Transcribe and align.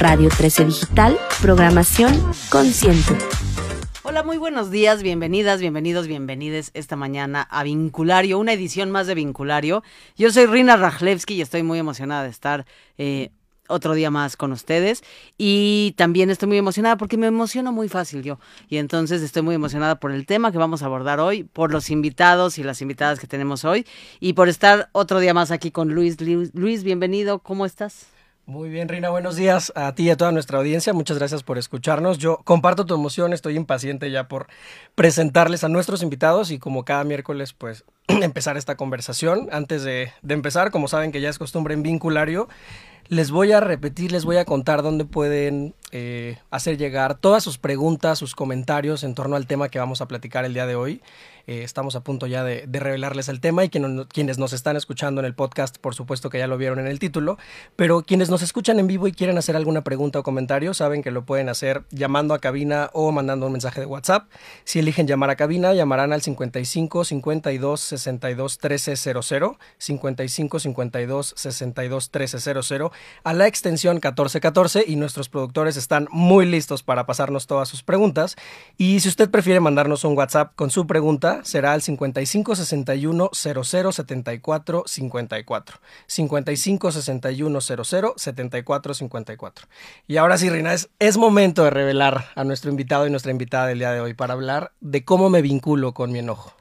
Radio 0.00 0.30
13 0.30 0.64
Digital, 0.64 1.18
programación 1.42 2.18
consciente. 2.48 3.18
Hola, 4.02 4.22
muy 4.22 4.38
buenos 4.38 4.70
días, 4.70 5.02
bienvenidas, 5.02 5.60
bienvenidos, 5.60 6.06
bienvenides 6.06 6.70
esta 6.72 6.96
mañana 6.96 7.42
a 7.42 7.64
Vinculario, 7.64 8.38
una 8.38 8.54
edición 8.54 8.90
más 8.90 9.06
de 9.06 9.14
Vinculario. 9.14 9.82
Yo 10.16 10.32
soy 10.32 10.46
Rina 10.46 10.78
Rajlewski 10.78 11.34
y 11.34 11.42
estoy 11.42 11.62
muy 11.62 11.78
emocionada 11.78 12.22
de 12.22 12.30
estar 12.30 12.64
eh, 12.96 13.30
otro 13.68 13.92
día 13.92 14.10
más 14.10 14.38
con 14.38 14.52
ustedes. 14.52 15.02
Y 15.36 15.92
también 15.98 16.30
estoy 16.30 16.48
muy 16.48 16.56
emocionada 16.56 16.96
porque 16.96 17.18
me 17.18 17.26
emociono 17.26 17.70
muy 17.70 17.90
fácil 17.90 18.22
yo. 18.22 18.38
Y 18.70 18.78
entonces 18.78 19.20
estoy 19.20 19.42
muy 19.42 19.54
emocionada 19.54 20.00
por 20.00 20.12
el 20.12 20.24
tema 20.24 20.50
que 20.50 20.56
vamos 20.56 20.82
a 20.82 20.86
abordar 20.86 21.20
hoy, 21.20 21.44
por 21.44 21.72
los 21.72 21.90
invitados 21.90 22.56
y 22.56 22.62
las 22.62 22.80
invitadas 22.80 23.20
que 23.20 23.26
tenemos 23.26 23.66
hoy 23.66 23.86
y 24.18 24.32
por 24.32 24.48
estar 24.48 24.88
otro 24.92 25.20
día 25.20 25.34
más 25.34 25.50
aquí 25.50 25.70
con 25.70 25.92
Luis. 25.92 26.18
Luis, 26.22 26.54
Luis 26.54 26.84
bienvenido, 26.84 27.40
¿cómo 27.40 27.66
estás? 27.66 28.06
Muy 28.50 28.68
bien, 28.68 28.88
Rina, 28.88 29.10
buenos 29.10 29.36
días 29.36 29.72
a 29.76 29.94
ti 29.94 30.02
y 30.02 30.10
a 30.10 30.16
toda 30.16 30.32
nuestra 30.32 30.58
audiencia. 30.58 30.92
Muchas 30.92 31.18
gracias 31.18 31.44
por 31.44 31.56
escucharnos. 31.56 32.18
Yo 32.18 32.38
comparto 32.42 32.84
tu 32.84 32.96
emoción, 32.96 33.32
estoy 33.32 33.54
impaciente 33.56 34.10
ya 34.10 34.26
por 34.26 34.48
presentarles 34.96 35.62
a 35.62 35.68
nuestros 35.68 36.02
invitados 36.02 36.50
y 36.50 36.58
como 36.58 36.84
cada 36.84 37.04
miércoles, 37.04 37.52
pues 37.52 37.84
empezar 38.08 38.56
esta 38.56 38.76
conversación. 38.76 39.48
Antes 39.52 39.84
de, 39.84 40.12
de 40.22 40.34
empezar, 40.34 40.72
como 40.72 40.88
saben 40.88 41.12
que 41.12 41.20
ya 41.20 41.28
es 41.28 41.38
costumbre 41.38 41.74
en 41.74 41.84
Vinculario, 41.84 42.48
les 43.10 43.32
voy 43.32 43.50
a 43.50 43.58
repetir, 43.58 44.12
les 44.12 44.24
voy 44.24 44.36
a 44.36 44.44
contar 44.44 44.84
dónde 44.84 45.04
pueden 45.04 45.74
eh, 45.90 46.38
hacer 46.52 46.78
llegar 46.78 47.18
todas 47.18 47.42
sus 47.42 47.58
preguntas, 47.58 48.20
sus 48.20 48.36
comentarios 48.36 49.02
en 49.02 49.16
torno 49.16 49.34
al 49.34 49.48
tema 49.48 49.68
que 49.68 49.80
vamos 49.80 50.00
a 50.00 50.06
platicar 50.06 50.44
el 50.44 50.54
día 50.54 50.64
de 50.64 50.76
hoy. 50.76 51.02
Eh, 51.48 51.64
estamos 51.64 51.96
a 51.96 52.04
punto 52.04 52.28
ya 52.28 52.44
de, 52.44 52.68
revelarles 52.70 53.28
el 53.28 53.40
tema 53.40 53.64
y 53.64 53.70
quienes 53.70 54.38
nos 54.38 54.52
están 54.52 54.76
escuchando 54.76 55.20
en 55.20 55.24
el 55.24 55.34
podcast, 55.34 55.78
por 55.78 55.96
supuesto 55.96 56.30
que 56.30 56.38
ya 56.38 56.46
lo 56.46 56.56
vieron 56.56 56.78
en 56.78 56.86
el 56.86 57.00
título, 57.00 57.38
pero 57.74 58.02
quienes 58.02 58.30
nos 58.30 58.42
escuchan 58.42 58.78
en 58.78 58.86
vivo 58.86 59.08
y 59.08 59.12
quieren 59.12 59.36
hacer 59.36 59.56
alguna 59.56 59.82
pregunta 59.82 60.20
o 60.20 60.22
comentario, 60.22 60.74
saben 60.74 61.02
que 61.02 61.10
lo 61.10 61.24
pueden 61.24 61.48
hacer 61.48 61.82
llamando 61.90 62.34
a 62.34 62.38
cabina 62.38 62.90
o 62.92 63.10
mandando 63.10 63.46
un 63.46 63.52
mensaje 63.52 63.80
de 63.80 63.86
WhatsApp. 63.86 64.30
Si 64.62 64.78
eligen 64.78 65.08
llamar 65.08 65.30
a 65.30 65.34
cabina, 65.34 65.74
llamarán 65.74 66.12
al 66.12 66.22
55 66.22 67.04
52 67.04 67.80
62 67.80 68.58
1300, 68.62 69.56
55 69.78 70.60
52 70.60 71.34
62 71.36 72.10
1300, 72.12 72.92
a 73.24 73.32
la 73.32 73.46
extensión 73.46 73.96
1414 73.96 74.84
y 74.86 74.96
nuestros 74.96 75.28
productores 75.28 75.76
están 75.76 76.08
muy 76.10 76.46
listos 76.46 76.82
para 76.82 77.06
pasarnos 77.06 77.46
todas 77.46 77.68
sus 77.68 77.82
preguntas. 77.82 78.36
Y 78.76 79.00
si 79.00 79.08
usted 79.08 79.30
prefiere 79.30 79.60
mandarnos 79.60 80.04
un 80.04 80.16
WhatsApp 80.16 80.52
con 80.56 80.70
su 80.70 80.86
pregunta, 80.86 81.40
será 81.44 81.74
el 81.74 81.82
55 81.82 82.56
61 82.56 83.30
00 83.32 83.92
74 83.92 84.84
54. 84.86 85.80
55 86.06 86.92
61 86.92 87.60
00 87.60 88.14
74 88.16 88.94
54. 88.94 89.68
Y 90.06 90.16
ahora 90.16 90.38
sí, 90.38 90.50
Rina, 90.50 90.72
es, 90.72 90.90
es 90.98 91.16
momento 91.16 91.64
de 91.64 91.70
revelar 91.70 92.26
a 92.34 92.44
nuestro 92.44 92.70
invitado 92.70 93.06
y 93.06 93.10
nuestra 93.10 93.30
invitada 93.30 93.66
del 93.66 93.78
día 93.78 93.92
de 93.92 94.00
hoy 94.00 94.14
para 94.14 94.34
hablar 94.34 94.72
de 94.80 95.04
cómo 95.04 95.30
me 95.30 95.42
vinculo 95.42 95.94
con 95.94 96.12
mi 96.12 96.18
enojo. 96.18 96.54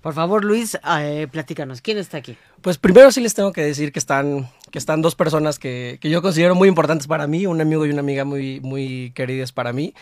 Por 0.00 0.14
favor, 0.14 0.44
Luis, 0.44 0.78
eh, 0.98 1.28
platícanos, 1.30 1.82
¿quién 1.82 1.98
está 1.98 2.16
aquí? 2.16 2.38
Pues 2.62 2.76
primero 2.76 3.10
sí 3.10 3.22
les 3.22 3.32
tengo 3.32 3.52
que 3.52 3.62
decir 3.62 3.90
que 3.90 3.98
están, 3.98 4.50
que 4.70 4.78
están 4.78 5.00
dos 5.00 5.14
personas 5.14 5.58
que, 5.58 5.98
que 5.98 6.10
yo 6.10 6.20
considero 6.20 6.54
muy 6.54 6.68
importantes 6.68 7.06
para 7.06 7.26
mí, 7.26 7.46
un 7.46 7.58
amigo 7.58 7.86
y 7.86 7.90
una 7.90 8.00
amiga 8.00 8.26
muy, 8.26 8.60
muy 8.60 9.12
queridas 9.14 9.50
para 9.50 9.72
mí. 9.72 9.94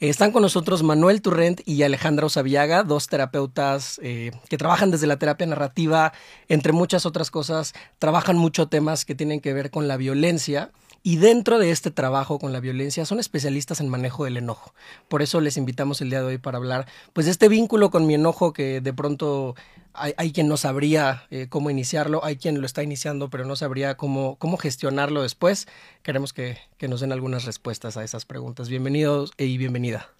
Eh, 0.00 0.08
están 0.08 0.32
con 0.32 0.40
nosotros 0.40 0.82
Manuel 0.82 1.20
Turrent 1.20 1.60
y 1.66 1.82
Alejandra 1.82 2.24
Osaviaga, 2.24 2.84
dos 2.84 3.08
terapeutas 3.08 4.00
eh, 4.02 4.30
que 4.48 4.56
trabajan 4.56 4.90
desde 4.90 5.06
la 5.06 5.18
terapia 5.18 5.46
narrativa, 5.46 6.14
entre 6.48 6.72
muchas 6.72 7.04
otras 7.04 7.30
cosas, 7.30 7.74
trabajan 7.98 8.38
mucho 8.38 8.66
temas 8.66 9.04
que 9.04 9.14
tienen 9.14 9.40
que 9.40 9.52
ver 9.52 9.70
con 9.70 9.86
la 9.86 9.98
violencia 9.98 10.70
y 11.06 11.18
dentro 11.18 11.60
de 11.60 11.70
este 11.70 11.92
trabajo 11.92 12.40
con 12.40 12.52
la 12.52 12.58
violencia 12.58 13.06
son 13.06 13.20
especialistas 13.20 13.80
en 13.80 13.88
manejo 13.88 14.24
del 14.24 14.38
enojo. 14.38 14.74
Por 15.06 15.22
eso 15.22 15.40
les 15.40 15.56
invitamos 15.56 16.00
el 16.00 16.10
día 16.10 16.18
de 16.18 16.26
hoy 16.26 16.38
para 16.38 16.58
hablar 16.58 16.88
pues 17.12 17.26
de 17.26 17.30
este 17.30 17.48
vínculo 17.48 17.92
con 17.92 18.08
mi 18.08 18.14
enojo 18.14 18.52
que 18.52 18.80
de 18.80 18.92
pronto 18.92 19.54
hay, 19.92 20.32
quien 20.32 20.48
no 20.48 20.56
sabría 20.56 21.22
eh, 21.30 21.46
cómo 21.48 21.70
iniciarlo, 21.70 22.24
hay 22.24 22.34
quien 22.34 22.60
lo 22.60 22.66
está 22.66 22.82
iniciando 22.82 23.30
pero 23.30 23.44
no 23.44 23.54
sabría 23.54 23.96
cómo, 23.96 24.34
cómo 24.40 24.56
gestionarlo 24.56 25.22
después. 25.22 25.68
Queremos 26.02 26.32
que, 26.32 26.58
nos 26.88 26.98
den 26.98 27.12
algunas 27.12 27.44
respuestas 27.44 27.96
a 27.96 28.02
esas 28.02 28.24
preguntas. 28.24 28.68
Bienvenidos 28.68 29.30
y 29.38 29.58
bienvenida. 29.58 30.10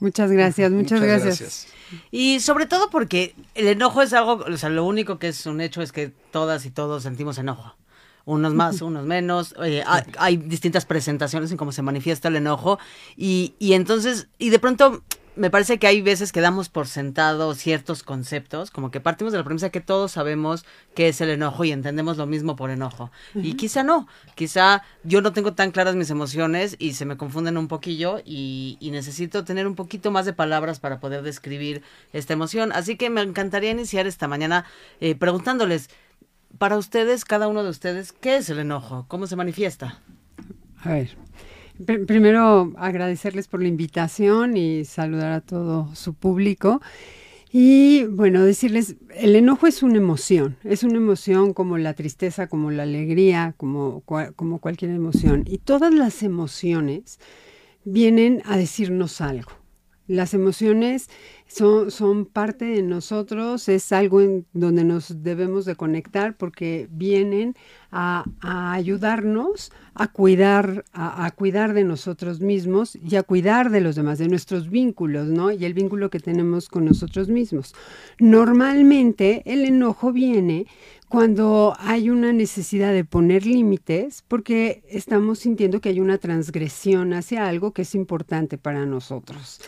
Muchas 0.00 0.32
gracias, 0.32 0.72
muchas, 0.72 1.00
gracias. 1.00 1.68
Y 2.10 2.40
sobre 2.40 2.66
todo 2.66 2.90
porque 2.90 3.36
el 3.54 3.68
enojo 3.68 4.02
es 4.02 4.12
algo, 4.12 4.44
o 4.44 4.56
sea, 4.56 4.70
lo 4.70 4.84
único 4.84 5.20
que 5.20 5.28
es 5.28 5.46
un 5.46 5.60
hecho 5.60 5.82
es 5.82 5.92
que 5.92 6.08
todas 6.32 6.66
y 6.66 6.70
todos 6.70 7.04
sentimos 7.04 7.38
enojo 7.38 7.76
unos 8.30 8.54
más, 8.54 8.82
unos 8.82 9.06
menos. 9.06 9.54
hay, 10.18 10.36
distintas 10.36 10.86
presentaciones 10.86 11.50
en 11.50 11.56
cómo 11.56 11.72
se 11.72 11.82
manifiesta 11.82 12.28
el 12.28 12.36
enojo. 12.36 12.78
Y, 13.16 13.54
y 13.58 13.74
entonces, 13.74 14.28
y 14.38 14.50
de 14.50 14.58
pronto 14.58 15.02
me 15.36 15.50
parece 15.50 15.78
que 15.78 15.86
hay 15.86 16.02
veces 16.02 16.32
que 16.32 16.40
damos 16.40 16.68
por 16.68 16.86
sentado 16.86 17.54
ciertos 17.54 18.02
conceptos, 18.02 18.70
como 18.70 18.90
que 18.90 19.00
partimos 19.00 19.32
de 19.32 19.38
la 19.38 19.44
premisa 19.44 19.70
que 19.70 19.80
todos 19.80 20.12
sabemos 20.12 20.64
qué 20.94 21.08
es 21.08 21.20
el 21.20 21.30
enojo 21.30 21.64
y 21.64 21.72
entendemos 21.72 22.16
lo 22.16 22.26
mismo 22.26 22.56
por 22.56 22.70
enojo. 22.70 23.10
Y 23.34 23.54
quizá 23.54 23.82
no, 23.82 24.08
quizá 24.34 24.82
yo 25.04 25.22
no 25.22 25.32
tengo 25.32 25.54
tan 25.54 25.70
claras 25.70 25.94
mis 25.94 26.10
emociones 26.10 26.76
y 26.78 26.94
se 26.94 27.06
me 27.06 27.16
confunden 27.16 27.56
un 27.56 27.68
poquillo 27.68 28.20
y, 28.24 28.76
necesito 28.90 29.44
tener 29.44 29.66
un 29.68 29.76
poquito 29.76 30.10
más 30.10 30.26
de 30.26 30.32
palabras 30.32 30.80
para 30.80 30.98
poder 30.98 31.22
describir 31.22 31.82
esta 32.12 32.32
emoción. 32.32 32.72
Así 32.72 32.96
que 32.96 33.08
me 33.08 33.22
encantaría 33.22 33.70
iniciar 33.70 34.06
esta 34.06 34.26
mañana 34.26 34.64
eh, 35.00 35.14
preguntándoles, 35.14 35.88
para 36.58 36.76
ustedes, 36.76 37.24
cada 37.24 37.48
uno 37.48 37.62
de 37.62 37.70
ustedes, 37.70 38.12
¿qué 38.12 38.36
es 38.36 38.50
el 38.50 38.58
enojo? 38.58 39.06
¿Cómo 39.08 39.26
se 39.26 39.36
manifiesta? 39.36 40.00
A 40.82 40.92
ver, 40.92 41.16
primero 42.06 42.72
agradecerles 42.76 43.48
por 43.48 43.62
la 43.62 43.68
invitación 43.68 44.56
y 44.56 44.84
saludar 44.84 45.32
a 45.32 45.40
todo 45.40 45.94
su 45.94 46.14
público. 46.14 46.80
Y 47.52 48.04
bueno, 48.04 48.44
decirles, 48.44 48.96
el 49.14 49.34
enojo 49.34 49.66
es 49.66 49.82
una 49.82 49.96
emoción, 49.96 50.56
es 50.62 50.84
una 50.84 50.98
emoción 50.98 51.52
como 51.52 51.78
la 51.78 51.94
tristeza, 51.94 52.46
como 52.46 52.70
la 52.70 52.84
alegría, 52.84 53.54
como, 53.56 54.02
como 54.36 54.58
cualquier 54.60 54.92
emoción. 54.92 55.44
Y 55.46 55.58
todas 55.58 55.92
las 55.92 56.22
emociones 56.22 57.18
vienen 57.84 58.42
a 58.44 58.56
decirnos 58.56 59.20
algo. 59.20 59.50
Las 60.10 60.34
emociones 60.34 61.08
son, 61.46 62.26
parte 62.26 62.64
de 62.64 62.82
nosotros, 62.82 63.68
es 63.68 63.92
algo 63.92 64.20
en 64.20 64.44
donde 64.52 64.82
nos 64.82 65.22
debemos 65.22 65.64
de 65.66 65.76
conectar 65.76 66.36
porque 66.36 66.88
vienen 66.90 67.54
a, 67.92 68.24
ayudarnos 68.42 69.70
a 69.94 70.08
cuidar, 70.08 70.84
a, 70.92 71.30
cuidar 71.30 71.74
de 71.74 71.84
nosotros 71.84 72.40
mismos 72.40 72.96
y 72.96 73.14
a 73.14 73.22
cuidar 73.22 73.70
de 73.70 73.82
los 73.82 73.94
demás, 73.94 74.18
de 74.18 74.26
nuestros 74.26 74.68
vínculos, 74.68 75.28
¿no? 75.28 75.52
Y 75.52 75.64
el 75.64 75.74
vínculo 75.74 76.10
que 76.10 76.18
tenemos 76.18 76.68
con 76.68 76.86
nosotros 76.86 77.28
mismos. 77.28 77.72
Normalmente 78.18 79.42
el 79.44 79.64
enojo 79.64 80.12
viene 80.12 80.66
cuando 81.08 81.76
hay 81.78 82.10
una 82.10 82.32
necesidad 82.32 82.92
de 82.92 83.04
poner 83.04 83.46
límites 83.46 84.24
porque 84.26 84.82
estamos 84.88 85.38
sintiendo 85.38 85.80
que 85.80 85.90
hay 85.90 86.00
una 86.00 86.18
transgresión 86.18 87.12
hacia 87.12 87.46
algo 87.46 87.72
que 87.72 87.82
es 87.82 87.94
importante 87.94 88.58
para 88.58 88.86
nosotros. 88.86 89.60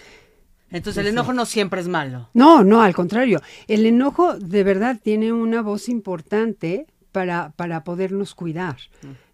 Entonces 0.72 0.99
el 1.03 1.09
enojo 1.09 1.33
no 1.33 1.47
siempre 1.47 1.81
es 1.81 1.88
malo. 1.88 2.28
No, 2.34 2.65
no, 2.65 2.83
al 2.83 2.94
contrario. 2.94 3.41
El 3.69 3.87
enojo 3.87 4.34
de 4.34 4.65
verdad 4.65 4.99
tiene 5.03 5.33
una 5.33 5.62
voz 5.62 5.88
importante 5.88 6.87
para, 7.12 7.53
para 7.56 7.84
podernos 7.84 8.34
cuidar. 8.34 8.78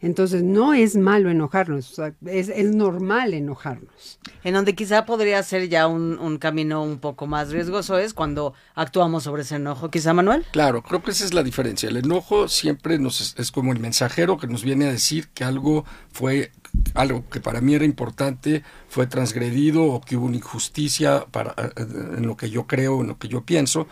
Entonces 0.00 0.43
no 0.43 0.75
es 0.75 0.97
malo 0.97 1.31
enojarnos, 1.31 1.98
es, 2.27 2.48
es, 2.48 2.75
normal 2.75 3.34
enojarnos. 3.34 4.19
En 4.44 4.54
donde 4.54 4.75
quizá 4.75 5.06
podría 5.06 5.43
ser 5.43 5.69
ya 5.69 5.87
un, 5.87 6.19
un, 6.19 6.38
camino 6.38 6.82
un 6.82 6.98
poco 6.98 7.27
más 7.27 7.50
riesgoso 7.50 7.98
es 7.98 8.15
cuando 8.15 8.53
actuamos 8.75 9.25
sobre 9.25 9.43
ese 9.43 9.56
enojo, 9.56 9.91
quizá 9.91 10.12
Manuel. 10.12 10.44
Claro, 10.53 10.82
creo 10.82 11.03
que 11.03 11.12
esa 11.12 11.25
es 11.25 11.34
la 11.34 11.43
diferencia. 11.43 11.88
El 11.88 11.97
enojo 11.97 12.48
siempre 12.48 12.98
nos 12.98 13.21
es, 13.21 13.34
es 13.38 13.50
como 13.50 13.72
el 13.72 13.81
mensajero 13.81 14.38
que 14.38 14.48
nos 14.48 14.62
viene 14.62 14.87
a 14.87 14.91
decir 14.93 15.28
que 15.28 15.44
algo 15.44 15.84
fue 16.12 16.53
algo 16.95 17.25
que 17.29 17.41
para 17.41 17.61
mí 17.61 17.75
era 17.75 17.84
importante 17.84 18.63
fue 18.89 19.07
transgredido 19.07 19.84
o 19.84 20.01
que 20.01 20.16
hubo 20.16 20.27
una 20.27 20.37
injusticia 20.37 21.27
para, 21.31 21.54
eh, 21.57 21.72
en 22.16 22.27
lo 22.27 22.37
que 22.37 22.51
yo 22.51 22.66
creo, 22.66 23.01
en 23.01 23.09
lo 23.09 23.19
que 23.19 23.28
yo 23.28 23.42
pienso. 23.42 23.87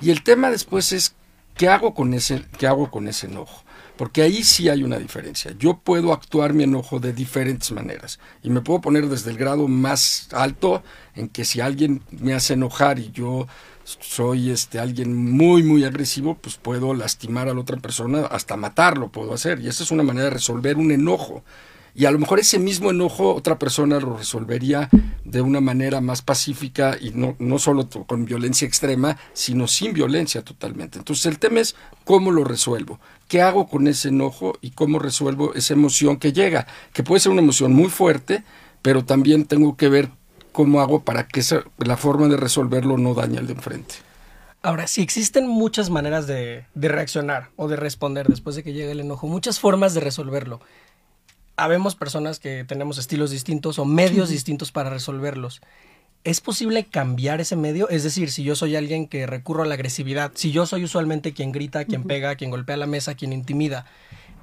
Y 0.00 0.10
el 0.10 0.22
tema 0.22 0.50
después 0.50 0.92
es 0.92 1.14
qué 1.56 1.68
hago 1.68 1.94
con 1.94 2.14
ese, 2.14 2.44
qué 2.58 2.66
hago 2.66 2.90
con 2.90 3.08
ese 3.08 3.26
enojo. 3.26 3.64
Porque 3.96 4.22
ahí 4.22 4.42
sí 4.42 4.68
hay 4.68 4.82
una 4.82 4.98
diferencia. 4.98 5.54
Yo 5.58 5.78
puedo 5.78 6.12
actuar 6.12 6.54
mi 6.54 6.64
enojo 6.64 6.98
de 6.98 7.12
diferentes 7.12 7.70
maneras. 7.72 8.18
Y 8.42 8.50
me 8.50 8.62
puedo 8.62 8.80
poner 8.80 9.06
desde 9.06 9.30
el 9.30 9.36
grado 9.36 9.68
más 9.68 10.28
alto 10.32 10.82
en 11.14 11.28
que 11.28 11.44
si 11.44 11.60
alguien 11.60 12.02
me 12.10 12.34
hace 12.34 12.54
enojar 12.54 12.98
y 12.98 13.10
yo 13.12 13.46
soy 13.84 14.50
este 14.50 14.78
alguien 14.78 15.14
muy 15.14 15.62
muy 15.62 15.84
agresivo, 15.84 16.36
pues 16.36 16.56
puedo 16.56 16.94
lastimar 16.94 17.48
a 17.48 17.54
la 17.54 17.60
otra 17.60 17.76
persona, 17.78 18.26
hasta 18.26 18.56
matarlo 18.56 19.10
puedo 19.10 19.34
hacer. 19.34 19.60
Y 19.60 19.68
esa 19.68 19.82
es 19.82 19.90
una 19.90 20.02
manera 20.02 20.24
de 20.24 20.30
resolver 20.30 20.78
un 20.78 20.90
enojo. 20.90 21.44
Y 21.94 22.06
a 22.06 22.10
lo 22.10 22.18
mejor 22.18 22.40
ese 22.40 22.58
mismo 22.58 22.90
enojo 22.90 23.34
otra 23.34 23.58
persona 23.58 24.00
lo 24.00 24.16
resolvería 24.16 24.88
de 25.24 25.40
una 25.40 25.60
manera 25.60 26.00
más 26.00 26.22
pacífica 26.22 26.96
y 27.00 27.10
no, 27.10 27.36
no 27.38 27.58
solo 27.58 27.88
con 28.06 28.24
violencia 28.24 28.66
extrema, 28.66 29.18
sino 29.32 29.68
sin 29.68 29.92
violencia 29.92 30.42
totalmente. 30.42 30.98
Entonces 30.98 31.26
el 31.26 31.38
tema 31.38 31.60
es 31.60 31.74
cómo 32.04 32.30
lo 32.30 32.44
resuelvo, 32.44 32.98
qué 33.28 33.42
hago 33.42 33.68
con 33.68 33.88
ese 33.88 34.08
enojo 34.08 34.54
y 34.60 34.70
cómo 34.70 34.98
resuelvo 34.98 35.54
esa 35.54 35.74
emoción 35.74 36.16
que 36.16 36.32
llega, 36.32 36.66
que 36.92 37.02
puede 37.02 37.20
ser 37.20 37.32
una 37.32 37.42
emoción 37.42 37.72
muy 37.72 37.88
fuerte, 37.88 38.44
pero 38.80 39.04
también 39.04 39.44
tengo 39.44 39.76
que 39.76 39.88
ver 39.88 40.10
cómo 40.52 40.80
hago 40.80 41.02
para 41.02 41.26
que 41.26 41.42
la 41.78 41.96
forma 41.96 42.28
de 42.28 42.36
resolverlo 42.36 42.98
no 42.98 43.14
dañe 43.14 43.38
al 43.38 43.46
de 43.46 43.54
enfrente. 43.54 43.94
Ahora, 44.64 44.86
si 44.86 45.02
existen 45.02 45.48
muchas 45.48 45.90
maneras 45.90 46.28
de, 46.28 46.66
de, 46.74 46.88
reaccionar 46.88 47.50
o 47.56 47.66
de 47.66 47.74
responder 47.74 48.28
después 48.28 48.54
de 48.54 48.62
que 48.62 48.72
llegue 48.72 48.92
el 48.92 49.00
enojo, 49.00 49.26
muchas 49.26 49.58
formas 49.58 49.92
de 49.92 50.00
resolverlo. 50.00 50.60
Habemos 51.56 51.94
personas 51.94 52.38
que 52.38 52.64
tenemos 52.64 52.98
estilos 52.98 53.30
distintos 53.30 53.78
o 53.78 53.84
medios 53.84 54.30
distintos 54.30 54.72
para 54.72 54.90
resolverlos. 54.90 55.60
¿Es 56.24 56.40
posible 56.40 56.84
cambiar 56.84 57.40
ese 57.40 57.56
medio? 57.56 57.88
Es 57.88 58.04
decir, 58.04 58.30
si 58.30 58.44
yo 58.44 58.54
soy 58.54 58.76
alguien 58.76 59.08
que 59.08 59.26
recurro 59.26 59.64
a 59.64 59.66
la 59.66 59.74
agresividad, 59.74 60.32
si 60.34 60.52
yo 60.52 60.66
soy 60.66 60.84
usualmente 60.84 61.32
quien 61.32 61.50
grita, 61.50 61.84
quien 61.84 62.04
pega, 62.04 62.36
quien 62.36 62.50
golpea 62.50 62.76
la 62.76 62.86
mesa, 62.86 63.14
quien 63.16 63.32
intimida, 63.32 63.86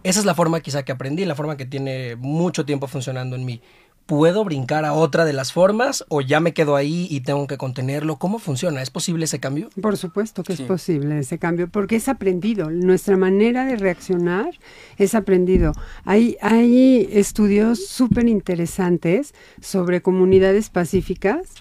esa 0.04 0.20
es 0.20 0.26
la 0.26 0.36
forma 0.36 0.60
quizá 0.60 0.84
que 0.84 0.92
aprendí, 0.92 1.26
la 1.26 1.36
forma 1.36 1.58
que 1.58 1.66
tiene 1.66 2.16
mucho 2.16 2.66
tiempo 2.66 2.88
funcionando 2.88 3.36
en 3.36 3.46
mí. 3.46 3.62
¿Puedo 4.10 4.44
brincar 4.44 4.86
a 4.86 4.94
otra 4.94 5.24
de 5.24 5.34
las 5.34 5.54
formas 5.54 6.04
o 6.08 6.22
ya 6.22 6.40
me 6.40 6.52
quedo 6.52 6.76
ahí 6.76 7.06
y 7.12 7.22
tengo 7.22 7.46
que 7.46 7.60
contenerlo? 7.60 8.16
¿Cómo 8.16 8.40
funciona? 8.40 8.82
¿Es 8.82 8.90
posible 8.90 9.26
ese 9.26 9.40
cambio? 9.40 9.70
Por 9.80 9.98
supuesto 9.98 10.42
que 10.42 10.54
es 10.54 10.62
posible 10.62 11.20
ese 11.20 11.38
cambio, 11.38 11.70
porque 11.70 11.98
es 11.98 12.10
aprendido. 12.10 12.72
Nuestra 12.72 13.18
manera 13.18 13.66
de 13.66 13.76
reaccionar 13.76 14.50
es 14.98 15.14
aprendido. 15.14 15.74
Hay, 16.06 16.38
hay 16.42 17.08
estudios 17.12 17.86
súper 17.86 18.28
interesantes 18.28 19.36
sobre 19.62 20.02
comunidades 20.02 20.72
pacíficas. 20.72 21.54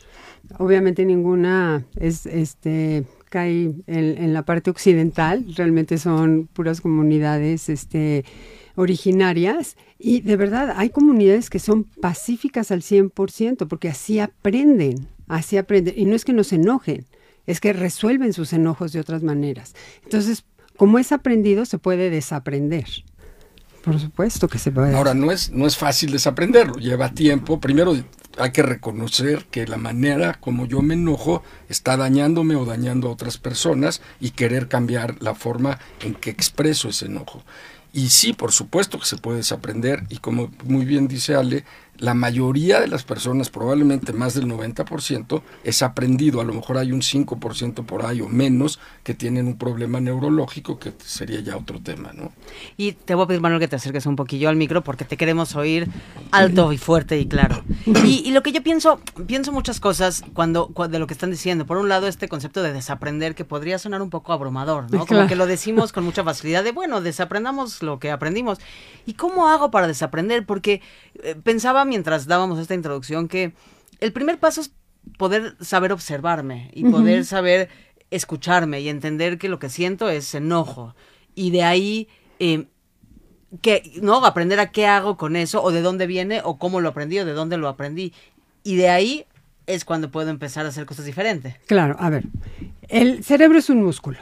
Obviamente 0.57 1.05
ninguna 1.05 1.85
es 1.97 2.25
este 2.25 3.05
cae 3.29 3.75
en, 3.87 4.19
en 4.19 4.33
la 4.33 4.47
parte 4.47 4.71
occidental, 4.71 5.45
realmente 5.55 5.99
son 5.99 6.49
puras 6.51 6.81
comunidades 6.81 7.69
este, 7.69 8.25
originarias 8.79 9.77
y 9.99 10.21
de 10.21 10.37
verdad 10.37 10.75
hay 10.77 10.91
comunidades 10.91 11.51
que 11.51 11.59
son 11.59 11.83
pacíficas 11.83 12.71
al 12.71 12.83
100% 12.83 13.67
porque 13.67 13.89
así 13.89 14.21
aprenden, 14.21 15.09
así 15.27 15.57
aprenden. 15.57 15.95
Y 15.97 16.05
no 16.05 16.15
es 16.15 16.25
que 16.25 16.33
nos 16.33 16.53
enojen, 16.53 17.05
es 17.47 17.61
que 17.61 17.73
resuelven 17.73 18.33
sus 18.33 18.53
enojos 18.53 18.93
de 18.93 19.01
otras 19.01 19.25
maneras. 19.25 19.75
Entonces, 20.05 20.45
como 20.77 21.01
es 21.01 21.11
aprendido, 21.11 21.65
se 21.65 21.79
puede 21.79 22.09
desaprender. 22.09 22.87
Por 23.83 23.99
supuesto 23.99 24.47
que 24.47 24.59
se 24.59 24.71
puede. 24.71 24.95
Ahora, 24.95 25.13
no 25.13 25.33
es, 25.33 25.51
no 25.51 25.67
es 25.67 25.77
fácil 25.77 26.13
desaprenderlo, 26.13 26.75
lleva 26.75 27.11
tiempo. 27.11 27.59
Primero 27.59 27.97
hay 28.39 28.53
que 28.53 28.63
reconocer 28.63 29.47
que 29.51 29.67
la 29.67 29.77
manera 29.77 30.35
como 30.35 30.67
yo 30.67 30.83
me 30.83 30.95
enojo 30.95 31.43
está 31.69 31.97
dañándome 31.97 32.55
o 32.55 32.65
dañando 32.65 33.09
a 33.09 33.13
otras 33.13 33.39
personas 33.39 34.03
y 34.21 34.31
querer 34.31 34.69
cambiar 34.69 35.21
la 35.21 35.35
forma 35.35 35.81
en 36.01 36.15
que 36.15 36.31
expreso 36.31 36.89
ese 36.91 37.07
enojo. 37.07 37.43
Y 37.93 38.09
sí, 38.11 38.33
por 38.33 38.53
supuesto 38.53 38.99
que 38.99 39.07
se 39.07 39.17
puede 39.17 39.39
desaprender 39.39 40.05
y 40.09 40.19
como 40.19 40.51
muy 40.65 40.85
bien 40.85 41.09
dice 41.09 41.35
Ale, 41.35 41.65
la 41.99 42.15
mayoría 42.15 42.81
de 42.81 42.87
las 42.87 43.03
personas, 43.03 43.51
probablemente 43.51 44.13
más 44.13 44.35
del 44.35 44.47
90%, 44.47 45.43
es 45.65 45.83
aprendido. 45.83 46.41
A 46.41 46.45
lo 46.45 46.55
mejor 46.55 46.79
hay 46.79 46.93
un 46.93 47.01
5% 47.01 47.85
por 47.85 48.07
ahí 48.07 48.21
o 48.21 48.29
menos 48.29 48.79
que 49.03 49.15
tienen 49.15 49.47
un 49.47 49.59
problema 49.59 50.01
neurológico, 50.01 50.79
que 50.79 50.93
sería 51.05 51.41
ya 51.41 51.57
otro 51.57 51.81
tema, 51.81 52.13
¿no? 52.15 52.33
Y 52.77 52.93
te 52.93 53.15
voy 53.15 53.25
a 53.25 53.27
pedir, 53.27 53.41
Manuel, 53.41 53.61
que 53.61 53.69
te 53.69 53.77
acerques 53.77 54.07
un 54.07 54.17
poquillo 54.17 54.49
al 54.49 54.57
micro 54.57 54.85
porque 54.85 55.05
te 55.05 55.17
queremos 55.17 55.57
oír 55.57 55.89
alto 56.31 56.73
y 56.73 56.79
fuerte 56.79 57.19
y 57.19 57.27
claro. 57.27 57.65
Y, 58.05 58.31
lo 58.31 58.43
que 58.43 58.53
yo 58.53 58.63
pienso, 58.63 59.01
pienso 59.27 59.53
muchas 59.53 59.81
cosas 59.81 60.23
cuando, 60.35 60.73
de 60.89 60.99
lo 60.99 61.07
que 61.07 61.15
están 61.15 61.31
diciendo. 61.31 61.67
Por 61.67 61.79
un 61.79 61.89
lado, 61.89 62.07
este 62.07 62.29
concepto 62.29 62.63
de 62.63 62.73
desaprender 62.73 63.35
que 63.35 63.45
podría 63.45 63.79
sonar 63.79 64.03
un 64.03 64.11
poco 64.11 64.33
abrumador, 64.33 64.91
¿no? 64.93 65.07
Como 65.07 65.27
que 65.27 65.35
lo 65.35 65.47
decimos 65.47 65.93
con 65.93 66.05
mucha 66.05 66.23
facilidad 66.23 66.63
de, 66.63 66.73
bueno, 66.73 67.01
desaprendamos 67.01 67.83
lo 67.83 67.99
que 67.99 68.11
aprendimos. 68.11 68.59
¿Y 69.07 69.15
cómo 69.15 69.49
hago 69.49 69.71
para 69.71 69.87
desaprender? 69.87 70.47
Porque 70.47 70.81
eh, 71.23 71.35
pensaba 71.43 71.85
mientras 71.89 72.27
dábamos 72.27 72.59
esta 72.59 72.75
introducción 72.75 73.29
que 73.29 73.53
el 74.01 74.13
primer 74.13 74.39
paso 74.39 74.61
es 74.61 74.73
poder 75.17 75.57
saber 75.61 75.93
observarme 75.93 76.71
y 76.75 76.85
poder 76.85 77.25
saber 77.25 77.69
escucharme 78.11 78.81
y 78.81 78.89
entender 78.89 79.39
que 79.39 79.49
lo 79.49 79.59
que 79.59 79.69
siento 79.69 80.09
es 80.09 80.35
enojo. 80.35 80.95
Y 81.35 81.51
de 81.51 81.63
ahí, 81.63 82.09
eh, 82.39 82.67
que, 83.61 83.93
¿no? 84.03 84.25
Aprender 84.25 84.61
a 84.61 84.71
qué 84.71 84.87
hago 84.87 85.17
con 85.17 85.37
eso, 85.37 85.63
o 85.63 85.71
de 85.71 85.83
dónde 85.83 86.07
viene, 86.07 86.41
o 86.45 86.59
cómo 86.59 86.81
lo 86.81 86.91
aprendí, 86.91 87.19
o 87.19 87.25
de 87.25 87.33
dónde 87.33 87.57
lo 87.57 87.69
aprendí. 87.69 88.13
Y 88.63 88.77
de 88.77 88.91
ahí 88.91 89.27
es 89.67 89.85
cuando 89.85 90.11
puedo 90.11 90.31
empezar 90.31 90.67
a 90.67 90.71
hacer 90.71 90.87
cosas 90.87 91.05
diferentes. 91.05 91.57
Claro, 91.67 91.97
a 91.99 92.11
ver, 92.11 92.25
el 92.89 93.25
cerebro 93.25 93.59
es 93.59 93.71
un 93.71 93.83
músculo. 93.83 94.19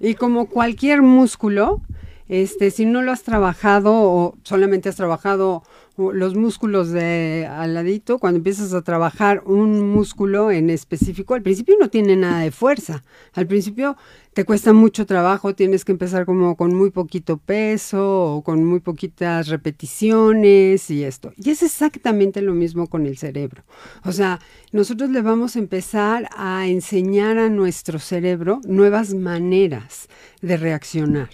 Y 0.00 0.14
como 0.14 0.46
cualquier 0.46 1.02
músculo, 1.02 1.80
este, 2.28 2.70
si 2.70 2.84
no 2.84 3.02
lo 3.02 3.12
has 3.12 3.22
trabajado 3.22 3.92
o 3.94 4.36
solamente 4.42 4.88
has 4.88 4.96
trabajado 4.96 5.62
los 5.96 6.34
músculos 6.34 6.90
de 6.90 7.48
al 7.50 7.74
ladito, 7.74 8.18
cuando 8.18 8.38
empiezas 8.38 8.72
a 8.72 8.82
trabajar 8.82 9.42
un 9.44 9.90
músculo 9.90 10.50
en 10.50 10.70
específico, 10.70 11.34
al 11.34 11.42
principio 11.42 11.76
no 11.78 11.90
tiene 11.90 12.16
nada 12.16 12.40
de 12.40 12.50
fuerza. 12.50 13.04
Al 13.34 13.46
principio 13.46 13.96
te 14.32 14.44
cuesta 14.44 14.72
mucho 14.72 15.04
trabajo, 15.04 15.54
tienes 15.54 15.84
que 15.84 15.92
empezar 15.92 16.24
como 16.24 16.56
con 16.56 16.74
muy 16.74 16.90
poquito 16.90 17.36
peso 17.36 18.36
o 18.36 18.42
con 18.42 18.64
muy 18.64 18.80
poquitas 18.80 19.48
repeticiones 19.48 20.90
y 20.90 21.04
esto. 21.04 21.32
Y 21.36 21.50
es 21.50 21.62
exactamente 21.62 22.40
lo 22.40 22.54
mismo 22.54 22.86
con 22.86 23.06
el 23.06 23.18
cerebro. 23.18 23.62
O 24.04 24.12
sea, 24.12 24.40
nosotros 24.72 25.10
le 25.10 25.20
vamos 25.20 25.56
a 25.56 25.58
empezar 25.58 26.28
a 26.36 26.66
enseñar 26.66 27.38
a 27.38 27.50
nuestro 27.50 27.98
cerebro 27.98 28.60
nuevas 28.64 29.12
maneras 29.14 30.08
de 30.40 30.56
reaccionar. 30.56 31.28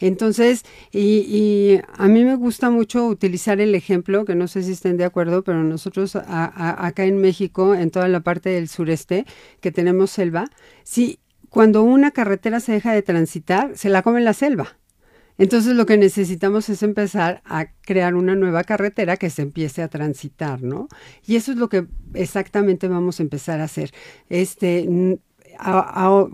Entonces, 0.00 0.64
y, 0.92 1.78
a 1.96 2.08
mí 2.08 2.24
me 2.24 2.34
gusta 2.34 2.70
mucho 2.70 3.06
utilizar 3.06 3.60
el 3.60 3.74
ejemplo, 3.74 4.24
que 4.24 4.34
no 4.34 4.48
sé 4.48 4.62
si 4.62 4.72
estén 4.72 4.96
de 4.96 5.04
acuerdo, 5.04 5.44
pero 5.44 5.62
nosotros 5.62 6.16
acá 6.16 7.04
en 7.04 7.20
México, 7.20 7.74
en 7.74 7.90
toda 7.90 8.08
la 8.08 8.20
parte 8.20 8.50
del 8.50 8.68
sureste, 8.68 9.26
que 9.60 9.70
tenemos 9.70 10.10
selva, 10.10 10.50
si 10.84 11.20
cuando 11.50 11.82
una 11.82 12.12
carretera 12.12 12.60
se 12.60 12.72
deja 12.72 12.92
de 12.92 13.02
transitar, 13.02 13.76
se 13.76 13.90
la 13.90 14.02
come 14.02 14.20
la 14.20 14.32
selva. 14.32 14.76
Entonces 15.40 15.74
lo 15.74 15.86
que 15.86 15.96
necesitamos 15.96 16.68
es 16.68 16.82
empezar 16.82 17.40
a 17.46 17.72
crear 17.80 18.14
una 18.14 18.34
nueva 18.34 18.62
carretera 18.62 19.16
que 19.16 19.30
se 19.30 19.40
empiece 19.40 19.82
a 19.82 19.88
transitar, 19.88 20.62
¿no? 20.62 20.88
Y 21.26 21.36
eso 21.36 21.52
es 21.52 21.56
lo 21.56 21.70
que 21.70 21.86
exactamente 22.12 22.88
vamos 22.88 23.20
a 23.20 23.22
empezar 23.22 23.60
a 23.60 23.64
hacer. 23.64 23.90
Este, 24.28 25.18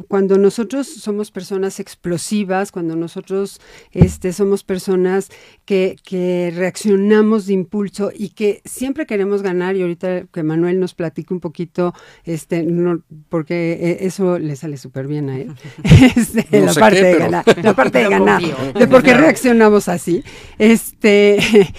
cuando 0.09 0.39
nosotros 0.39 0.87
somos 0.87 1.31
personas 1.31 1.81
explosivas, 1.81 2.73
cuando 2.73 2.97
nosotros 2.97 3.61
este, 3.93 4.33
somos 4.33 4.65
personas 4.65 5.29
que, 5.65 5.97
que, 6.05 6.53
reaccionamos 6.55 7.47
de 7.47 7.55
impulso 7.55 8.11
y 8.15 8.31
que 8.31 8.63
siempre 8.65 9.07
queremos 9.07 9.43
ganar, 9.43 9.77
y 9.77 9.83
ahorita 9.83 10.27
que 10.27 10.43
Manuel 10.43 10.79
nos 10.81 10.95
platique 10.95 11.35
un 11.35 11.41
poquito, 11.41 11.95
este, 12.25 12.63
no, 12.63 13.03
porque 13.29 13.73
e, 13.73 14.07
eso 14.07 14.39
le 14.39 14.57
sale 14.57 14.77
súper 14.77 15.07
bien 15.07 15.29
a 15.31 15.39
él, 15.39 15.55
este, 16.17 16.47
la, 16.61 16.75
parte 16.75 17.03
de 17.03 17.19
ganar, 17.19 17.45
la 17.65 17.75
parte 17.75 17.99
de 17.99 18.09
ganar, 18.09 18.43
de 18.75 18.87
por 18.87 19.03
qué 19.03 19.15
reaccionamos 19.15 19.89
así. 19.89 20.23
Este, 20.59 21.39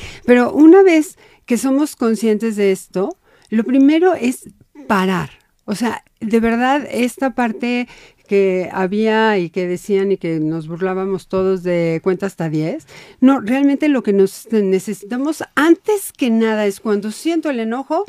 pero 0.26 0.52
una 0.52 0.84
vez 0.84 1.18
que 1.46 1.58
somos 1.58 1.96
conscientes 1.96 2.56
de 2.56 2.72
esto, 2.72 3.18
lo 3.50 3.64
primero 3.64 4.14
es 4.14 4.50
parar. 4.88 5.30
O 5.66 5.76
sea, 5.76 6.04
de 6.20 6.40
verdad, 6.40 6.88
esta 6.90 7.36
parte 7.36 7.88
que 8.28 8.70
había 8.72 9.38
y 9.40 9.50
que 9.50 9.68
decían 9.68 10.12
y 10.12 10.18
que 10.18 10.40
nos 10.40 10.68
burlábamos 10.68 11.28
todos 11.28 11.64
de 11.64 12.02
cuenta 12.04 12.26
hasta 12.26 12.50
10. 12.50 12.86
No, 13.22 13.40
realmente 13.40 13.88
lo 13.88 14.04
que 14.04 14.14
nos 14.14 14.48
necesitamos 14.52 15.44
antes 15.56 16.12
que 16.12 16.30
nada 16.30 16.66
es 16.66 16.80
cuando 16.80 17.12
siento 17.12 17.50
el 17.50 17.60
enojo, 17.60 18.04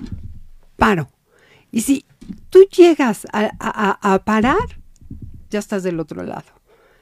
paro. 0.77 1.09
Y 1.71 1.83
si 1.83 2.05
tú 2.51 2.65
llegas 2.65 3.27
a, 3.33 4.23
parar, 4.25 4.57
ya 5.51 5.61
estás 5.61 5.83
del 5.83 6.01
otro 6.01 6.23
lado. 6.23 6.47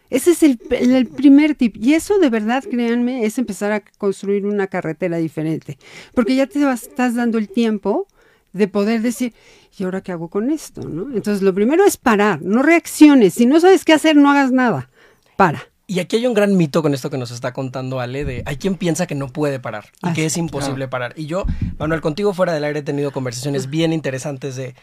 Ese 0.08 0.32
es 0.32 0.42
el, 0.44 0.60
el, 0.70 1.06
primer 1.08 1.56
tip. 1.56 1.76
Y 1.76 1.94
eso 1.94 2.18
de 2.18 2.30
verdad, 2.30 2.62
créanme, 2.62 3.24
es 3.24 3.38
empezar 3.38 3.72
a 3.72 3.82
construir 3.98 4.46
una 4.46 4.68
carretera 4.68 5.16
diferente. 5.16 5.78
Porque 6.14 6.36
ya 6.36 6.46
te 6.46 6.70
estás 6.70 7.14
dando 7.16 7.38
el 7.38 7.48
tiempo 7.48 8.06
de 8.52 8.68
poder 8.68 9.02
decir, 9.02 9.34
¿y 9.78 9.84
ahora 9.84 10.00
qué 10.00 10.12
hago 10.12 10.28
con 10.28 10.50
esto? 10.50 10.82
¿no? 10.82 11.14
Entonces, 11.14 11.42
lo 11.42 11.54
primero 11.54 11.84
es 11.84 11.96
parar, 11.96 12.42
no 12.42 12.62
reacciones. 12.62 13.34
Si 13.34 13.46
no 13.46 13.60
sabes 13.60 13.84
qué 13.84 13.92
hacer, 13.92 14.16
no 14.16 14.30
hagas 14.30 14.52
nada. 14.52 14.90
Para. 15.36 15.62
Y 15.86 16.00
aquí 16.00 16.16
hay 16.16 16.26
un 16.26 16.34
gran 16.34 16.56
mito 16.56 16.82
con 16.82 16.94
esto 16.94 17.10
que 17.10 17.18
nos 17.18 17.30
está 17.30 17.52
contando 17.52 18.00
Ale, 18.00 18.24
de 18.24 18.42
hay 18.44 18.56
quien 18.56 18.74
piensa 18.74 19.06
que 19.06 19.14
no 19.14 19.28
puede 19.28 19.60
parar 19.60 19.86
y 20.02 20.12
que 20.14 20.26
es 20.26 20.36
imposible 20.36 20.88
parar. 20.88 21.12
Y 21.16 21.26
yo, 21.26 21.44
Manuel, 21.78 22.00
contigo 22.00 22.34
fuera 22.34 22.52
del 22.52 22.64
aire 22.64 22.80
he 22.80 22.82
tenido 22.82 23.12
conversaciones 23.12 23.70
bien 23.70 23.92
interesantes 23.92 24.56
de 24.56 24.74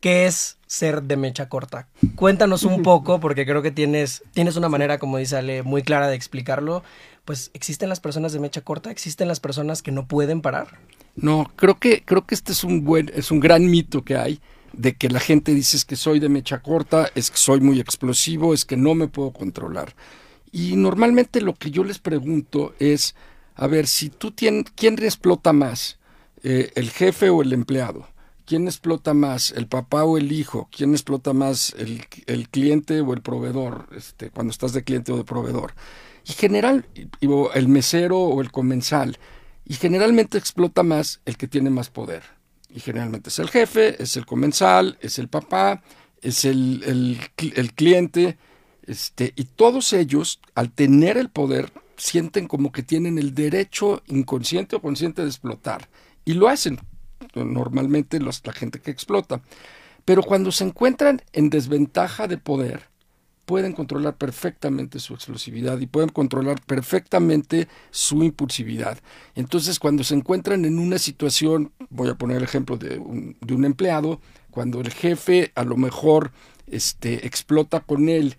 qué 0.00 0.26
es 0.26 0.58
ser 0.66 1.04
de 1.04 1.16
mecha 1.16 1.48
corta. 1.48 1.88
Cuéntanos 2.14 2.64
un 2.64 2.82
poco, 2.82 3.20
porque 3.20 3.46
creo 3.46 3.62
que 3.62 3.70
tienes, 3.70 4.22
tienes 4.32 4.56
una 4.56 4.68
manera, 4.68 4.98
como 4.98 5.16
dice 5.16 5.36
Ale, 5.36 5.62
muy 5.62 5.82
clara 5.82 6.08
de 6.08 6.16
explicarlo 6.16 6.82
pues 7.24 7.50
existen 7.54 7.88
las 7.88 8.00
personas 8.00 8.32
de 8.32 8.40
mecha 8.40 8.62
corta, 8.62 8.90
existen 8.90 9.28
las 9.28 9.38
personas 9.38 9.82
que 9.82 9.92
no 9.92 10.06
pueden 10.06 10.42
parar. 10.42 10.78
No, 11.20 11.50
creo 11.56 11.78
que 11.78 12.02
creo 12.04 12.26
que 12.26 12.34
este 12.34 12.52
es 12.52 12.64
un 12.64 12.84
buen 12.84 13.10
es 13.14 13.30
un 13.30 13.40
gran 13.40 13.66
mito 13.70 14.02
que 14.02 14.16
hay 14.16 14.40
de 14.72 14.94
que 14.94 15.08
la 15.08 15.20
gente 15.20 15.54
dice 15.54 15.76
es 15.76 15.84
que 15.84 15.96
soy 15.96 16.20
de 16.20 16.28
mecha 16.28 16.62
corta, 16.62 17.10
es 17.14 17.30
que 17.30 17.36
soy 17.36 17.60
muy 17.60 17.80
explosivo, 17.80 18.54
es 18.54 18.64
que 18.64 18.76
no 18.76 18.94
me 18.94 19.08
puedo 19.08 19.32
controlar. 19.32 19.94
Y 20.52 20.76
normalmente 20.76 21.40
lo 21.40 21.54
que 21.54 21.70
yo 21.70 21.84
les 21.84 21.98
pregunto 21.98 22.74
es, 22.78 23.14
a 23.54 23.66
ver, 23.66 23.86
si 23.86 24.10
tú 24.10 24.30
tienes, 24.30 24.66
¿quién 24.74 24.94
explota 25.02 25.52
más? 25.52 25.98
Eh, 26.42 26.70
¿El 26.74 26.90
jefe 26.90 27.30
o 27.30 27.42
el 27.42 27.52
empleado? 27.52 28.08
¿Quién 28.46 28.66
explota 28.66 29.14
más? 29.14 29.52
¿El 29.52 29.66
papá 29.66 30.04
o 30.04 30.18
el 30.18 30.32
hijo? 30.32 30.68
¿Quién 30.74 30.92
explota 30.92 31.32
más? 31.32 31.74
¿El, 31.78 32.04
el 32.26 32.48
cliente 32.48 33.00
o 33.00 33.12
el 33.12 33.20
proveedor? 33.20 33.88
Este, 33.96 34.30
cuando 34.30 34.50
estás 34.50 34.72
de 34.72 34.82
cliente 34.82 35.12
o 35.12 35.16
de 35.16 35.24
proveedor. 35.24 35.74
Y 36.26 36.32
general, 36.32 36.86
el 37.54 37.68
mesero 37.68 38.18
o 38.18 38.40
el 38.40 38.50
comensal. 38.50 39.18
Y 39.70 39.74
generalmente 39.74 40.36
explota 40.36 40.82
más 40.82 41.20
el 41.26 41.36
que 41.36 41.46
tiene 41.46 41.70
más 41.70 41.90
poder. 41.90 42.24
Y 42.70 42.80
generalmente 42.80 43.28
es 43.28 43.38
el 43.38 43.48
jefe, 43.48 44.02
es 44.02 44.16
el 44.16 44.26
comensal, 44.26 44.98
es 45.00 45.20
el 45.20 45.28
papá, 45.28 45.84
es 46.22 46.44
el, 46.44 46.82
el, 47.38 47.72
cliente. 47.74 48.36
Este, 48.82 49.32
y 49.36 49.44
todos 49.44 49.92
ellos, 49.92 50.40
al 50.56 50.72
tener 50.72 51.16
el 51.16 51.28
poder, 51.28 51.72
sienten 51.96 52.48
como 52.48 52.72
que 52.72 52.82
tienen 52.82 53.16
el 53.16 53.32
derecho 53.32 54.02
inconsciente 54.08 54.74
o 54.74 54.82
consciente 54.82 55.22
de 55.22 55.28
explotar. 55.28 55.88
Y 56.24 56.32
lo 56.32 56.48
hacen 56.48 56.80
normalmente 57.36 58.18
los, 58.18 58.44
la 58.44 58.52
gente 58.52 58.80
que 58.80 58.90
explota. 58.90 59.40
Pero 60.04 60.24
cuando 60.24 60.50
se 60.50 60.64
encuentran 60.64 61.22
en 61.32 61.48
desventaja 61.48 62.26
de 62.26 62.38
poder, 62.38 62.88
pueden 63.44 63.72
controlar 63.72 64.16
perfectamente 64.16 64.98
su 64.98 65.14
explosividad 65.14 65.78
y 65.80 65.86
pueden 65.86 66.10
controlar 66.10 66.60
perfectamente 66.62 67.68
su 67.90 68.22
impulsividad. 68.22 68.98
Entonces, 69.34 69.78
cuando 69.78 70.04
se 70.04 70.14
encuentran 70.14 70.64
en 70.64 70.78
una 70.78 70.98
situación, 70.98 71.72
voy 71.88 72.08
a 72.08 72.14
poner 72.14 72.36
el 72.36 72.44
ejemplo 72.44 72.76
de 72.76 72.98
un, 72.98 73.64
empleado, 73.64 74.20
cuando 74.50 74.80
el 74.80 74.92
jefe 74.92 75.52
a 75.54 75.64
lo 75.64 75.76
mejor 75.76 76.32
este, 76.66 77.26
explota 77.26 77.80
con 77.80 78.08
él 78.08 78.36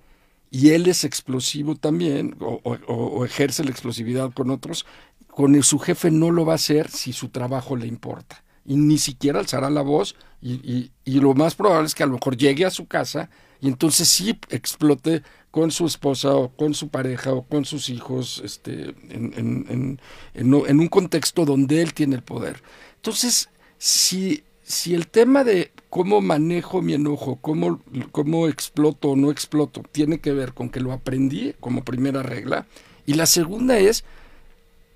y 0.49 0.69
él 0.69 0.87
es 0.87 1.03
explosivo 1.03 1.75
también 1.75 2.35
o, 2.39 2.61
o, 2.63 3.25
ejerce 3.25 3.63
la 3.63 3.71
explosividad 3.71 4.31
con 4.33 4.49
otros, 4.49 4.85
con 5.27 5.61
su 5.63 5.79
jefe 5.79 6.11
no 6.11 6.31
lo 6.31 6.45
va 6.45 6.53
a 6.53 6.55
hacer 6.55 6.89
si 6.89 7.13
su 7.13 7.29
trabajo 7.29 7.75
le 7.75 7.87
importa 7.87 8.43
y 8.65 8.75
ni 8.75 8.97
siquiera 8.97 9.39
alzará 9.39 9.69
la 9.69 9.81
voz 9.81 10.15
y, 10.41 10.53
y, 10.53 10.91
y, 11.05 11.19
lo 11.19 11.33
más 11.33 11.55
probable 11.55 11.87
es 11.87 11.95
que 11.95 12.03
a 12.03 12.07
lo 12.07 12.13
mejor 12.13 12.37
llegue 12.37 12.65
a 12.65 12.69
su 12.69 12.87
casa 12.87 13.29
y 13.61 13.67
entonces 13.67 14.09
sí 14.09 14.37
explote 14.49 15.21
con 15.51 15.69
su 15.69 15.85
esposa 15.85 16.33
o 16.33 16.49
con 16.49 16.73
su 16.73 16.89
pareja 16.89 17.33
o 17.33 17.43
con 17.43 17.65
sus 17.65 17.89
hijos 17.89 18.41
este, 18.43 18.95
en, 19.09 19.99
en, 20.33 20.79
un 20.79 20.87
contexto 20.87 21.45
donde 21.45 21.81
él 21.81 21.93
tiene 21.93 22.15
el 22.15 22.23
poder. 22.23 22.63
Entonces, 22.95 23.49
si, 23.77 24.43
si 24.63 24.95
el 24.95 25.07
tema 25.07 25.43
de 25.43 25.71
cómo 25.89 26.21
manejo 26.21 26.81
mi 26.81 26.93
enojo, 26.93 27.37
cómo, 27.41 27.81
cómo 28.11 28.47
exploto 28.47 29.09
o 29.09 29.15
no 29.15 29.29
exploto, 29.29 29.83
tiene 29.91 30.19
que 30.19 30.31
ver 30.31 30.53
con 30.53 30.69
que 30.69 30.79
lo 30.79 30.93
aprendí 30.93 31.53
como 31.59 31.83
primera 31.83 32.23
regla, 32.23 32.65
y 33.05 33.13
la 33.13 33.25
segunda 33.25 33.77
es 33.77 34.05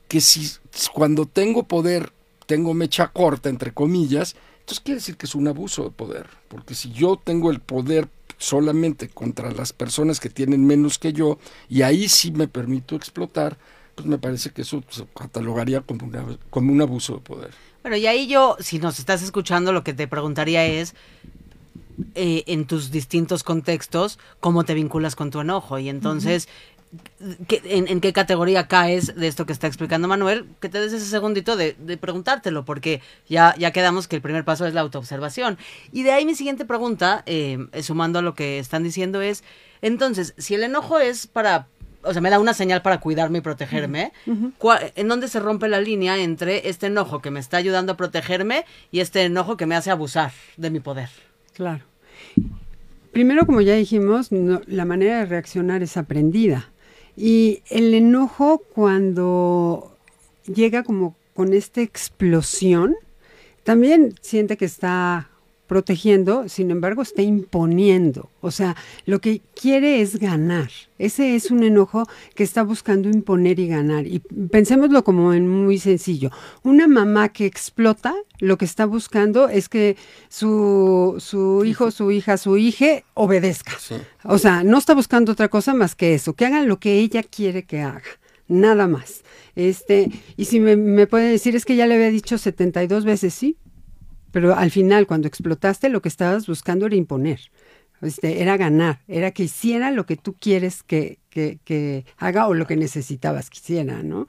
que 0.07 0.22
si 0.22 0.50
cuando 0.93 1.25
tengo 1.25 1.63
poder, 1.63 2.13
tengo 2.45 2.74
mecha 2.74 3.10
corta, 3.10 3.50
entre 3.50 3.74
comillas, 3.74 4.36
entonces 4.60 4.79
quiere 4.79 5.00
decir 5.00 5.17
que 5.17 5.25
es 5.25 5.36
un 5.36 5.48
abuso 5.48 5.84
de 5.84 5.91
poder, 5.91 6.27
porque 6.48 6.75
si 6.75 6.91
yo 6.91 7.19
tengo 7.22 7.51
el 7.51 7.60
poder 7.60 8.07
solamente 8.38 9.10
contra 9.10 9.51
las 9.51 9.74
personas 9.74 10.20
que 10.20 10.30
tienen 10.30 10.65
menos 10.65 11.00
que 11.00 11.13
yo 11.13 11.39
y 11.70 11.82
ahí 11.82 12.10
sí 12.10 12.32
me 12.32 12.48
permito 12.48 12.96
explotar, 12.96 13.58
pues 13.96 14.08
me 14.08 14.18
parece 14.18 14.51
que 14.51 14.63
eso 14.63 14.84
se 14.89 15.06
catalogaría 15.18 15.82
como, 15.82 16.06
una, 16.06 16.25
como 16.50 16.72
un 16.72 16.82
abuso 16.82 17.15
de 17.15 17.20
poder. 17.22 17.51
Bueno, 17.82 17.98
y 17.98 18.08
ahí 18.08 18.27
yo, 18.27 18.58
si 18.60 18.80
nos 18.80 19.00
estás 19.00 19.22
escuchando, 19.22 19.72
lo 19.72 19.84
que 19.84 19.94
te 19.94 20.08
preguntaría 20.08 20.65
es, 20.65 20.96
eh, 22.13 22.44
en 22.48 22.65
tus 22.65 22.92
distintos 22.92 23.44
contextos, 23.44 24.20
cómo 24.39 24.65
te 24.65 24.74
vinculas 24.74 25.15
con 25.15 25.32
tu 25.32 25.39
enojo. 25.39 25.80
Y 25.80 25.88
entonces, 25.88 26.50
en, 27.39 28.01
qué 28.01 28.13
categoría 28.13 28.68
caes 28.68 29.15
de 29.15 29.27
esto 29.27 29.46
que 29.46 29.54
está 29.54 29.68
explicando 29.68 30.08
Manuel, 30.08 30.46
que 30.60 30.70
te 30.70 30.80
des 30.80 30.94
ese 30.94 31.06
segundito 31.06 31.56
de, 31.56 31.74
preguntártelo, 32.00 32.65
porque 32.65 33.01
ya, 33.27 33.56
ya 33.58 33.72
quedamos 33.72 34.08
que 34.08 34.15
el 34.15 34.22
primer 34.22 34.46
paso 34.46 34.65
es 34.65 34.74
la 34.74 34.82
autoobservación. 34.82 35.58
Y 35.92 36.04
de 36.04 36.12
ahí 36.12 36.25
mi 36.25 36.36
siguiente 36.36 36.65
pregunta, 36.65 37.24
eh, 37.25 37.68
sumando 37.82 38.20
a 38.20 38.22
lo 38.22 38.34
que 38.34 38.60
están 38.60 38.84
diciendo, 38.84 39.22
es, 39.22 39.44
entonces, 39.82 40.34
si 40.38 40.56
el 40.56 40.63
enojo 40.63 41.00
es 41.00 41.27
para, 41.27 41.68
o 42.04 42.13
sea, 42.13 42.22
me 42.22 42.30
da 42.30 42.39
una 42.39 42.54
señal 42.54 42.82
para 42.82 43.00
cuidarme 43.00 43.39
y 43.39 43.42
protegerme, 43.42 44.13
¿en 44.25 45.08
dónde 45.08 45.27
se 45.27 45.39
rompe 45.39 45.68
la 45.68 45.82
línea 45.82 46.18
entre 46.18 46.70
este 46.70 46.88
enojo 46.88 47.22
que 47.22 47.32
me 47.32 47.39
está 47.39 47.58
ayudando 47.58 47.94
a 47.94 47.98
protegerme 47.98 48.65
y 48.92 49.00
este 49.00 49.24
enojo 49.24 49.58
que 49.58 49.65
me 49.65 49.75
hace 49.75 49.92
abusar 49.92 50.32
de 50.58 50.70
mi 50.70 50.80
poder? 50.80 51.10
Claro. 51.54 51.84
Primero, 53.12 53.46
como 53.46 53.62
ya 53.62 53.75
dijimos, 53.75 54.30
la 54.32 54.86
manera 54.86 55.20
de 55.20 55.25
reaccionar 55.25 55.82
es 55.82 55.96
aprendida. 55.96 56.70
Y 57.17 57.62
el 57.69 57.93
enojo 57.93 58.62
cuando 58.74 59.95
llega 60.45 60.84
como 60.84 61.15
con 61.34 61.53
esta 61.53 61.81
explosión, 61.81 62.95
también 63.63 64.15
siente 64.22 64.57
que 64.57 64.65
está 64.65 65.29
protegiendo, 65.67 66.48
sin 66.48 66.72
embargo 66.72 67.01
está 67.01 67.22
imponiendo. 67.22 68.29
O 68.41 68.51
sea, 68.51 68.75
lo 69.05 69.19
que 69.19 69.41
quiere 69.60 70.01
es 70.01 70.19
ganar. 70.19 70.69
Ese 70.98 71.36
es 71.36 71.51
un 71.51 71.63
enojo 71.63 72.07
que 72.36 72.43
está 72.43 72.63
buscando 72.63 73.10
imponer 73.10 73.60
y 73.60 73.67
ganar. 73.67 74.05
Y 74.05 74.19
pensémoslo 74.19 75.03
como 75.03 75.34
en 75.34 75.50
muy 75.50 75.79
sencillo. 75.79 76.31
Una 76.63 76.88
mamá 76.88 77.29
que 77.29 77.45
explota, 77.45 78.13
lo 78.39 78.57
que 78.57 78.65
está 78.65 78.86
buscando 78.86 79.50
es 79.50 79.69
que 79.69 79.98
su, 80.29 81.15
su 81.19 81.65
hijo, 81.65 81.91
su 81.91 82.12
hija, 82.12 82.38
su 82.38 82.57
hija 82.57 83.03
obedezca. 83.13 83.74
O 84.24 84.38
sea, 84.38 84.63
no 84.63 84.77
está 84.77 84.93
buscando 84.93 85.31
otra 85.31 85.50
cosa 85.50 85.74
más 85.74 85.95
que 85.95 86.13
eso, 86.13 86.34
que 86.34 86.45
hagan 86.45 86.67
lo 86.67 86.79
que 86.79 87.00
ella 87.00 87.24
quiere 87.24 87.63
que 87.63 87.81
haga. 87.81 88.03
Nada 88.48 88.88
más. 88.88 89.24
Este, 89.55 90.12
y 90.38 90.45
si 90.45 90.60
me, 90.60 90.75
me 90.75 91.07
puede 91.07 91.31
decir, 91.31 91.55
es 91.55 91.65
que 91.65 91.75
ya 91.75 91.88
le 91.88 91.95
había 91.95 92.10
dicho 92.10 92.38
72 92.38 93.05
veces, 93.05 93.34
sí, 93.34 93.57
pero 94.36 94.54
al 94.54 94.70
final, 94.70 95.08
cuando 95.08 95.30
explotaste, 95.30 95.88
lo 95.88 96.01
que 96.01 96.10
estabas 96.10 96.46
buscando 96.46 96.88
era 96.88 96.98
imponer, 96.98 97.39
este, 98.01 98.42
era 98.42 98.58
ganar, 98.58 99.00
era 99.08 99.32
que 99.32 99.44
hiciera 99.44 99.92
lo 99.92 100.06
que 100.06 100.18
tú 100.18 100.36
quieres 100.38 100.84
que, 100.84 101.20
que, 101.30 102.06
haga 102.18 102.50
o 102.50 102.54
lo 102.54 102.68
que 102.68 102.75
necesitabas 102.75 103.50
que 103.50 103.60
hiciera, 103.60 104.04
¿no? 104.04 104.27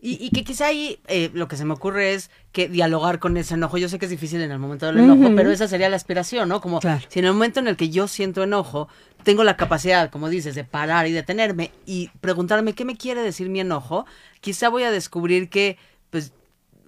Y, 0.00 0.30
que 0.30 0.44
quizá 0.44 0.66
ahí 0.66 1.00
eh, 1.08 1.30
lo 1.34 1.48
que 1.48 1.56
se 1.56 1.64
me 1.64 1.74
ocurre 1.74 2.14
es 2.14 2.30
que 2.52 2.68
dialogar 2.68 3.18
con 3.18 3.36
ese 3.36 3.54
enojo. 3.54 3.78
Yo 3.78 3.88
sé 3.88 3.98
que 3.98 4.06
es 4.06 4.10
difícil 4.10 4.40
en 4.40 4.52
el 4.52 4.60
momento 4.60 4.86
del 4.86 4.98
enojo, 4.98 5.34
pero 5.34 5.50
esa 5.50 5.66
sería 5.66 5.88
la 5.88 5.96
aspiración, 5.96 6.48
¿no? 6.48 6.60
Como 6.60 6.80
si 6.80 7.18
en 7.18 7.24
el 7.24 7.32
momento 7.32 7.58
en 7.58 7.66
el 7.66 7.76
que 7.76 7.90
yo 7.90 8.06
siento 8.06 8.44
enojo, 8.44 8.88
tengo 9.24 9.42
la 9.42 9.56
capacidad, 9.56 10.10
como 10.10 10.28
dices, 10.28 10.54
de 10.54 10.62
parar 10.62 11.08
y 11.08 11.12
detenerme 11.12 11.72
y 11.84 12.10
preguntarme 12.20 12.74
qué 12.74 12.84
me 12.84 12.96
quiere 12.96 13.22
decir 13.22 13.48
mi 13.48 13.58
enojo, 13.58 14.06
quizá 14.40 14.68
voy 14.68 14.84
a 14.84 14.92
descubrir 14.92 15.48
que, 15.48 15.78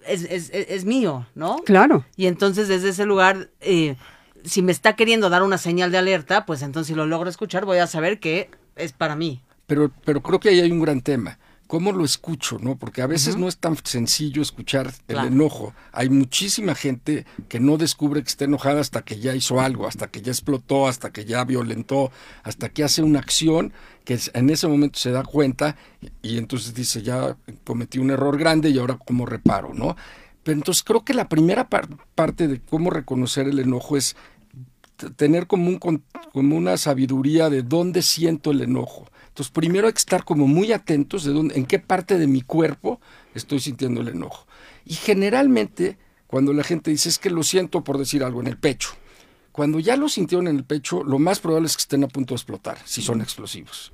es, 0.07 0.23
es, 0.23 0.51
es, 0.51 0.85
mío, 0.85 1.27
¿no? 1.35 1.57
Claro. 1.65 2.05
Y 2.15 2.27
entonces 2.27 2.67
desde 2.67 2.89
ese 2.89 3.05
lugar, 3.05 3.49
eh, 3.61 3.95
si 4.43 4.61
me 4.61 4.71
está 4.71 4.95
queriendo 4.95 5.29
dar 5.29 5.43
una 5.43 5.57
señal 5.57 5.91
de 5.91 5.97
alerta, 5.97 6.45
pues 6.45 6.61
entonces 6.61 6.87
si 6.87 6.95
lo 6.95 7.05
logro 7.05 7.29
escuchar 7.29 7.65
voy 7.65 7.79
a 7.79 7.87
saber 7.87 8.19
que 8.19 8.49
es 8.75 8.93
para 8.93 9.15
mí. 9.15 9.41
Pero, 9.67 9.91
pero 10.05 10.21
creo 10.21 10.39
que 10.39 10.49
ahí 10.49 10.59
hay 10.59 10.71
un 10.71 10.81
gran 10.81 11.01
tema 11.01 11.39
cómo 11.67 11.91
lo 11.91 12.05
escucho, 12.05 12.59
¿no? 12.59 12.77
Porque 12.77 13.01
a 13.01 13.07
veces 13.07 13.37
no 13.37 13.47
es 13.47 13.57
tan 13.57 13.75
sencillo 13.83 14.41
escuchar 14.41 14.93
el 15.07 15.17
enojo. 15.17 15.73
Hay 15.91 16.09
muchísima 16.09 16.75
gente 16.75 17.25
que 17.49 17.59
no 17.59 17.77
descubre 17.77 18.21
que 18.21 18.29
está 18.29 18.45
enojada 18.45 18.81
hasta 18.81 19.03
que 19.03 19.19
ya 19.19 19.33
hizo 19.35 19.59
algo, 19.59 19.87
hasta 19.87 20.07
que 20.07 20.21
ya 20.21 20.31
explotó, 20.31 20.87
hasta 20.87 21.11
que 21.11 21.25
ya 21.25 21.43
violentó, 21.43 22.11
hasta 22.43 22.69
que 22.69 22.83
hace 22.83 23.01
una 23.01 23.19
acción 23.19 23.73
que 24.03 24.19
en 24.33 24.49
ese 24.49 24.67
momento 24.67 24.99
se 24.99 25.11
da 25.11 25.23
cuenta 25.23 25.75
y 26.21 26.37
entonces 26.37 26.75
dice, 26.75 27.01
ya 27.01 27.35
cometí 27.63 27.97
un 27.97 28.11
error 28.11 28.37
grande 28.37 28.69
y 28.69 28.77
ahora 28.77 28.99
cómo 29.03 29.25
reparo, 29.25 29.73
¿no? 29.73 29.95
Pero 30.43 30.57
entonces 30.57 30.83
creo 30.83 31.03
que 31.03 31.15
la 31.15 31.27
primera 31.27 31.67
parte 31.67 32.47
de 32.47 32.61
cómo 32.61 32.91
reconocer 32.91 33.47
el 33.47 33.57
enojo 33.57 33.97
es 33.97 34.15
tener 35.15 35.47
como, 35.47 35.69
un, 35.69 36.03
como 36.31 36.55
una 36.55 36.77
sabiduría 36.77 37.49
de 37.49 37.63
dónde 37.63 38.03
siento 38.03 38.51
el 38.51 38.61
enojo 38.61 39.07
entonces, 39.35 39.51
primero 39.51 39.87
hay 39.87 39.91
que 39.91 39.99
estar 39.99 40.23
como 40.23 40.47
muy 40.47 40.71
atentos 40.71 41.25
de 41.25 41.33
dónde, 41.33 41.55
en 41.55 41.65
qué 41.65 41.77
parte 41.77 42.17
de 42.17 42.25
mi 42.25 42.41
cuerpo 42.41 43.01
estoy 43.33 43.59
sintiendo 43.59 43.99
el 43.99 44.07
enojo. 44.07 44.47
Y 44.85 44.93
generalmente, 44.93 45.97
cuando 46.25 46.53
la 46.53 46.63
gente 46.63 46.89
dice 46.89 47.09
es 47.09 47.19
que 47.19 47.29
lo 47.29 47.43
siento 47.43 47.83
por 47.83 47.97
decir 47.97 48.23
algo 48.23 48.39
en 48.39 48.47
el 48.47 48.57
pecho, 48.57 48.91
cuando 49.51 49.79
ya 49.79 49.97
lo 49.97 50.07
sintieron 50.07 50.47
en 50.47 50.55
el 50.55 50.63
pecho, 50.63 51.03
lo 51.03 51.19
más 51.19 51.41
probable 51.41 51.67
es 51.67 51.75
que 51.75 51.81
estén 51.81 52.05
a 52.05 52.07
punto 52.07 52.33
de 52.33 52.37
explotar, 52.37 52.77
si 52.85 53.01
son 53.01 53.19
explosivos. 53.19 53.91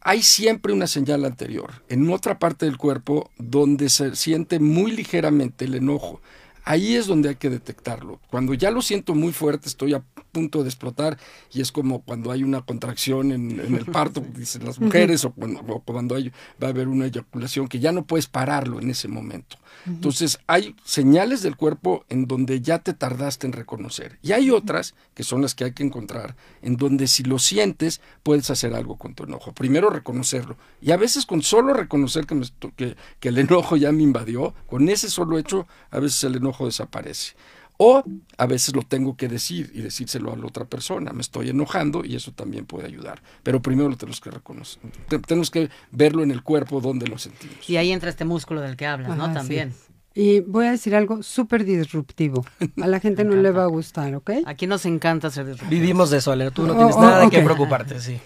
Hay 0.00 0.22
siempre 0.22 0.72
una 0.72 0.86
señal 0.86 1.24
anterior, 1.24 1.82
en 1.88 2.08
otra 2.08 2.38
parte 2.38 2.66
del 2.66 2.76
cuerpo, 2.76 3.32
donde 3.38 3.88
se 3.88 4.14
siente 4.14 4.60
muy 4.60 4.92
ligeramente 4.92 5.64
el 5.64 5.74
enojo. 5.74 6.20
Ahí 6.62 6.94
es 6.94 7.08
donde 7.08 7.30
hay 7.30 7.34
que 7.34 7.50
detectarlo. 7.50 8.20
Cuando 8.30 8.54
ya 8.54 8.70
lo 8.70 8.80
siento 8.80 9.16
muy 9.16 9.32
fuerte, 9.32 9.68
estoy 9.68 9.94
a 9.94 10.04
punto 10.36 10.62
de 10.62 10.68
explotar 10.68 11.16
y 11.52 11.62
es 11.62 11.72
como 11.72 12.02
cuando 12.02 12.30
hay 12.30 12.42
una 12.44 12.60
contracción 12.60 13.32
en, 13.32 13.58
en 13.58 13.74
el 13.74 13.86
parto, 13.86 14.20
dicen 14.36 14.64
las 14.66 14.78
mujeres, 14.78 15.24
o 15.24 15.30
cuando, 15.32 15.60
o 15.60 15.80
cuando 15.80 16.14
hay, 16.14 16.30
va 16.62 16.68
a 16.68 16.70
haber 16.70 16.88
una 16.88 17.06
eyaculación 17.06 17.68
que 17.68 17.78
ya 17.80 17.90
no 17.92 18.04
puedes 18.04 18.26
pararlo 18.26 18.78
en 18.80 18.90
ese 18.90 19.08
momento. 19.08 19.56
Entonces 19.86 20.38
hay 20.48 20.74
señales 20.84 21.42
del 21.42 21.56
cuerpo 21.56 22.04
en 22.08 22.26
donde 22.26 22.60
ya 22.60 22.80
te 22.80 22.92
tardaste 22.92 23.46
en 23.46 23.52
reconocer 23.52 24.18
y 24.20 24.32
hay 24.32 24.50
otras 24.50 24.94
que 25.14 25.22
son 25.22 25.42
las 25.42 25.54
que 25.54 25.64
hay 25.64 25.72
que 25.72 25.84
encontrar 25.84 26.34
en 26.62 26.76
donde 26.76 27.06
si 27.06 27.22
lo 27.22 27.38
sientes 27.38 28.00
puedes 28.24 28.50
hacer 28.50 28.74
algo 28.74 28.96
con 28.96 29.14
tu 29.14 29.24
enojo. 29.24 29.52
Primero 29.52 29.88
reconocerlo 29.90 30.56
y 30.82 30.90
a 30.90 30.96
veces 30.96 31.24
con 31.24 31.40
solo 31.42 31.72
reconocer 31.72 32.26
que, 32.26 32.34
me 32.34 32.42
esto- 32.42 32.72
que, 32.76 32.96
que 33.20 33.28
el 33.28 33.38
enojo 33.38 33.76
ya 33.76 33.92
me 33.92 34.02
invadió, 34.02 34.54
con 34.66 34.88
ese 34.88 35.08
solo 35.08 35.38
hecho 35.38 35.66
a 35.90 36.00
veces 36.00 36.22
el 36.24 36.34
enojo 36.36 36.66
desaparece. 36.66 37.34
O 37.78 38.02
a 38.38 38.46
veces 38.46 38.74
lo 38.74 38.82
tengo 38.82 39.16
que 39.16 39.28
decir 39.28 39.70
y 39.74 39.82
decírselo 39.82 40.32
a 40.32 40.36
la 40.36 40.46
otra 40.46 40.64
persona. 40.64 41.12
Me 41.12 41.20
estoy 41.20 41.50
enojando 41.50 42.04
y 42.04 42.16
eso 42.16 42.32
también 42.32 42.64
puede 42.64 42.86
ayudar. 42.86 43.22
Pero 43.42 43.60
primero 43.60 43.88
lo 43.90 43.96
tenemos 43.96 44.20
que 44.20 44.30
reconocer. 44.30 44.80
Te- 45.08 45.18
Tenemos 45.18 45.50
que 45.50 45.68
verlo 45.90 46.22
en 46.22 46.30
el 46.30 46.42
cuerpo 46.42 46.80
donde 46.80 47.06
lo 47.06 47.18
sentimos. 47.18 47.68
Y 47.68 47.76
ahí 47.76 47.92
entra 47.92 48.08
este 48.08 48.24
músculo 48.24 48.60
del 48.62 48.76
que 48.76 48.86
hablas, 48.86 49.16
¿no? 49.16 49.32
También. 49.32 49.72
sí. 49.72 49.78
Y 50.18 50.40
voy 50.40 50.64
a 50.64 50.70
decir 50.70 50.94
algo 50.94 51.22
súper 51.22 51.66
disruptivo. 51.66 52.46
A 52.82 52.86
la 52.86 53.00
gente 53.00 53.22
no 53.24 53.36
le 53.36 53.50
va 53.50 53.64
a 53.64 53.66
gustar, 53.66 54.14
¿ok? 54.14 54.30
Aquí 54.46 54.66
nos 54.66 54.86
encanta 54.86 55.28
hacer 55.28 55.44
disruptivos. 55.44 55.70
Vivimos 55.70 56.08
de 56.10 56.16
eso, 56.16 56.32
Ale. 56.32 56.50
Tú 56.52 56.66
no 56.66 56.72
Oh, 56.72 56.76
tienes 56.78 56.96
oh, 56.96 57.02
nada 57.02 57.20
de 57.20 57.28
qué 57.28 57.38
ok. 57.40 57.44
preocuparte, 57.44 58.00
sí. 58.00 58.18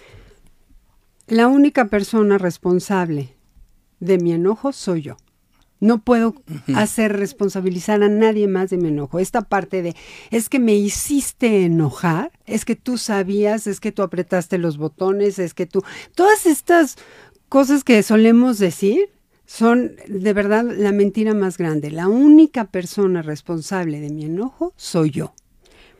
La 1.27 1.49
única 1.49 1.87
persona 1.87 2.39
responsable 2.39 3.35
de 3.99 4.19
mi 4.19 4.33
enojo 4.33 4.73
soy 4.73 5.03
yo. 5.03 5.17
No 5.81 6.03
puedo 6.03 6.35
hacer 6.75 7.17
responsabilizar 7.17 8.03
a 8.03 8.09
nadie 8.09 8.47
más 8.47 8.71
de 8.71 8.77
mi 8.77 8.89
enojo. 8.89 9.19
Esta 9.19 9.43
parte 9.43 9.83
de, 9.83 9.97
es 10.31 10.49
que 10.49 10.59
me 10.59 10.75
hiciste 10.75 11.65
enojar, 11.65 12.33
es 12.47 12.65
que 12.65 12.77
tú 12.77 12.99
sabías, 12.99 13.67
es 13.67 13.81
que 13.81 13.91
tú 13.91 14.03
apretaste 14.03 14.59
los 14.59 14.77
botones, 14.77 15.39
es 15.39 15.55
que 15.55 15.67
tú... 15.67 15.83
Todas 16.15 16.47
estas 16.47 16.97
cosas 17.49 17.83
que 17.83 18.03
solemos 18.03 18.59
decir 18.59 19.11
son 19.47 19.97
de 20.07 20.33
verdad 20.33 20.65
la 20.65 20.93
mentira 20.93 21.35
más 21.35 21.59
grande. 21.59 21.91
La 21.91 22.09
única 22.09 22.67
persona 22.67 23.23
responsable 23.23 24.01
de 24.01 24.11
mi 24.11 24.27
enojo 24.27 24.73
soy 24.77 25.11
yo. 25.11 25.35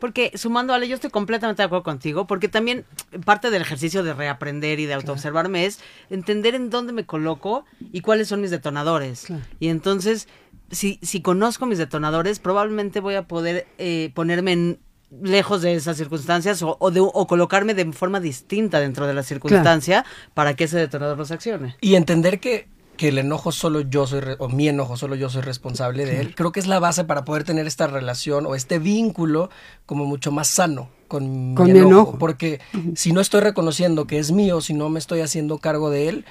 Porque 0.01 0.33
sumando, 0.35 0.75
Ale, 0.75 0.89
yo 0.89 0.95
estoy 0.95 1.11
completamente 1.11 1.63
de 1.63 1.67
acuerdo 1.67 1.85
contigo, 1.85 2.27
porque 2.27 2.49
también 2.49 2.85
parte 3.25 3.51
del 3.51 3.63
ejercicio 3.63 4.03
de 4.03 4.15
reaprender 4.15 4.81
y 4.81 4.87
de 4.87 4.95
autoobservarme 4.95 5.67
es 5.67 5.81
entender 6.09 6.55
en 6.55 6.71
dónde 6.71 6.93
me 6.93 7.05
coloco 7.05 7.65
y 7.93 8.01
cuáles 8.01 8.29
son 8.29 8.41
mis 8.41 8.51
detonadores. 8.51 9.27
Claro. 9.27 9.43
Y 9.61 9.69
entonces, 9.69 10.27
si, 10.71 10.99
si 11.03 11.21
conozco 11.21 11.67
mis 11.67 11.79
detonadores, 11.79 12.39
probablemente 12.41 13.01
voy 13.01 13.15
a 13.15 13.29
poder 13.29 13.67
eh, 13.79 14.11
ponerme 14.15 14.53
en 14.53 14.79
lejos 15.23 15.63
de 15.63 15.75
esas 15.75 15.97
circunstancias 15.97 16.63
o, 16.63 16.77
o 16.79 16.91
de, 16.91 17.01
o 17.01 17.27
colocarme 17.27 17.75
de 17.75 17.93
forma 17.93 18.21
distinta 18.21 18.81
dentro 18.81 19.07
de 19.07 19.15
la 19.15 19.23
circunstancia 19.23 20.05
para 20.35 20.55
que 20.55 20.65
ese 20.65 20.79
detonador 20.79 21.19
nos 21.19 21.31
accione. 21.31 21.77
Y 21.81 21.97
entender 21.97 22.41
que, 22.41 22.69
que 23.01 23.09
el 23.09 23.17
enojo 23.17 23.51
solo 23.51 23.81
yo 23.81 24.07
soy, 24.07 24.21
o 24.37 24.51
mi 24.51 24.69
enojo 24.69 24.95
solo 24.99 25.15
yo 25.15 25.31
soy 25.31 25.41
responsable 25.41 26.05
de 26.05 26.21
él, 26.21 26.35
creo 26.35 26.53
que 26.53 26.61
es 26.61 26.67
la 26.67 26.81
base 26.81 27.03
para 27.03 27.25
poder 27.25 27.45
tener 27.45 27.67
esta 27.67 27.87
relación 27.87 28.45
o 28.45 28.55
este 28.55 28.79
vínculo 28.79 29.49
como 29.87 30.05
mucho 30.05 30.33
más 30.33 30.49
sano 30.49 30.91
con, 31.11 31.55
Con 31.55 31.67
mi 31.67 31.73
mi 31.75 31.79
enojo. 31.81 31.93
enojo. 31.93 32.19
Porque 32.19 32.61
si 32.95 33.13
no 33.13 33.21
estoy 33.21 33.43
reconociendo 33.43 34.07
que 34.07 34.19
es 34.19 34.33
mío, 34.33 34.63
si 34.63 34.73
no 34.73 34.89
me 34.89 34.99
estoy 34.99 35.21
haciendo 35.21 35.59
cargo 35.59 35.91
de 35.91 36.09
él, 36.09 36.25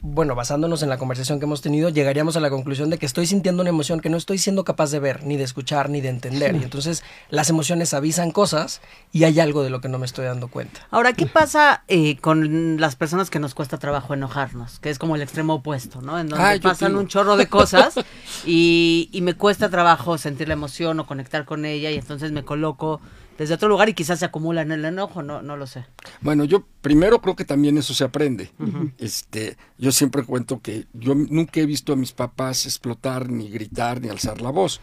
bueno, 0.00 0.36
basándonos 0.36 0.82
en 0.84 0.88
la 0.90 0.96
conversación 0.98 1.40
que 1.40 1.44
hemos 1.46 1.60
tenido, 1.60 1.88
llegaríamos 1.88 2.36
a 2.36 2.40
la 2.40 2.50
conclusión 2.50 2.88
de 2.88 2.98
que 2.98 3.06
estoy 3.06 3.26
sintiendo 3.26 3.62
una 3.62 3.70
emoción 3.70 3.98
que 4.00 4.08
no 4.10 4.16
estoy 4.16 4.38
siendo 4.38 4.62
capaz 4.62 4.90
de 4.92 5.00
ver, 5.00 5.24
ni 5.24 5.36
de 5.36 5.42
escuchar, 5.42 5.90
ni 5.90 6.00
de 6.00 6.08
entender. 6.08 6.54
Y 6.54 6.62
entonces 6.62 7.02
las 7.30 7.50
emociones 7.50 7.94
avisan 7.94 8.30
cosas 8.30 8.80
y 9.12 9.24
hay 9.24 9.40
algo 9.40 9.64
de 9.64 9.70
lo 9.70 9.80
que 9.80 9.88
no 9.88 9.98
me 9.98 10.06
estoy 10.06 10.26
dando 10.26 10.48
cuenta. 10.48 10.86
Ahora, 10.92 11.14
¿qué 11.14 11.26
pasa 11.26 11.82
eh, 11.88 12.16
con 12.18 12.80
las 12.80 12.94
personas 12.94 13.28
que 13.30 13.40
nos 13.40 13.54
cuesta 13.54 13.78
trabajo 13.78 14.14
enojarnos? 14.14 14.78
Que 14.78 14.90
es 14.90 14.98
como 15.00 15.16
el 15.16 15.22
extremo 15.22 15.54
opuesto, 15.54 16.00
¿no? 16.00 16.18
En 16.18 16.28
donde 16.28 16.44
Ah, 16.44 16.56
pasan 16.62 16.94
un 16.94 17.08
chorro 17.08 17.36
de 17.36 17.46
cosas 17.48 17.94
y, 18.46 19.08
y 19.12 19.20
me 19.22 19.34
cuesta 19.34 19.68
trabajo 19.68 20.16
sentir 20.18 20.46
la 20.48 20.54
emoción 20.54 21.00
o 21.00 21.06
conectar 21.06 21.44
con 21.44 21.64
ella 21.64 21.90
y 21.90 21.96
entonces 21.96 22.30
me 22.30 22.44
coloco 22.44 23.00
desde 23.38 23.54
otro 23.54 23.68
lugar 23.68 23.88
y 23.88 23.94
quizás 23.94 24.18
se 24.18 24.24
acumula 24.24 24.62
en 24.62 24.72
el 24.72 24.84
enojo, 24.84 25.22
no, 25.22 25.42
no 25.42 25.56
lo 25.56 25.68
sé. 25.68 25.86
Bueno, 26.20 26.44
yo 26.44 26.64
primero 26.80 27.20
creo 27.20 27.36
que 27.36 27.44
también 27.44 27.78
eso 27.78 27.94
se 27.94 28.02
aprende. 28.02 28.50
Este, 28.98 29.56
yo 29.78 29.92
siempre 29.92 30.24
cuento 30.24 30.60
que 30.60 30.86
yo 30.92 31.14
nunca 31.14 31.60
he 31.60 31.66
visto 31.66 31.92
a 31.92 31.96
mis 31.96 32.10
papás 32.10 32.66
explotar, 32.66 33.30
ni 33.30 33.48
gritar, 33.48 34.00
ni 34.00 34.08
alzar 34.08 34.40
la 34.40 34.50
voz. 34.50 34.80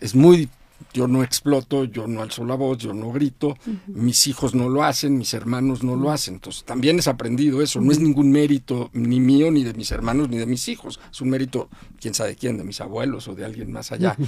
Es 0.00 0.14
muy, 0.14 0.48
yo 0.94 1.08
no 1.08 1.22
exploto, 1.22 1.84
yo 1.84 2.06
no 2.06 2.22
alzo 2.22 2.42
la 2.46 2.54
voz, 2.54 2.78
yo 2.78 2.94
no 2.94 3.12
grito, 3.12 3.58
mis 3.86 4.26
hijos 4.28 4.54
no 4.54 4.70
lo 4.70 4.82
hacen, 4.82 5.18
mis 5.18 5.34
hermanos 5.34 5.82
no 5.82 5.94
lo 5.94 6.10
hacen. 6.10 6.34
Entonces, 6.34 6.64
también 6.64 6.98
es 6.98 7.06
aprendido 7.06 7.60
eso. 7.60 7.82
No 7.82 7.92
es 7.92 8.00
ningún 8.00 8.32
mérito 8.32 8.88
ni 8.94 9.20
mío, 9.20 9.50
ni 9.50 9.62
de 9.62 9.74
mis 9.74 9.90
hermanos, 9.90 10.30
ni 10.30 10.38
de 10.38 10.46
mis 10.46 10.68
hijos. 10.68 10.98
Es 11.12 11.20
un 11.20 11.28
mérito, 11.28 11.68
quién 12.00 12.14
sabe 12.14 12.34
quién, 12.34 12.56
de 12.56 12.64
mis 12.64 12.80
abuelos 12.80 13.28
o 13.28 13.34
de 13.34 13.44
alguien 13.44 13.70
más 13.70 13.92
allá. 13.92 14.16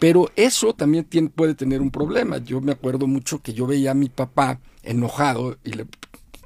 Pero 0.00 0.30
eso 0.34 0.74
también 0.74 1.04
tiene- 1.04 1.28
puede 1.30 1.54
tener 1.54 1.80
un 1.80 1.92
problema. 1.92 2.38
Yo 2.38 2.60
me 2.60 2.72
acuerdo 2.72 3.06
mucho 3.06 3.40
que 3.42 3.54
yo 3.54 3.66
veía 3.68 3.92
a 3.92 3.94
mi 3.94 4.08
papá 4.08 4.58
enojado 4.82 5.58
y 5.62 5.72
le, 5.74 5.86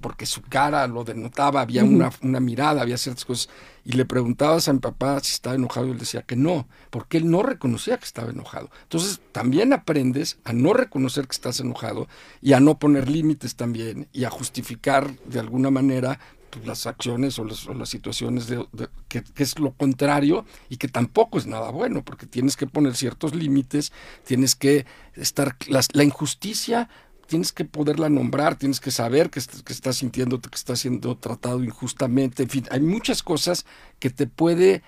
porque 0.02 0.26
su 0.26 0.42
cara 0.42 0.86
lo 0.86 1.02
denotaba, 1.04 1.62
había 1.62 1.82
una, 1.84 2.10
una 2.20 2.40
mirada, 2.40 2.82
había 2.82 2.98
ciertas 2.98 3.24
cosas. 3.24 3.48
Y 3.86 3.92
le 3.92 4.04
preguntabas 4.04 4.68
a 4.68 4.72
mi 4.74 4.78
papá 4.80 5.20
si 5.20 5.32
estaba 5.32 5.56
enojado 5.56 5.86
y 5.86 5.92
él 5.92 5.98
decía 5.98 6.22
que 6.22 6.36
no, 6.36 6.66
porque 6.90 7.16
él 7.18 7.30
no 7.30 7.42
reconocía 7.42 7.96
que 7.96 8.04
estaba 8.04 8.30
enojado. 8.30 8.70
Entonces 8.82 9.20
también 9.32 9.72
aprendes 9.72 10.38
a 10.44 10.52
no 10.52 10.74
reconocer 10.74 11.26
que 11.26 11.32
estás 11.34 11.60
enojado 11.60 12.08
y 12.42 12.52
a 12.54 12.60
no 12.60 12.78
poner 12.78 13.08
límites 13.08 13.56
también 13.56 14.08
y 14.12 14.24
a 14.24 14.30
justificar 14.30 15.14
de 15.26 15.40
alguna 15.40 15.70
manera 15.70 16.18
las 16.64 16.86
acciones 16.86 17.38
o, 17.38 17.44
las- 17.44 17.66
o 17.66 17.74
las 17.74 17.88
situaciones 17.88 18.46
de, 18.46 18.66
que, 19.08 19.22
es 19.36 19.58
lo 19.58 19.72
contrario 19.72 20.44
y 20.68 20.76
que 20.76 20.88
tampoco 20.88 21.38
es 21.38 21.46
nada 21.46 21.70
bueno, 21.70 22.04
porque 22.04 22.26
tienes 22.26 22.56
que 22.56 22.66
poner 22.66 22.94
ciertos 22.96 23.34
límites, 23.34 23.92
tienes 24.24 24.54
que 24.56 24.86
estar, 25.14 25.56
las- 25.68 25.88
la 25.94 26.04
injusticia 26.04 26.88
tienes 27.26 27.52
que 27.52 27.64
poderla 27.64 28.10
nombrar, 28.10 28.56
tienes 28.56 28.80
que 28.80 28.90
saber 28.90 29.30
que, 29.30 29.40
que 29.64 29.72
estás 29.72 29.96
sintiéndote, 29.96 30.50
que 30.50 30.56
estás 30.56 30.80
siendo 30.80 31.16
tratado 31.16 31.64
injustamente, 31.64 32.42
en 32.42 32.50
fin, 32.50 32.66
hay 32.70 32.80
muchas 32.80 33.22
cosas 33.22 33.64
que 33.98 34.10
te 34.10 34.26
puede 34.26 34.82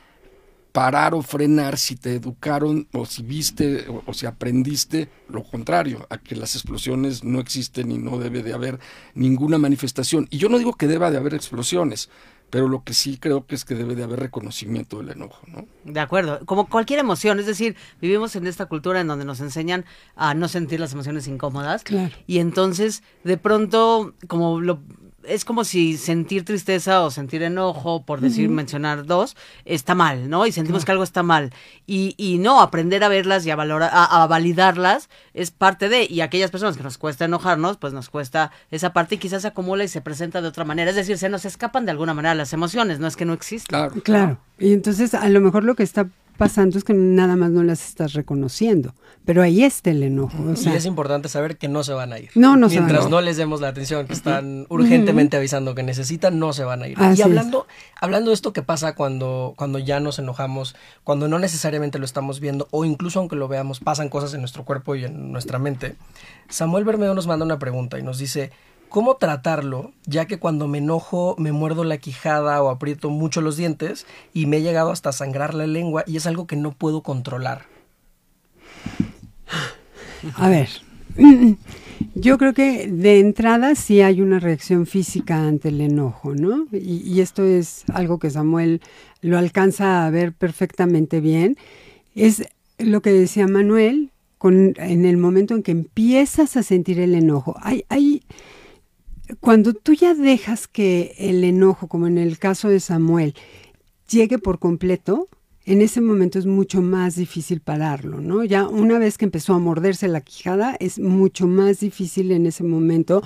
parar 0.76 1.14
o 1.14 1.22
frenar 1.22 1.78
si 1.78 1.96
te 1.96 2.16
educaron 2.16 2.86
o 2.92 3.06
si 3.06 3.22
viste 3.22 3.88
o, 3.88 4.02
o 4.04 4.12
si 4.12 4.26
aprendiste 4.26 5.08
lo 5.30 5.42
contrario, 5.42 6.06
a 6.10 6.18
que 6.18 6.36
las 6.36 6.54
explosiones 6.54 7.24
no 7.24 7.40
existen 7.40 7.90
y 7.90 7.96
no 7.96 8.18
debe 8.18 8.42
de 8.42 8.52
haber 8.52 8.78
ninguna 9.14 9.56
manifestación. 9.56 10.28
Y 10.30 10.36
yo 10.36 10.50
no 10.50 10.58
digo 10.58 10.74
que 10.74 10.86
deba 10.86 11.10
de 11.10 11.16
haber 11.16 11.32
explosiones, 11.32 12.10
pero 12.50 12.68
lo 12.68 12.84
que 12.84 12.92
sí 12.92 13.16
creo 13.16 13.46
que 13.46 13.54
es 13.54 13.64
que 13.64 13.74
debe 13.74 13.94
de 13.94 14.04
haber 14.04 14.20
reconocimiento 14.20 14.98
del 14.98 15.12
enojo, 15.12 15.40
¿no? 15.46 15.66
De 15.90 15.98
acuerdo, 15.98 16.44
como 16.44 16.68
cualquier 16.68 16.98
emoción, 17.00 17.40
es 17.40 17.46
decir, 17.46 17.74
vivimos 18.02 18.36
en 18.36 18.46
esta 18.46 18.66
cultura 18.66 19.00
en 19.00 19.06
donde 19.06 19.24
nos 19.24 19.40
enseñan 19.40 19.86
a 20.14 20.34
no 20.34 20.46
sentir 20.46 20.78
las 20.78 20.92
emociones 20.92 21.26
incómodas 21.26 21.84
Claro. 21.84 22.14
y 22.26 22.38
entonces 22.38 23.02
de 23.24 23.38
pronto 23.38 24.14
como 24.28 24.60
lo 24.60 24.80
es 25.26 25.44
como 25.44 25.64
si 25.64 25.96
sentir 25.96 26.44
tristeza 26.44 27.02
o 27.02 27.10
sentir 27.10 27.42
enojo, 27.42 28.04
por 28.04 28.20
decir, 28.20 28.48
mencionar 28.48 29.06
dos, 29.06 29.36
está 29.64 29.94
mal, 29.94 30.28
¿no? 30.28 30.46
Y 30.46 30.52
sentimos 30.52 30.84
que 30.84 30.92
algo 30.92 31.04
está 31.04 31.22
mal. 31.22 31.52
Y, 31.86 32.14
y 32.16 32.38
no, 32.38 32.60
aprender 32.60 33.04
a 33.04 33.08
verlas 33.08 33.46
y 33.46 33.50
a, 33.50 33.56
valorar, 33.56 33.90
a, 33.92 34.22
a 34.22 34.26
validarlas 34.26 35.08
es 35.34 35.50
parte 35.50 35.88
de, 35.88 36.06
y 36.08 36.20
aquellas 36.20 36.50
personas 36.50 36.76
que 36.76 36.82
nos 36.82 36.98
cuesta 36.98 37.24
enojarnos, 37.24 37.76
pues 37.76 37.92
nos 37.92 38.08
cuesta 38.08 38.52
esa 38.70 38.92
parte 38.92 39.16
y 39.16 39.18
quizás 39.18 39.42
se 39.42 39.48
acumula 39.48 39.84
y 39.84 39.88
se 39.88 40.00
presenta 40.00 40.40
de 40.40 40.48
otra 40.48 40.64
manera. 40.64 40.90
Es 40.90 40.96
decir, 40.96 41.18
se 41.18 41.28
nos 41.28 41.44
escapan 41.44 41.84
de 41.84 41.90
alguna 41.90 42.14
manera 42.14 42.34
las 42.34 42.52
emociones, 42.52 42.98
no 42.98 43.06
es 43.06 43.16
que 43.16 43.24
no 43.24 43.32
existan. 43.32 43.90
Claro. 43.90 44.02
Claro. 44.02 44.38
Y 44.58 44.72
entonces 44.72 45.14
a 45.14 45.28
lo 45.28 45.40
mejor 45.40 45.64
lo 45.64 45.74
que 45.74 45.82
está 45.82 46.08
pasando 46.36 46.78
es 46.78 46.84
que 46.84 46.94
nada 46.94 47.36
más 47.36 47.50
no 47.50 47.62
las 47.62 47.86
estás 47.86 48.12
reconociendo. 48.12 48.94
Pero 49.24 49.42
ahí 49.42 49.64
está 49.64 49.90
el 49.90 50.02
enojo. 50.04 50.36
O 50.52 50.54
sea, 50.54 50.72
y 50.72 50.76
es 50.76 50.86
importante 50.86 51.28
saber 51.28 51.56
que 51.56 51.66
no 51.66 51.82
se 51.82 51.92
van 51.92 52.12
a 52.12 52.18
ir. 52.18 52.30
No, 52.36 52.56
no 52.56 52.68
se 52.68 52.76
van 52.76 52.84
a 52.84 52.86
Mientras 52.86 53.06
ir. 53.06 53.10
no 53.10 53.20
les 53.20 53.36
demos 53.36 53.60
la 53.60 53.68
atención 53.68 54.06
que 54.06 54.12
están 54.12 54.66
urgentemente 54.68 55.36
avisando 55.36 55.74
que 55.74 55.82
necesitan, 55.82 56.38
no 56.38 56.52
se 56.52 56.62
van 56.62 56.82
a 56.82 56.88
ir. 56.88 56.96
Así 56.98 57.18
y 57.18 57.20
es. 57.22 57.26
hablando, 57.26 57.66
hablando 58.00 58.30
de 58.30 58.34
esto 58.34 58.52
que 58.52 58.62
pasa 58.62 58.94
cuando, 58.94 59.54
cuando 59.56 59.80
ya 59.80 59.98
nos 59.98 60.20
enojamos, 60.20 60.76
cuando 61.02 61.26
no 61.26 61.38
necesariamente 61.40 61.98
lo 61.98 62.04
estamos 62.04 62.38
viendo, 62.38 62.68
o 62.70 62.84
incluso 62.84 63.18
aunque 63.18 63.34
lo 63.34 63.48
veamos, 63.48 63.80
pasan 63.80 64.08
cosas 64.08 64.32
en 64.34 64.40
nuestro 64.40 64.64
cuerpo 64.64 64.94
y 64.94 65.04
en 65.04 65.32
nuestra 65.32 65.58
mente. 65.58 65.96
Samuel 66.48 66.84
Bermedo 66.84 67.14
nos 67.14 67.26
manda 67.26 67.44
una 67.44 67.58
pregunta 67.58 67.98
y 67.98 68.02
nos 68.02 68.18
dice. 68.18 68.52
¿Cómo 68.88 69.16
tratarlo? 69.16 69.92
Ya 70.06 70.26
que 70.26 70.38
cuando 70.38 70.68
me 70.68 70.78
enojo 70.78 71.34
me 71.38 71.52
muerdo 71.52 71.84
la 71.84 71.98
quijada 71.98 72.62
o 72.62 72.70
aprieto 72.70 73.10
mucho 73.10 73.40
los 73.40 73.56
dientes 73.56 74.06
y 74.32 74.46
me 74.46 74.58
he 74.58 74.62
llegado 74.62 74.90
hasta 74.90 75.12
sangrar 75.12 75.54
la 75.54 75.66
lengua 75.66 76.04
y 76.06 76.16
es 76.16 76.26
algo 76.26 76.46
que 76.46 76.56
no 76.56 76.72
puedo 76.72 77.02
controlar. 77.02 77.66
A 80.34 80.48
ver, 80.48 80.68
yo 82.14 82.38
creo 82.38 82.52
que 82.52 82.88
de 82.88 83.20
entrada 83.20 83.74
sí 83.74 84.00
hay 84.00 84.20
una 84.20 84.40
reacción 84.40 84.86
física 84.86 85.46
ante 85.46 85.68
el 85.68 85.80
enojo, 85.80 86.34
¿no? 86.34 86.66
Y, 86.72 87.20
esto 87.20 87.44
es 87.44 87.84
algo 87.92 88.18
que 88.18 88.30
Samuel 88.30 88.80
lo 89.20 89.38
alcanza 89.38 90.06
a 90.06 90.10
ver 90.10 90.32
perfectamente 90.32 91.20
bien. 91.20 91.56
Es 92.14 92.44
lo 92.78 93.02
que 93.02 93.12
decía 93.12 93.46
Manuel, 93.46 94.10
en 94.42 95.04
el 95.04 95.16
momento 95.16 95.54
en 95.54 95.62
que 95.62 95.72
empiezas 95.72 96.56
a 96.56 96.62
sentir 96.62 97.00
el 97.00 97.14
enojo. 97.14 97.56
Hay, 97.60 97.84
hay, 97.88 98.22
cuando 99.40 99.74
tú 99.74 99.94
ya 99.94 100.14
dejas 100.14 100.68
que 100.68 101.14
el 101.18 101.42
enojo, 101.44 101.88
como 101.88 102.06
en 102.06 102.18
el 102.18 102.38
caso 102.38 102.68
de 102.68 102.80
Samuel, 102.80 103.34
llegue 104.08 104.38
por 104.38 104.58
completo, 104.58 105.28
en 105.64 105.82
ese 105.82 106.00
momento 106.00 106.38
es 106.38 106.46
mucho 106.46 106.80
más 106.80 107.16
difícil 107.16 107.60
pararlo, 107.60 108.20
¿no? 108.20 108.44
Ya 108.44 108.68
una 108.68 108.98
vez 108.98 109.18
que 109.18 109.24
empezó 109.24 109.54
a 109.54 109.58
morderse 109.58 110.06
la 110.06 110.20
quijada, 110.20 110.76
es 110.78 111.00
mucho 111.00 111.48
más 111.48 111.80
difícil 111.80 112.30
en 112.30 112.46
ese 112.46 112.62
momento, 112.62 113.22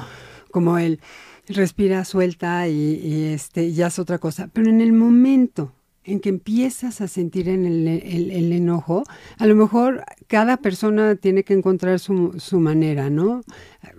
como 0.51 0.79
él 0.79 1.01
respira 1.49 2.05
suelta 2.05 2.67
y, 2.69 3.25
este, 3.25 3.73
ya 3.73 3.89
es 3.89 3.99
otra 3.99 4.19
cosa. 4.19 4.49
Pero 4.53 4.71
en 4.71 4.81
el 4.81 4.93
momento 4.93 5.73
en 6.05 6.21
que 6.21 6.31
empiezas 6.31 7.03
a 7.03 7.09
sentir 7.09 7.49
en 7.49 7.67
el, 7.67 8.53
enojo, 8.53 9.05
a 9.39 9.47
lo 9.47 9.55
mejor 9.55 10.05
cada 10.29 10.57
persona 10.57 11.15
tiene 11.15 11.45
que 11.45 11.53
encontrar 11.53 11.99
su, 11.99 12.33
manera, 12.53 13.11
¿no? 13.11 13.43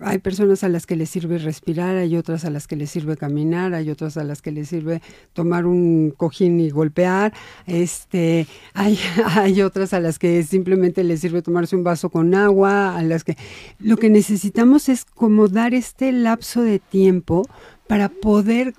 Hay 0.00 0.18
personas 0.18 0.64
a 0.64 0.68
las 0.68 0.84
que 0.84 0.96
les 0.96 1.10
sirve 1.10 1.38
respirar, 1.38 1.96
hay 1.96 2.16
otras 2.16 2.44
a 2.44 2.50
las 2.50 2.66
que 2.66 2.74
les 2.74 2.90
sirve 2.90 3.16
caminar, 3.16 3.74
hay 3.74 3.88
otras 3.88 4.16
a 4.16 4.24
las 4.24 4.42
que 4.42 4.50
les 4.50 4.68
sirve 4.68 5.00
tomar 5.32 5.64
un 5.64 6.12
cojín 6.16 6.58
y 6.58 6.70
golpear, 6.70 7.32
este, 7.66 8.48
hay, 8.74 8.98
hay 9.36 9.62
otras 9.62 9.92
a 9.92 10.00
las 10.00 10.18
que 10.18 10.42
simplemente 10.42 11.04
les 11.04 11.20
sirve 11.20 11.40
tomarse 11.40 11.76
un 11.76 11.84
vaso 11.84 12.10
con 12.10 12.34
agua, 12.34 12.96
a 12.96 13.02
las 13.02 13.22
que 13.22 13.36
lo 13.78 13.96
que 13.96 14.10
necesitamos 14.10 14.88
es 14.88 15.04
como 15.04 15.46
dar 15.46 15.72
este 15.72 16.10
lapso 16.10 16.62
de 16.62 16.80
tiempo 16.80 17.44
para 17.92 18.08
poder, 18.08 18.72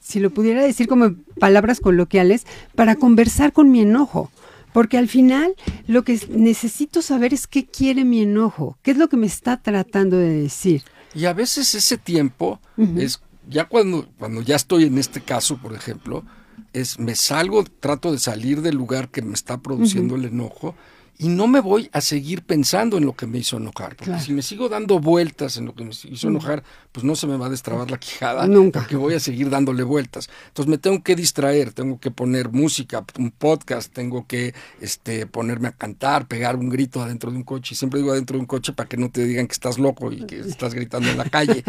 si 0.00 0.18
lo 0.18 0.30
pudiera 0.30 0.60
decir 0.60 0.88
como 0.88 1.14
palabras 1.38 1.78
coloquiales, 1.78 2.44
para 2.74 2.96
conversar 2.96 3.52
con 3.52 3.70
mi 3.70 3.82
enojo. 3.82 4.32
Porque 4.72 4.98
al 4.98 5.06
final 5.06 5.54
lo 5.86 6.02
que 6.02 6.18
necesito 6.30 7.02
saber 7.02 7.32
es 7.32 7.46
qué 7.46 7.66
quiere 7.66 8.04
mi 8.04 8.22
enojo, 8.22 8.78
qué 8.82 8.90
es 8.90 8.96
lo 8.96 9.08
que 9.08 9.16
me 9.16 9.28
está 9.28 9.58
tratando 9.58 10.18
de 10.18 10.42
decir. 10.42 10.82
Y 11.14 11.26
a 11.26 11.34
veces 11.34 11.72
ese 11.76 11.98
tiempo 11.98 12.58
es, 12.96 13.20
ya 13.48 13.66
cuando, 13.66 14.08
cuando 14.18 14.42
ya 14.42 14.56
estoy 14.56 14.86
en 14.86 14.98
este 14.98 15.20
caso, 15.20 15.58
por 15.58 15.72
ejemplo, 15.72 16.24
es 16.72 16.98
me 16.98 17.14
salgo, 17.14 17.62
trato 17.62 18.10
de 18.10 18.18
salir 18.18 18.60
del 18.60 18.74
lugar 18.74 19.08
que 19.08 19.22
me 19.22 19.34
está 19.34 19.58
produciendo 19.58 20.16
el 20.16 20.24
enojo 20.24 20.74
y 21.18 21.28
no 21.28 21.46
me 21.46 21.60
voy 21.60 21.88
a 21.92 22.00
seguir 22.00 22.42
pensando 22.42 22.98
en 22.98 23.06
lo 23.06 23.14
que 23.14 23.26
me 23.26 23.38
hizo 23.38 23.56
enojar. 23.56 23.96
Porque 23.96 24.18
si 24.20 24.32
me 24.32 24.42
sigo 24.42 24.68
dando 24.68 24.98
vueltas 24.98 25.56
en 25.56 25.66
lo 25.66 25.74
que 25.74 25.84
me 25.84 25.90
hizo 25.90 26.28
enojar, 26.28 26.62
pues 26.92 27.04
no 27.04 27.16
se 27.16 27.26
me 27.26 27.36
va 27.36 27.46
a 27.46 27.48
destrabar 27.48 27.90
la 27.90 27.98
quijada. 27.98 28.46
Nunca. 28.46 28.80
Porque 28.80 28.96
voy 28.96 29.14
a 29.14 29.20
seguir 29.20 29.48
dándole 29.48 29.82
vueltas. 29.82 30.28
Entonces 30.48 30.70
me 30.70 30.78
tengo 30.78 31.02
que 31.02 31.16
distraer, 31.16 31.72
tengo 31.72 31.98
que 31.98 32.10
poner 32.10 32.50
música, 32.50 33.04
un 33.18 33.30
podcast, 33.30 33.92
tengo 33.92 34.26
que 34.26 34.54
este, 34.80 35.26
ponerme 35.26 35.68
a 35.68 35.72
cantar, 35.72 36.26
pegar 36.26 36.56
un 36.56 36.68
grito 36.68 37.00
adentro 37.02 37.30
de 37.30 37.38
un 37.38 37.44
coche. 37.44 37.74
Y 37.74 37.76
siempre 37.76 38.00
digo 38.00 38.12
adentro 38.12 38.36
de 38.36 38.40
un 38.40 38.46
coche 38.46 38.72
para 38.72 38.88
que 38.88 38.96
no 38.96 39.10
te 39.10 39.24
digan 39.24 39.46
que 39.46 39.54
estás 39.54 39.78
loco 39.78 40.12
y 40.12 40.26
que 40.26 40.40
estás 40.40 40.74
gritando 40.74 41.08
en 41.08 41.16
la 41.16 41.30
calle. 41.30 41.64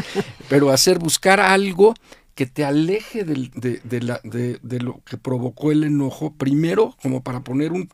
Pero 0.50 0.72
hacer, 0.72 1.00
buscar 1.00 1.40
algo 1.40 1.94
que 2.38 2.46
te 2.46 2.64
aleje 2.64 3.24
de, 3.24 3.50
de, 3.84 4.02
la, 4.02 4.22
de, 4.24 4.80
lo 4.80 5.02
que 5.06 5.18
provocó 5.18 5.72
el 5.72 5.84
enojo, 5.84 6.34
primero 6.38 6.96
como 7.02 7.24
para 7.24 7.40
poner 7.40 7.72
un, 7.72 7.90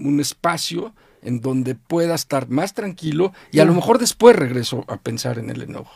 un, 0.00 0.20
espacio 0.20 0.94
en 1.20 1.42
donde 1.42 1.74
pueda 1.74 2.14
estar 2.14 2.48
más 2.48 2.72
tranquilo 2.72 3.34
y 3.52 3.58
a 3.58 3.66
lo 3.66 3.74
mejor 3.74 3.98
después 3.98 4.36
regreso 4.36 4.86
a 4.88 4.96
pensar 4.96 5.38
en 5.38 5.50
el 5.50 5.60
enojo. 5.60 5.92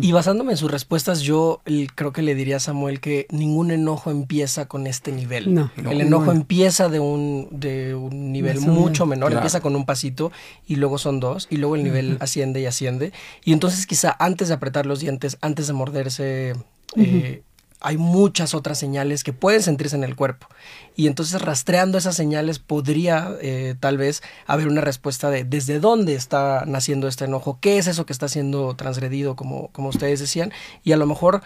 Y 0.00 0.12
basándome 0.12 0.52
en 0.52 0.56
sus 0.56 0.70
respuestas, 0.70 1.22
yo 1.22 1.62
creo 1.96 2.12
que 2.12 2.22
le 2.22 2.36
diría 2.36 2.56
a 2.56 2.60
Samuel 2.60 3.00
que 3.00 3.26
ningún 3.30 3.72
enojo 3.72 4.12
empieza 4.12 4.66
con 4.68 4.86
este 4.86 5.10
nivel. 5.10 5.52
No, 5.52 5.72
el 5.90 6.00
enojo 6.00 6.30
empieza 6.30 6.88
de 6.88 7.00
un, 7.00 7.48
de 7.50 7.96
un 7.96 8.30
nivel 8.30 8.60
mucho 8.60 9.04
menor, 9.04 9.32
empieza 9.32 9.60
con 9.60 9.74
un 9.74 9.84
pasito 9.84 10.30
y 10.68 10.76
luego 10.76 10.96
son 10.96 11.18
dos 11.18 11.48
y 11.50 11.56
luego 11.56 11.74
el 11.74 11.82
nivel 11.82 12.18
asciende 12.20 12.60
y 12.60 12.66
asciende. 12.66 13.12
Y 13.44 13.52
entonces 13.52 13.84
quizá 13.86 14.14
antes 14.20 14.46
de 14.46 14.54
apretar 14.54 14.86
los 14.86 15.00
dientes, 15.00 15.38
antes 15.40 15.66
de 15.66 15.72
morderse 15.72 16.54
eh, 16.96 17.42
hay 17.80 17.98
muchas 17.98 18.54
otras 18.54 18.78
señales 18.78 19.24
que 19.24 19.32
pueden 19.32 19.62
sentirse 19.62 19.96
en 19.96 20.04
el 20.04 20.16
cuerpo. 20.16 20.46
Y 20.94 21.08
entonces 21.08 21.42
rastreando 21.42 21.98
esas 21.98 22.14
señales 22.14 22.58
podría 22.58 23.36
eh, 23.40 23.74
tal 23.78 23.98
vez 23.98 24.22
haber 24.46 24.68
una 24.68 24.80
respuesta 24.80 25.30
de 25.30 25.44
desde 25.44 25.80
dónde 25.80 26.14
está 26.14 26.64
naciendo 26.66 27.08
este 27.08 27.24
enojo, 27.24 27.58
qué 27.60 27.78
es 27.78 27.88
eso 27.88 28.06
que 28.06 28.12
está 28.12 28.28
siendo 28.28 28.74
transgredido, 28.76 29.34
como, 29.36 29.68
como 29.72 29.88
ustedes 29.88 30.20
decían. 30.20 30.52
Y 30.84 30.92
a 30.92 30.96
lo 30.96 31.06
mejor 31.06 31.42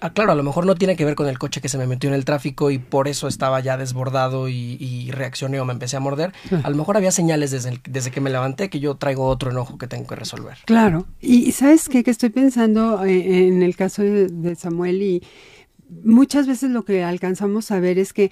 Ah, 0.00 0.12
claro, 0.12 0.32
a 0.32 0.34
lo 0.34 0.42
mejor 0.42 0.66
no 0.66 0.76
tiene 0.76 0.96
que 0.96 1.04
ver 1.04 1.16
con 1.16 1.26
el 1.26 1.38
coche 1.38 1.60
que 1.60 1.68
se 1.68 1.76
me 1.76 1.86
metió 1.86 2.08
en 2.08 2.14
el 2.14 2.24
tráfico 2.24 2.70
y 2.70 2.78
por 2.78 3.08
eso 3.08 3.26
estaba 3.26 3.60
ya 3.60 3.76
desbordado 3.76 4.48
y, 4.48 5.10
reaccioné 5.10 5.60
o 5.60 5.64
me 5.64 5.72
empecé 5.72 5.96
a 5.96 6.00
morder. 6.00 6.32
A 6.62 6.70
lo 6.70 6.76
mejor 6.76 6.96
había 6.96 7.10
señales 7.10 7.50
desde, 7.50 7.80
desde 7.88 8.10
que 8.10 8.20
me 8.20 8.30
levanté 8.30 8.70
que 8.70 8.78
yo 8.78 8.94
traigo 8.94 9.26
otro 9.26 9.50
enojo 9.50 9.78
que 9.78 9.88
tengo 9.88 10.06
que 10.06 10.14
resolver. 10.14 10.58
Claro. 10.64 11.06
Y 11.20 11.50
¿sabes 11.52 11.88
qué? 11.88 12.04
Que 12.04 12.10
estoy 12.12 12.30
pensando 12.30 13.04
eh, 13.04 13.48
en 13.48 13.62
el 13.62 13.74
caso 13.76 14.02
de 14.02 14.54
Samuel 14.54 15.02
y 15.02 15.22
muchas 16.04 16.46
veces 16.46 16.70
lo 16.70 16.84
que 16.84 17.02
alcanzamos 17.02 17.70
a 17.70 17.80
ver 17.80 17.98
es 17.98 18.12
que 18.12 18.30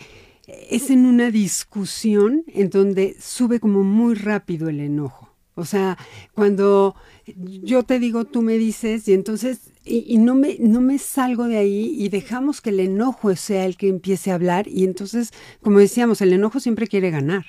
es 0.71 0.91
en 0.91 1.07
una 1.07 1.31
discusión 1.31 2.45
en 2.49 2.71
donde 2.71 3.17
sube 3.21 3.61
como 3.61 3.85
muy 3.85 4.15
rápido 4.15 4.69
el 4.69 4.81
enojo. 4.81 5.29
O 5.55 5.65
sea, 5.65 5.99
cuando 6.35 6.95
yo 7.37 7.83
te 7.83 7.99
digo, 7.99 8.25
tú 8.25 8.43
me 8.43 8.59
dices, 8.59 9.09
y 9.09 9.13
entonces, 9.13 9.73
y, 9.89 10.19
no, 10.19 10.35
me, 10.35 10.57
no 10.61 10.81
me 10.81 10.99
salgo 10.99 11.45
de 11.45 11.57
ahí 11.57 11.95
y 11.99 12.09
dejamos 12.09 12.61
que 12.61 12.71
el 12.71 12.81
enojo 12.81 13.35
sea 13.37 13.65
el 13.65 13.77
que 13.77 13.89
empiece 13.89 14.31
a 14.31 14.35
hablar, 14.35 14.69
y 14.69 14.85
entonces, 14.85 15.33
como 15.63 15.79
decíamos, 15.79 16.21
el 16.21 16.33
enojo 16.33 16.61
siempre 16.61 16.87
quiere 16.87 17.11
ganar. 17.11 17.45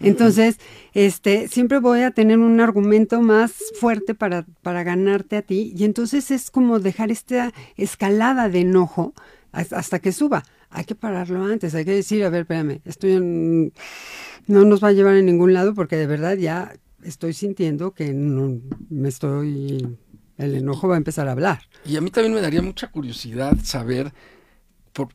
Entonces, 0.00 0.58
este, 0.94 1.48
siempre 1.48 1.78
voy 1.78 2.00
a 2.00 2.10
tener 2.10 2.38
un 2.38 2.60
argumento 2.60 3.20
más 3.20 3.54
fuerte 3.80 4.14
para, 4.14 4.46
para 4.62 4.82
ganarte 4.82 5.36
a 5.36 5.42
ti, 5.42 5.72
y 5.76 5.84
entonces 5.84 6.30
es 6.30 6.50
como 6.50 6.78
dejar 6.80 7.10
esta 7.10 7.52
escalada 7.76 8.48
de 8.48 8.60
enojo 8.60 9.14
hasta 9.52 9.98
que 9.98 10.12
suba. 10.12 10.44
Hay 10.70 10.84
que 10.84 10.94
pararlo 10.94 11.44
antes, 11.44 11.74
hay 11.74 11.84
que 11.84 11.94
decir, 11.94 12.24
a 12.24 12.30
ver, 12.30 12.42
espérame, 12.42 12.80
estoy 12.84 13.12
en, 13.12 13.72
no 14.46 14.64
nos 14.64 14.82
va 14.82 14.88
a 14.88 14.92
llevar 14.92 15.14
a 15.14 15.22
ningún 15.22 15.54
lado 15.54 15.74
porque 15.74 15.96
de 15.96 16.06
verdad 16.06 16.36
ya 16.36 16.74
estoy 17.02 17.32
sintiendo 17.32 17.92
que 17.92 18.12
no, 18.12 18.60
me 18.90 19.08
estoy, 19.08 19.96
el 20.38 20.54
enojo 20.54 20.88
va 20.88 20.94
a 20.94 20.98
empezar 20.98 21.28
a 21.28 21.32
hablar. 21.32 21.62
Y 21.84 21.96
a 21.96 22.00
mí 22.00 22.10
también 22.10 22.34
me 22.34 22.40
daría 22.40 22.62
mucha 22.62 22.90
curiosidad 22.90 23.56
saber 23.62 24.12
por 24.92 25.08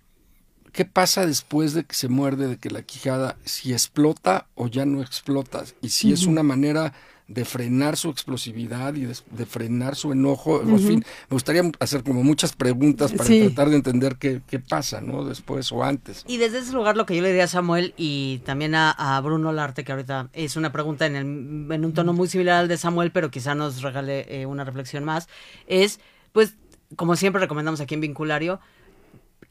qué 0.71 0.85
pasa 0.85 1.25
después 1.25 1.73
de 1.73 1.85
que 1.85 1.95
se 1.95 2.09
muerde, 2.09 2.47
de 2.47 2.57
que 2.57 2.69
la 2.69 2.83
quijada, 2.83 3.37
si 3.45 3.73
explota 3.73 4.47
o 4.55 4.67
ya 4.67 4.85
no 4.85 5.01
explota, 5.01 5.63
y 5.81 5.89
si 5.89 6.11
es 6.11 6.25
una 6.25 6.43
manera 6.43 6.93
de 7.27 7.45
frenar 7.45 7.95
su 7.95 8.09
explosividad 8.09 8.95
y 8.95 9.05
de, 9.05 9.45
frenar 9.45 9.95
su 9.95 10.11
enojo. 10.11 10.61
En 10.61 10.79
fin, 10.79 11.05
me 11.29 11.35
gustaría 11.35 11.63
hacer 11.79 12.03
como 12.03 12.23
muchas 12.23 12.53
preguntas 12.53 13.13
para 13.13 13.27
tratar 13.27 13.69
de 13.69 13.75
entender 13.77 14.17
qué, 14.17 14.41
pasa, 14.67 15.01
¿no? 15.01 15.23
Después 15.23 15.71
o 15.71 15.83
antes. 15.83 16.23
Y 16.27 16.37
desde 16.37 16.59
ese 16.59 16.73
lugar 16.73 16.97
lo 16.97 17.05
que 17.05 17.15
yo 17.15 17.21
le 17.21 17.29
diría 17.29 17.45
a 17.45 17.47
Samuel 17.47 17.93
y 17.97 18.39
también 18.39 18.75
a, 18.75 19.21
Bruno 19.23 19.51
Larte, 19.51 19.83
que 19.83 19.91
ahorita 19.91 20.29
es 20.33 20.57
una 20.57 20.71
pregunta 20.71 21.05
en, 21.05 21.15
el, 21.15 21.71
en 21.71 21.85
un 21.85 21.93
tono 21.93 22.13
muy 22.13 22.27
similar 22.27 22.59
al 22.59 22.67
de 22.67 22.77
Samuel, 22.77 23.11
pero 23.11 23.31
quizá 23.31 23.55
nos 23.55 23.81
regale 23.81 24.25
eh, 24.29 24.45
una 24.45 24.63
reflexión 24.63 25.03
más, 25.03 25.27
es, 25.67 25.99
pues, 26.31 26.55
como 26.95 27.15
siempre 27.15 27.39
recomendamos 27.39 27.79
aquí 27.81 27.93
en 27.93 28.01
Vinculario, 28.01 28.59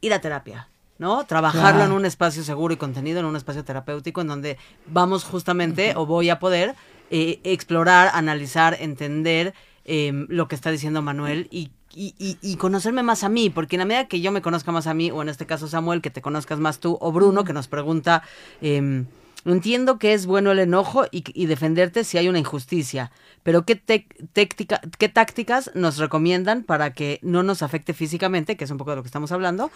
ir 0.00 0.12
a 0.12 0.20
terapia. 0.20 0.68
¿no? 0.98 1.24
Trabajarlo 1.26 1.82
en 1.82 1.90
un 1.90 2.04
espacio 2.04 2.44
seguro 2.44 2.74
y 2.74 2.76
contenido, 2.76 3.18
en 3.18 3.26
un 3.26 3.34
espacio 3.34 3.64
terapéutico 3.64 4.20
en 4.20 4.28
donde 4.28 4.56
vamos 4.86 5.24
justamente 5.24 5.94
o 5.96 6.06
voy 6.06 6.30
a 6.30 6.38
poder 6.38 6.76
eh, 7.14 7.40
explorar, 7.44 8.10
analizar, 8.14 8.74
entender 8.80 9.52
em, 9.84 10.26
lo 10.30 10.48
que 10.48 10.54
está 10.54 10.70
diciendo 10.70 11.02
Manuel 11.02 11.46
y, 11.50 11.70
y, 11.94 12.56
conocerme 12.56 13.02
más 13.02 13.22
a 13.22 13.28
mí, 13.28 13.50
porque 13.50 13.76
en 13.76 13.80
la 13.80 13.84
medida 13.84 14.08
que 14.08 14.22
yo 14.22 14.32
me 14.32 14.40
conozca 14.40 14.72
más 14.72 14.86
a 14.86 14.94
mí, 14.94 15.10
o 15.10 15.20
en 15.20 15.28
este 15.28 15.44
caso 15.44 15.68
Samuel, 15.68 16.00
que 16.00 16.08
te 16.08 16.22
conozcas 16.22 16.58
más 16.58 16.78
tú, 16.78 16.96
o 17.02 17.12
Bruno, 17.12 17.44
que 17.44 17.52
nos 17.52 17.68
pregunta, 17.68 18.22
em, 18.62 19.04
entiendo 19.44 19.98
que 19.98 20.14
es 20.14 20.24
bueno 20.24 20.52
el 20.52 20.58
enojo 20.58 21.04
y, 21.10 21.44
defenderte 21.44 22.04
si 22.04 22.16
hay 22.16 22.28
una 22.30 22.38
injusticia, 22.38 23.12
pero 23.42 23.66
¿qué, 23.66 23.78
¿qué 23.82 25.08
tácticas 25.10 25.70
nos 25.74 25.98
recomiendan 25.98 26.62
para 26.62 26.94
que 26.94 27.18
no 27.20 27.42
nos 27.42 27.62
afecte 27.62 27.92
físicamente, 27.92 28.56
que 28.56 28.64
es 28.64 28.70
un 28.70 28.78
poco 28.78 28.92
de 28.92 28.96
lo 28.96 29.02
que 29.02 29.08
estamos 29.08 29.32
hablando, 29.32 29.70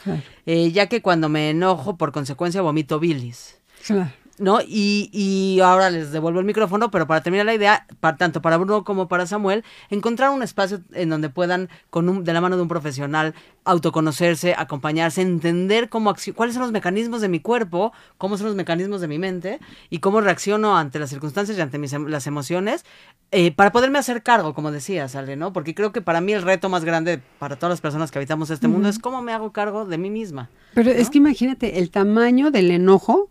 eh, 0.47 0.73
ya 0.73 0.87
que 0.87 1.03
cuando 1.03 1.29
me 1.29 1.51
enojo, 1.51 1.99
por 1.99 2.13
consecuencia, 2.13 2.63
vomito 2.63 2.99
bilis? 2.99 3.59
Claro. 3.87 4.11
¿No? 4.39 4.61
Y, 4.61 5.11
y, 5.13 5.61
ahora 5.61 5.91
les 5.91 6.13
devuelvo 6.13 6.41
el 6.41 6.47
micrófono, 6.47 6.91
pero 6.91 7.07
para 7.07 7.23
terminar 7.23 7.47
la 7.47 7.55
idea, 7.55 7.87
tanto 8.19 8.43
para 8.43 8.57
Bruno 8.57 8.85
como 8.85 9.09
para 9.09 9.27
Samuel, 9.27 9.65
encontrar 9.91 10.31
un 10.31 10.43
espacio 10.43 10.81
en 10.93 11.09
donde 11.09 11.31
puedan, 11.31 11.69
con 11.91 12.09
un, 12.09 12.25
de 12.25 12.33
la 12.33 12.41
mano 12.41 12.57
de 12.57 12.63
un 12.63 12.69
profesional, 12.69 13.35
autoconocerse, 13.65 14.55
acompañarse, 14.57 15.23
entender 15.23 15.89
cómo 15.89 16.15
cuáles 16.35 16.55
son 16.55 16.63
los 16.63 16.73
mecanismos 16.73 17.21
de 17.21 17.29
mi 17.29 17.41
cuerpo, 17.41 17.93
cómo 18.19 18.37
son 18.37 18.47
los 18.47 18.57
mecanismos 18.57 19.01
de 19.01 19.09
mi 19.09 19.19
mente 19.19 19.59
y 19.91 19.99
cómo 19.99 20.21
reacciono 20.21 20.77
ante 20.77 20.99
las 20.99 21.11
circunstancias 21.11 21.57
y 21.59 21.61
ante 21.61 21.79
mis, 21.79 21.93
em, 21.93 22.07
las 22.07 22.27
emociones, 22.27 22.85
eh, 23.33 23.53
para 23.53 23.73
poderme 23.73 23.99
hacer 23.99 24.23
cargo, 24.23 24.55
como 24.55 24.71
decías, 24.71 25.17
Ale, 25.17 25.37
¿no? 25.37 25.53
Porque 25.53 25.75
creo 25.75 25.93
que 25.93 26.01
para 26.01 26.21
mí 26.21 26.33
el 26.33 26.43
reto 26.43 26.69
más 26.69 26.85
grande 26.85 27.21
para 27.39 27.57
todas 27.57 27.71
las 27.71 27.81
personas 27.81 28.11
que 28.11 28.19
habitamos 28.19 28.51
este 28.51 28.69
mundo 28.69 28.89
es 28.89 28.99
cómo 28.99 29.23
me 29.23 29.33
hago 29.33 29.53
cargo 29.53 29.85
de 29.85 29.99
mí 29.99 30.11
misma. 30.11 30.49
Pero 30.75 30.91
es 30.91 31.11
que 31.11 31.19
imagínate 31.19 31.79
el 31.79 31.91
tamaño 31.91 32.51
del 32.51 32.71
enojo 32.71 33.29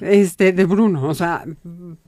este, 0.00 0.52
de 0.52 0.64
Bruno, 0.64 1.08
o 1.08 1.14
sea, 1.14 1.44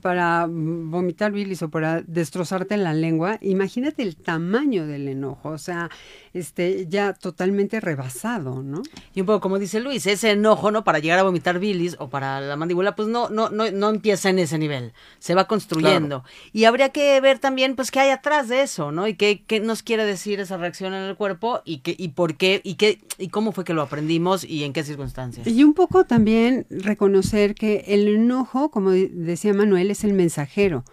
para 0.01 0.47
vomitar 0.47 1.31
bilis 1.31 1.61
o 1.61 1.69
para 1.69 2.01
destrozarte 2.01 2.77
la 2.77 2.93
lengua, 2.93 3.37
imagínate 3.41 4.03
el 4.03 4.15
tamaño 4.15 4.87
del 4.87 5.07
enojo, 5.07 5.49
o 5.49 5.57
sea, 5.57 5.89
este, 6.33 6.87
ya 6.87 7.13
totalmente 7.13 7.79
rebasado, 7.79 8.63
¿no? 8.63 8.81
Y 9.13 9.21
un 9.21 9.25
poco 9.25 9.41
como 9.41 9.59
dice 9.59 9.79
Luis, 9.79 10.05
ese 10.05 10.31
enojo, 10.31 10.71
¿no? 10.71 10.83
Para 10.83 10.99
llegar 10.99 11.19
a 11.19 11.23
vomitar 11.23 11.59
bilis 11.59 11.95
o 11.99 12.09
para 12.09 12.41
la 12.41 12.55
mandíbula, 12.55 12.95
pues 12.95 13.07
no, 13.07 13.29
no, 13.29 13.49
no, 13.49 13.69
no 13.71 13.89
empieza 13.89 14.29
en 14.29 14.39
ese 14.39 14.57
nivel, 14.57 14.93
se 15.19 15.35
va 15.35 15.47
construyendo. 15.47 16.23
Y 16.53 16.65
habría 16.65 16.89
que 16.89 17.19
ver 17.21 17.39
también, 17.39 17.75
pues, 17.75 17.91
qué 17.91 17.99
hay 17.99 18.09
atrás 18.09 18.49
de 18.49 18.61
eso, 18.61 18.91
¿no? 18.91 19.07
Y 19.07 19.15
qué, 19.15 19.43
qué 19.45 19.59
nos 19.59 19.83
quiere 19.83 20.05
decir 20.05 20.39
esa 20.39 20.57
reacción 20.57 20.93
en 20.93 21.03
el 21.03 21.15
cuerpo 21.15 21.61
y 21.65 21.79
qué, 21.79 21.95
y 21.97 22.09
por 22.09 22.35
qué, 22.35 22.61
y 22.63 22.75
qué, 22.75 23.01
y 23.17 23.29
cómo 23.29 23.51
fue 23.51 23.63
que 23.63 23.73
lo 23.73 23.81
aprendimos 23.81 24.43
y 24.43 24.63
en 24.63 24.73
qué 24.73 24.83
circunstancias. 24.83 25.47
Y 25.47 25.63
un 25.63 25.73
poco 25.73 26.05
también 26.05 26.65
reconocer 26.69 27.48
que 27.55 27.85
el 27.87 28.07
enojo, 28.07 28.71
como 28.71 28.91
decía 28.91 29.53
Manuel, 29.53 29.91
es 29.91 30.03
el 30.03 30.13
mensajero, 30.13 30.83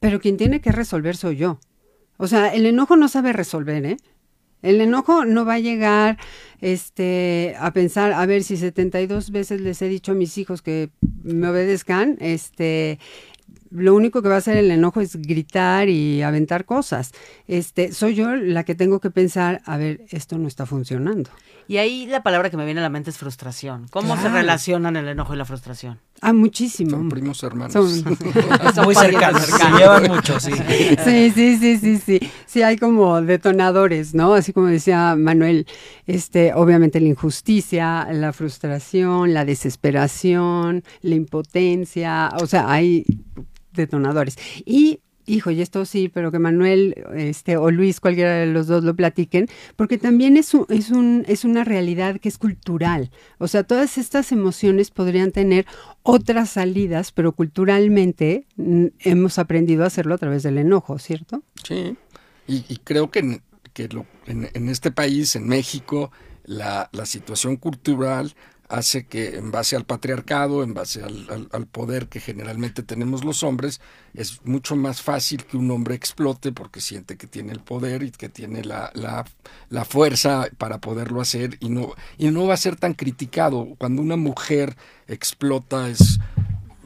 pero 0.00 0.20
quien 0.20 0.36
tiene 0.36 0.60
que 0.60 0.72
resolver 0.72 1.16
soy 1.16 1.36
yo. 1.36 1.58
O 2.16 2.26
sea, 2.26 2.54
el 2.54 2.66
enojo 2.66 2.96
no 2.96 3.08
sabe 3.08 3.32
resolver, 3.32 3.84
¿eh? 3.84 3.96
El 4.62 4.80
enojo 4.80 5.24
no 5.24 5.44
va 5.44 5.54
a 5.54 5.58
llegar 5.58 6.18
este, 6.60 7.54
a 7.58 7.72
pensar, 7.72 8.12
a 8.12 8.24
ver, 8.26 8.42
si 8.42 8.56
72 8.56 9.30
veces 9.30 9.60
les 9.60 9.80
he 9.82 9.88
dicho 9.88 10.12
a 10.12 10.14
mis 10.14 10.38
hijos 10.38 10.62
que 10.62 10.90
me 11.22 11.48
obedezcan, 11.48 12.16
este, 12.20 12.98
lo 13.70 13.94
único 13.94 14.22
que 14.22 14.28
va 14.28 14.36
a 14.36 14.38
hacer 14.38 14.56
el 14.56 14.70
enojo 14.70 15.00
es 15.00 15.16
gritar 15.16 15.88
y 15.88 16.22
aventar 16.22 16.64
cosas. 16.64 17.12
Este, 17.46 17.92
soy 17.92 18.14
yo 18.14 18.34
la 18.36 18.64
que 18.64 18.74
tengo 18.74 19.00
que 19.00 19.10
pensar, 19.10 19.62
a 19.64 19.76
ver, 19.76 20.02
esto 20.10 20.38
no 20.38 20.48
está 20.48 20.66
funcionando. 20.66 21.30
Y 21.68 21.78
ahí 21.78 22.06
la 22.06 22.22
palabra 22.22 22.48
que 22.48 22.56
me 22.56 22.64
viene 22.64 22.80
a 22.80 22.84
la 22.84 22.90
mente 22.90 23.10
es 23.10 23.18
frustración. 23.18 23.86
¿Cómo 23.90 24.16
se 24.16 24.28
relacionan 24.28 24.96
el 24.96 25.08
enojo 25.08 25.34
y 25.34 25.36
la 25.36 25.44
frustración? 25.44 25.98
Ah, 26.20 26.32
muchísimo. 26.32 26.90
Son 26.90 27.08
primos 27.08 27.42
hermanos. 27.42 27.72
Son, 27.72 27.84
muy 28.84 28.94
cercanos, 28.94 29.42
se 29.42 29.70
llevan 29.76 30.04
mucho, 30.04 30.38
sí. 30.38 30.52
Sí, 31.04 31.30
sí, 31.34 31.58
sí, 31.58 31.78
sí, 31.78 31.98
sí. 31.98 32.20
Sí, 32.46 32.62
hay 32.62 32.76
como 32.76 33.20
detonadores, 33.20 34.14
¿no? 34.14 34.34
Así 34.34 34.52
como 34.52 34.68
decía 34.68 35.16
Manuel, 35.16 35.66
este, 36.06 36.54
obviamente 36.54 37.00
la 37.00 37.08
injusticia, 37.08 38.06
la 38.12 38.32
frustración, 38.32 39.34
la 39.34 39.44
desesperación, 39.44 40.84
la 41.02 41.14
impotencia, 41.16 42.30
o 42.40 42.46
sea, 42.46 42.70
hay 42.70 43.04
detonadores. 43.76 44.36
Y 44.64 45.00
hijo, 45.26 45.50
y 45.50 45.60
esto 45.60 45.84
sí, 45.84 46.08
pero 46.08 46.30
que 46.30 46.38
Manuel 46.38 46.94
este, 47.14 47.56
o 47.56 47.70
Luis, 47.70 48.00
cualquiera 48.00 48.34
de 48.34 48.46
los 48.46 48.66
dos 48.68 48.84
lo 48.84 48.94
platiquen, 48.94 49.48
porque 49.74 49.98
también 49.98 50.36
es, 50.36 50.54
un, 50.54 50.66
es, 50.68 50.90
un, 50.90 51.24
es 51.28 51.44
una 51.44 51.64
realidad 51.64 52.20
que 52.20 52.28
es 52.28 52.38
cultural. 52.38 53.10
O 53.38 53.48
sea, 53.48 53.64
todas 53.64 53.98
estas 53.98 54.32
emociones 54.32 54.90
podrían 54.90 55.32
tener 55.32 55.66
otras 56.02 56.50
salidas, 56.50 57.12
pero 57.12 57.32
culturalmente 57.32 58.46
mm, 58.56 58.86
hemos 59.00 59.38
aprendido 59.38 59.84
a 59.84 59.88
hacerlo 59.88 60.14
a 60.14 60.18
través 60.18 60.42
del 60.42 60.58
enojo, 60.58 60.98
¿cierto? 60.98 61.42
Sí, 61.64 61.96
y, 62.48 62.76
creo 62.84 63.10
que, 63.10 63.40
que 63.72 63.88
en, 64.26 64.48
en, 64.54 64.68
este 64.68 64.92
país, 64.92 65.34
en 65.34 65.48
México, 65.48 66.12
la, 66.44 66.88
la 66.92 67.06
situación 67.06 67.56
cultural 67.56 68.36
hace 68.68 69.06
que 69.06 69.36
en 69.36 69.50
base 69.50 69.76
al 69.76 69.84
patriarcado, 69.84 70.62
en 70.62 70.74
base 70.74 71.02
al, 71.02 71.66
poder 71.66 72.08
que 72.08 72.20
generalmente 72.20 72.82
tenemos 72.82 73.24
los 73.24 73.42
hombres, 73.42 73.80
es 74.14 74.40
mucho 74.44 74.76
más 74.76 75.02
fácil 75.02 75.44
que 75.44 75.56
un 75.56 75.70
hombre 75.70 75.94
explote 75.94 76.52
porque 76.52 76.80
siente 76.80 77.16
que 77.16 77.26
tiene 77.26 77.52
el 77.52 77.60
poder 77.60 78.02
y 78.02 78.10
que 78.10 78.28
tiene 78.28 78.64
la, 78.64 78.90
la, 78.94 79.84
fuerza 79.84 80.48
para 80.58 80.78
poderlo 80.80 81.20
hacer 81.20 81.56
y 81.60 81.68
no, 81.68 81.92
y 82.18 82.30
no 82.30 82.46
va 82.46 82.54
a 82.54 82.58
ser 82.58 82.76
tan 82.76 82.94
criticado. 82.94 83.74
Cuando 83.78 84.02
una 84.02 84.16
mujer 84.16 84.76
explota 85.06 85.88
es 85.88 86.18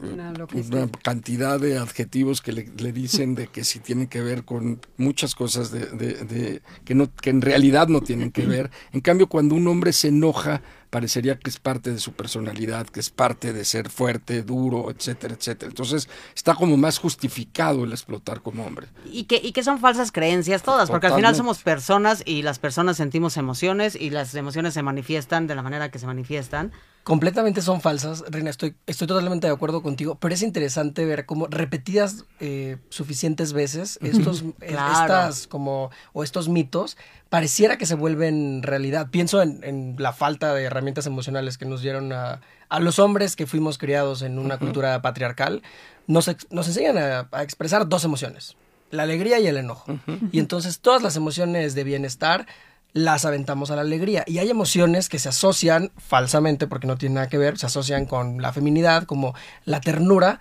una, 0.01 0.89
cantidad 1.03 1.59
de 1.59 1.77
adjetivos 1.77 2.41
que 2.41 2.51
le, 2.51 2.91
dicen 2.91 3.35
de 3.35 3.47
que 3.47 3.63
si 3.63 3.79
tienen 3.79 4.07
que 4.07 4.21
ver 4.21 4.43
con 4.43 4.79
muchas 4.97 5.35
cosas 5.35 5.71
de, 5.71 5.85
de, 5.85 6.61
que 6.85 6.95
no 6.95 7.13
que 7.13 7.29
en 7.29 7.41
realidad 7.41 7.87
no 7.87 8.01
tienen 8.01 8.31
que 8.31 8.45
ver. 8.47 8.71
En 8.93 9.01
cambio, 9.01 9.27
cuando 9.27 9.55
un 9.55 9.67
hombre 9.67 9.93
se 9.93 10.07
enoja, 10.09 10.61
parecería 10.91 11.39
que 11.39 11.49
es 11.49 11.57
parte 11.57 11.91
de 11.91 11.99
su 11.99 12.11
personalidad, 12.11 12.85
que 12.85 12.99
es 12.99 13.09
parte 13.09 13.53
de 13.53 13.65
ser 13.65 13.89
fuerte, 13.89 14.43
duro, 14.43 14.91
etcétera, 14.91 15.33
etcétera. 15.33 15.69
Entonces 15.69 16.09
está 16.35 16.53
como 16.53 16.77
más 16.77 16.99
justificado 16.99 17.85
el 17.85 17.93
explotar 17.93 18.41
como 18.41 18.65
hombre. 18.65 18.87
Y 19.05 19.23
que, 19.23 19.39
y 19.41 19.53
que 19.53 19.63
son 19.63 19.79
falsas 19.79 20.11
creencias 20.11 20.61
todas, 20.61 20.91
porque 20.91 21.07
al 21.07 21.15
final 21.15 21.33
somos 21.33 21.63
personas 21.63 22.21
y 22.25 22.43
las 22.43 22.59
personas 22.59 22.97
sentimos 22.97 23.37
emociones 23.37 23.95
y 23.95 24.09
las 24.09 24.35
emociones 24.35 24.73
se 24.73 24.83
manifiestan 24.83 25.47
de 25.47 25.55
la 25.55 25.63
manera 25.63 25.89
que 25.89 25.97
se 25.97 26.05
manifiestan. 26.05 26.71
Completamente 27.03 27.63
son 27.63 27.81
falsas, 27.81 28.23
Reina, 28.29 28.51
estoy, 28.51 28.75
estoy 28.85 29.07
totalmente 29.07 29.47
de 29.47 29.53
acuerdo 29.53 29.81
contigo, 29.81 30.19
pero 30.19 30.35
es 30.35 30.43
interesante 30.43 31.03
ver 31.03 31.25
cómo 31.25 31.47
repetidas 31.47 32.25
eh, 32.39 32.77
suficientes 32.89 33.53
veces 33.53 33.97
estos, 34.03 34.43
estas 34.61 35.47
como, 35.47 35.89
o 36.13 36.23
estos 36.23 36.47
mitos 36.47 36.97
pareciera 37.29 37.77
que 37.79 37.87
se 37.87 37.95
vuelven 37.95 38.61
realidad. 38.61 39.07
Pienso 39.09 39.41
en, 39.41 39.95
la 39.97 40.13
falta 40.13 40.53
de 40.53 40.63
herramientas 40.63 41.07
emocionales 41.07 41.57
que 41.57 41.65
nos 41.65 41.81
dieron 41.81 42.13
a, 42.13 42.41
los 42.79 42.99
hombres 42.99 43.35
que 43.35 43.47
fuimos 43.47 43.79
criados 43.79 44.21
en 44.21 44.37
una 44.37 44.59
cultura 44.59 45.01
patriarcal. 45.01 45.63
Nos, 46.05 46.29
nos 46.51 46.67
enseñan 46.67 46.97
a, 46.97 47.41
expresar 47.41 47.89
dos 47.89 48.03
emociones, 48.03 48.57
la 48.91 49.03
alegría 49.03 49.39
y 49.39 49.47
el 49.47 49.57
enojo. 49.57 49.97
Y 50.31 50.39
entonces 50.39 50.79
todas 50.79 51.01
las 51.01 51.15
emociones 51.15 51.73
de 51.73 51.83
bienestar 51.83 52.45
las 52.93 53.25
aventamos 53.25 53.71
a 53.71 53.75
la 53.75 53.81
alegría. 53.81 54.23
Y 54.27 54.39
hay 54.39 54.49
emociones 54.49 55.09
que 55.09 55.19
se 55.19 55.29
asocian 55.29 55.91
falsamente, 55.97 56.67
porque 56.67 56.87
no 56.87 56.97
tienen 56.97 57.15
nada 57.15 57.29
que 57.29 57.37
ver, 57.37 57.57
se 57.57 57.65
asocian 57.65 58.05
con 58.05 58.41
la 58.41 58.53
feminidad, 58.53 59.03
como 59.03 59.33
la 59.65 59.81
ternura. 59.81 60.39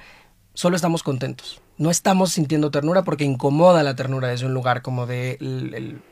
Solo 0.54 0.76
estamos 0.76 1.02
contentos 1.02 1.60
no 1.80 1.90
estamos 1.90 2.32
sintiendo 2.32 2.70
ternura 2.70 3.04
porque 3.04 3.24
incomoda 3.24 3.82
la 3.82 3.96
ternura 3.96 4.28
desde 4.28 4.44
un 4.44 4.52
lugar 4.52 4.82
como 4.82 5.06
de 5.06 5.38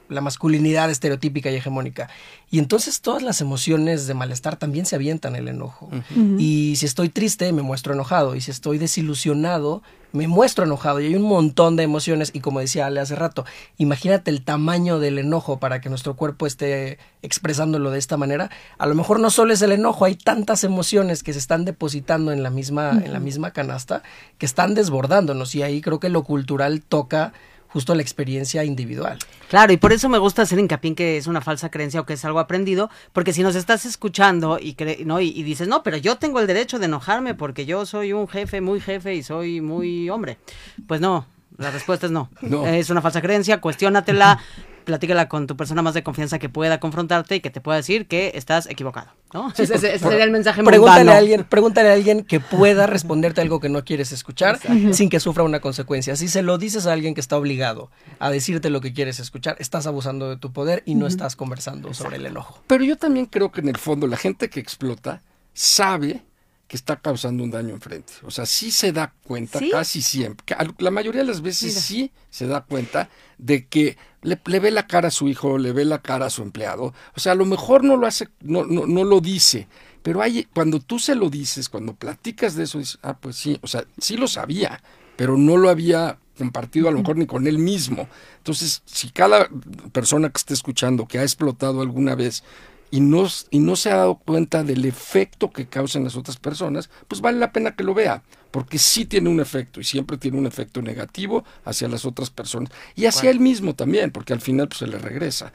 la 0.09 0.21
masculinidad 0.21 0.91
estereotípica 0.91 1.51
y 1.51 1.57
hegemónica. 1.57 2.09
Y 2.51 2.59
entonces 2.59 3.01
todas 3.01 3.23
las 3.23 3.41
emociones 3.41 4.07
de 4.07 4.15
malestar 4.15 4.57
también 4.57 4.87
se 4.87 4.97
avientan 4.97 5.37
el 5.37 5.49
enojo. 5.49 5.91
Y 6.39 6.75
si 6.77 6.87
estoy 6.87 7.09
triste, 7.09 7.53
me 7.53 7.63
muestro 7.63 7.93
enojado. 7.93 8.35
Y 8.35 8.41
si 8.41 8.51
estoy 8.51 8.79
desilusionado, 8.79 9.83
me 10.13 10.27
muestro 10.29 10.65
enojado. 10.65 11.01
Y 11.01 11.07
hay 11.07 11.15
un 11.15 11.23
montón 11.23 11.77
de 11.77 11.83
emociones. 11.83 12.31
Y 12.33 12.41
como 12.41 12.61
decía 12.61 12.87
Ale 12.87 13.01
hace 13.01 13.17
rato, 13.17 13.45
imagínate 13.77 14.31
el 14.31 14.43
tamaño 14.43 14.99
del 14.99 15.19
enojo 15.19 15.59
para 15.59 15.81
que 15.81 15.91
nuestro 15.91 16.17
cuerpo 16.17 16.47
esté 16.47 16.99
expresándolo 17.23 17.91
de 17.91 17.99
esta 17.99 18.17
manera. 18.17 18.51
A 18.79 18.87
lo 18.87 18.95
mejor 18.95 19.21
no 19.21 19.31
solo 19.31 19.53
es 19.53 19.61
el 19.63 19.73
enojo, 19.73 20.05
hay 20.05 20.15
tantas 20.15 20.65
emociones 20.65 21.23
que 21.23 21.33
se 21.33 21.39
están 21.39 21.65
depositando 21.65 22.33
en 22.33 22.43
la 22.43 22.51
misma, 22.51 22.91
en 23.05 23.13
la 23.13 23.21
misma 23.21 23.51
canasta 23.51 24.03
que 24.39 24.47
están 24.47 24.75
desbordándonos. 24.75 25.55
Y 25.55 25.63
ahí 25.63 25.81
creo 25.81 26.01
que 26.01 26.09
lo 26.09 26.25
cultural 26.25 26.81
toca 26.81 27.33
justo 27.69 27.95
la 27.95 28.03
experiencia 28.03 28.65
individual. 28.65 29.19
Claro, 29.49 29.73
y 29.73 29.77
por 29.77 29.93
eso 29.93 30.09
me 30.09 30.19
gusta 30.19 30.43
hacer 30.43 30.59
hincapié 30.59 30.91
en 30.91 30.95
que 30.95 31.17
es 31.17 31.27
una 31.27 31.41
falsa 31.41 31.71
creencia 31.71 32.01
o 32.01 32.07
que 32.07 32.15
es 32.15 32.25
algo 32.25 32.39
aprendido, 32.39 32.91
porque 33.13 33.33
si 33.33 33.43
nos 33.43 33.55
estás 33.55 33.87
escuchando 33.87 34.59
y, 34.59 34.77
¿no? 35.05 35.21
y, 35.21 35.43
dices, 35.43 35.69
no, 35.69 35.83
pero 35.83 35.97
yo 35.97 36.17
tengo 36.17 36.41
el 36.41 36.47
derecho 36.47 36.79
de 36.79 36.87
enojarme 36.87 37.35
porque 37.35 37.67
yo 37.67 37.87
soy 37.87 38.13
un 38.13 38.29
jefe 38.29 38.61
muy 38.61 38.81
jefe 38.81 39.15
y 39.15 39.23
soy 39.23 39.61
muy 39.61 40.11
hombre, 40.11 40.39
pues 40.87 41.01
no, 41.01 41.27
la 41.57 41.71
respuesta 41.71 42.07
es 42.07 42.13
no. 42.13 42.31
no. 42.41 42.67
Es 42.67 42.89
una 42.91 43.03
falsa 43.03 43.21
creencia, 43.21 43.61
cuestiónatela, 43.61 44.41
platícala 44.89 45.29
con 45.29 45.47
tu 45.47 45.55
persona 45.55 45.83
más 45.83 45.93
de 45.93 46.03
confianza 46.03 46.39
que 46.39 46.49
pueda 46.49 46.81
confrontarte 46.81 47.37
y 47.37 47.41
que 47.41 47.51
te 47.51 47.61
pueda 47.61 47.77
decir 47.77 48.09
que 48.09 48.33
estás 48.35 48.67
equivocado. 48.71 49.11
¿no? 49.35 49.53
ese, 49.59 49.99
sería 49.99 50.25
el 50.25 50.31
mensaje 50.31 50.65
pregúntale 50.65 51.13
a 51.13 51.19
alguien 51.19 51.45
Pregúntale 51.45 51.91
a 51.91 51.93
alguien 51.93 52.25
que 52.25 52.41
pueda 52.41 52.87
responderte 52.87 53.43
algo 53.43 53.61
que 53.61 53.69
no 53.69 53.85
quieres 53.85 54.13
escuchar 54.13 54.59
sin 54.93 55.11
que 55.11 55.21
sufra 55.21 55.45
una 55.45 55.61
consecuencia. 55.61 56.17
Si 56.17 56.29
se 56.29 56.41
lo 56.41 56.57
dices 56.57 56.87
a 56.87 56.95
alguien 56.95 57.13
que 57.13 57.21
está 57.21 57.37
obligado 57.37 57.91
a 58.19 58.31
decirte 58.31 58.71
lo 58.71 58.81
que 58.81 58.95
quieres 58.95 59.21
escuchar, 59.21 59.57
estás 59.59 59.87
abusando 59.87 60.31
de 60.31 60.39
tu 60.39 60.55
poder 60.55 60.83
y 60.87 60.95
no 60.95 61.07
estás 61.07 61.37
conversando 61.37 61.93
sobre 61.93 62.17
el 62.17 62.25
enojo. 62.25 62.63
Pero 62.67 62.83
yo 62.83 62.97
también 62.97 63.27
creo 63.27 63.53
que 63.53 63.61
en 63.61 63.69
el 63.69 63.77
fondo 63.77 64.07
la 64.07 64.17
gente 64.17 64.49
que 64.49 64.59
explota 64.59 65.21
sabe 65.53 66.23
que 66.69 66.77
está 66.77 66.97
causando 66.97 67.43
un 67.43 67.51
daño 67.51 67.71
enfrente. 67.71 68.13
O 68.23 68.31
sea, 68.31 68.45
sí 68.45 68.71
se 68.71 68.93
da 68.93 69.15
cuenta, 69.25 69.59
casi 69.73 70.03
siempre, 70.03 70.47
la 70.79 70.91
mayoría 70.91 71.23
de 71.23 71.27
las 71.27 71.41
veces 71.41 71.75
sí 71.75 72.13
se 72.31 72.47
da 72.47 72.61
cuenta 72.61 73.09
de 73.39 73.67
que 73.67 73.97
le, 74.23 74.37
ve 74.61 74.71
la 74.71 74.87
cara 74.87 75.09
a 75.09 75.11
su 75.11 75.29
hijo, 75.29 75.57
le 75.57 75.73
ve 75.73 75.87
la 75.87 76.03
cara 76.03 76.27
a 76.27 76.31
su 76.31 76.43
empleado. 76.43 76.93
O 77.17 77.21
sea, 77.21 77.33
a 77.33 77.35
lo 77.35 77.47
mejor 77.47 77.85
no 77.85 77.97
lo 77.97 78.07
hace, 78.07 78.29
no, 78.41 78.65
no, 78.65 78.87
no 78.87 79.05
lo 79.05 79.23
dice, 79.23 79.67
pero 80.03 80.21
hay, 80.21 80.45
cuando 80.55 80.79
tú 80.79 80.99
se 80.99 81.15
lo 81.15 81.31
dices, 81.31 81.71
cuando 81.71 81.95
platicas 81.95 82.55
de 82.55 82.65
eso, 82.65 82.79
dices, 82.79 82.99
ah, 83.03 83.17
pues 83.17 83.37
sí, 83.37 83.59
o 83.63 83.67
sea, 83.67 83.85
sí 83.99 84.19
lo 84.19 84.29
sabía, 84.29 84.83
pero 85.17 85.39
no 85.39 85.57
lo 85.57 85.71
había 85.71 86.19
compartido 86.37 86.89
a 86.89 86.93
lo 86.93 86.99
mejor 86.99 87.17
ni 87.17 87.27
con 87.27 87.47
él 87.47 87.59
mismo. 87.59 88.09
Entonces, 88.37 88.83
si 88.85 89.09
cada 89.09 89.49
persona 89.93 90.29
que 90.29 90.37
esté 90.37 90.53
escuchando 90.53 91.09
que 91.09 91.19
ha 91.19 91.23
explotado 91.23 91.81
alguna 91.81 92.15
vez 92.15 92.45
y 92.91 93.01
no, 93.01 93.27
y 93.51 93.59
no 93.59 93.77
se 93.77 93.91
ha 93.91 93.97
dado 93.97 94.17
cuenta 94.17 94.65
del 94.65 94.85
efecto 94.85 95.51
que 95.51 95.67
causan 95.67 96.05
las 96.05 96.17
otras 96.17 96.37
personas, 96.37 96.91
pues 97.07 97.21
vale 97.21 97.39
la 97.39 97.53
pena 97.53 97.75
que 97.77 97.85
lo 97.85 97.95
vea, 97.95 98.23
porque 98.51 98.79
sí 98.79 99.05
tiene 99.05 99.29
un 99.29 99.41
efecto 99.41 99.81
y 99.81 99.85
siempre 99.85 100.17
tiene 100.17 100.39
un 100.39 100.47
efecto 100.47 100.81
negativo 100.81 101.45
hacia 101.65 101.89
las 101.89 102.05
otras 102.05 102.31
personas 102.31 102.73
y 102.95 103.07
hacia 103.07 103.31
él 103.31 103.41
mismo 103.41 103.75
también, 103.75 104.11
porque 104.11 104.33
al 104.33 104.41
final 104.41 104.69
pues, 104.69 104.79
se 104.79 104.87
le 104.87 104.99
regresa. 104.99 105.53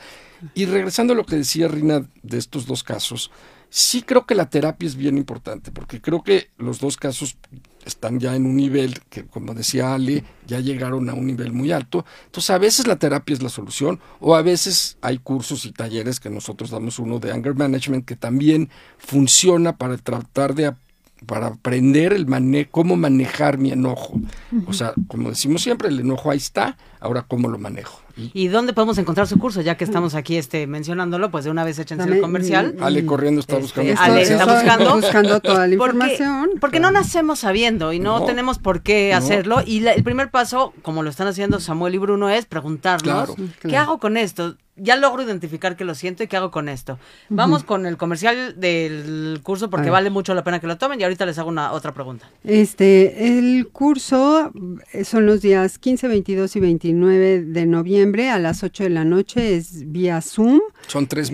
Y 0.53 0.65
regresando 0.65 1.13
a 1.13 1.15
lo 1.15 1.25
que 1.25 1.37
decía 1.37 1.67
Rina 1.67 2.05
de 2.21 2.37
estos 2.37 2.65
dos 2.65 2.83
casos, 2.83 3.31
Sí 3.75 4.03
creo 4.03 4.27
que 4.27 4.35
la 4.35 4.51
terapia 4.51 4.85
es 4.85 4.95
bien 4.95 5.17
importante, 5.17 5.71
porque 5.71 5.99
creo 5.99 6.23
que 6.23 6.51
los 6.59 6.79
dos 6.79 6.95
casos 6.95 7.37
están 7.83 8.19
ya 8.19 8.35
en 8.35 8.45
un 8.45 8.55
nivel 8.55 8.99
que, 9.09 9.25
como 9.25 9.55
decía 9.55 9.95
Ale, 9.95 10.23
ya 10.45 10.59
llegaron 10.59 11.09
a 11.09 11.15
un 11.15 11.25
nivel 11.25 11.51
muy 11.53 11.71
alto. 11.71 12.05
Entonces, 12.25 12.51
a 12.51 12.59
veces 12.59 12.85
la 12.85 12.97
terapia 12.97 13.33
es 13.33 13.41
la 13.41 13.49
solución, 13.49 13.99
o 14.19 14.35
a 14.35 14.43
veces 14.43 14.97
hay 15.01 15.17
cursos 15.17 15.65
y 15.65 15.71
talleres 15.71 16.19
que 16.19 16.29
nosotros 16.29 16.69
damos 16.69 16.99
uno 16.99 17.17
de 17.17 17.31
anger 17.31 17.55
management 17.55 18.05
que 18.05 18.15
también 18.15 18.69
funciona 18.99 19.75
para 19.75 19.97
tratar 19.97 20.53
de 20.53 20.71
para 21.25 21.47
aprender 21.47 22.13
el 22.13 22.27
mane 22.27 22.67
cómo 22.69 22.95
manejar 22.95 23.57
mi 23.57 23.71
enojo. 23.71 24.21
O 24.67 24.73
sea, 24.73 24.93
como 25.07 25.29
decimos 25.29 25.63
siempre, 25.63 25.87
el 25.87 25.99
enojo 25.99 26.29
ahí 26.29 26.37
está, 26.37 26.77
ahora 26.99 27.23
cómo 27.27 27.49
lo 27.49 27.57
manejo. 27.57 28.02
Y, 28.15 28.47
dónde 28.47 28.73
podemos 28.73 28.97
encontrar 28.97 29.27
su 29.27 29.39
curso? 29.39 29.61
Ya 29.61 29.75
que 29.75 29.83
estamos 29.83 30.15
aquí 30.15 30.37
este, 30.37 30.67
mencionándolo, 30.67 31.31
pues 31.31 31.45
de 31.45 31.51
una 31.51 31.63
vez 31.63 31.79
échense 31.79 32.07
el 32.07 32.21
comercial. 32.21 32.75
Ale 32.79 33.05
corriendo 33.05 33.41
está 33.41 33.53
este, 33.57 33.63
buscando. 33.63 34.01
Ale 34.01 34.21
está 34.21 34.45
buscando, 34.45 34.95
buscando 34.95 35.39
toda 35.39 35.67
la 35.67 35.73
información. 35.73 36.51
Porque, 36.59 36.79
no 36.79 36.91
nacemos 36.91 37.39
sabiendo 37.39 37.93
y 37.93 37.99
no, 37.99 38.23
tenemos 38.25 38.59
por 38.59 38.81
qué 38.81 39.13
hacerlo. 39.13 39.61
Y 39.65 39.85
el 39.85 40.03
primer 40.03 40.29
paso, 40.29 40.73
como 40.81 41.03
lo 41.03 41.09
están 41.09 41.27
haciendo 41.27 41.59
Samuel 41.59 41.95
y 41.95 41.97
Bruno, 41.97 42.29
es 42.29 42.45
preguntarnos, 42.45 43.33
¿qué 43.61 43.77
hago 43.77 43.99
con 43.99 44.17
esto? 44.17 44.57
ya 44.75 44.95
logro 44.95 45.21
identificar 45.21 45.75
que 45.75 45.85
lo 45.85 45.93
siento 45.93 46.23
y 46.23 46.27
qué 46.27 46.37
hago 46.37 46.49
con 46.49 46.67
esto. 46.67 46.97
Vamos 47.29 47.63
con 47.63 47.85
el 47.85 47.97
comercial 47.97 48.59
del 48.59 49.39
curso 49.43 49.69
porque 49.69 49.89
vale 49.89 50.09
mucho 50.09 50.33
la 50.33 50.43
pena 50.43 50.59
que 50.59 50.67
lo 50.67 50.77
tomen 50.77 50.99
y 50.99 51.03
ahorita 51.03 51.25
les 51.25 51.37
hago 51.37 51.49
una 51.49 51.71
otra 51.73 51.93
pregunta. 51.93 52.27
Este, 52.43 53.37
el 53.37 53.67
curso 53.67 54.51
eh, 54.91 55.03
son 55.03 55.25
los 55.25 55.41
días 55.41 55.77
15, 55.77 56.07
22 56.07 56.55
y 56.55 56.59
29 56.59 57.41
de 57.43 57.65
noviembre 57.65 58.02
a 58.29 58.39
las 58.39 58.63
8 58.63 58.83
de 58.83 58.89
la 58.89 59.05
noche, 59.05 59.55
es 59.55 59.91
vía 59.91 60.21
Zoom. 60.21 60.59
Son 60.87 61.07
tres 61.07 61.31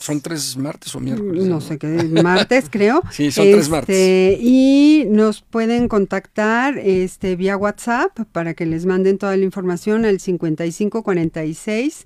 ¿Son 0.00 0.20
tres 0.20 0.56
martes 0.56 0.94
o 0.94 1.00
miércoles? 1.00 1.46
No, 1.46 1.60
sé 1.60 1.76
qué, 1.76 1.88
martes 2.22 2.66
creo. 2.70 3.02
sí, 3.10 3.32
son 3.32 3.50
tres 3.50 3.68
martes. 3.68 3.96
Este, 3.96 4.38
y 4.40 5.06
nos 5.10 5.42
pueden 5.42 5.88
contactar 5.88 6.78
este, 6.78 7.34
vía 7.34 7.56
WhatsApp 7.56 8.16
para 8.30 8.54
que 8.54 8.64
les 8.64 8.86
manden 8.86 9.18
toda 9.18 9.36
la 9.36 9.44
información 9.44 10.04
al 10.04 10.20
5546 10.20 12.04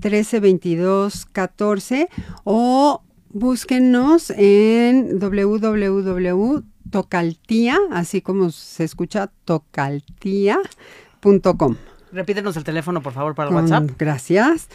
13 0.00 0.40
22 0.40 1.26
14 1.26 2.08
o 2.44 3.02
búsquenos 3.30 4.30
en 4.30 5.18
www.tocaltia, 5.18 7.78
así 7.90 8.22
como 8.22 8.50
se 8.50 8.84
escucha, 8.84 9.30
tocaltia.com. 9.44 11.76
Repítenos 12.14 12.56
el 12.56 12.64
teléfono, 12.64 13.02
por 13.02 13.12
favor, 13.12 13.34
para 13.34 13.50
el 13.50 13.56
WhatsApp. 13.56 13.90
Gracias. 13.98 14.68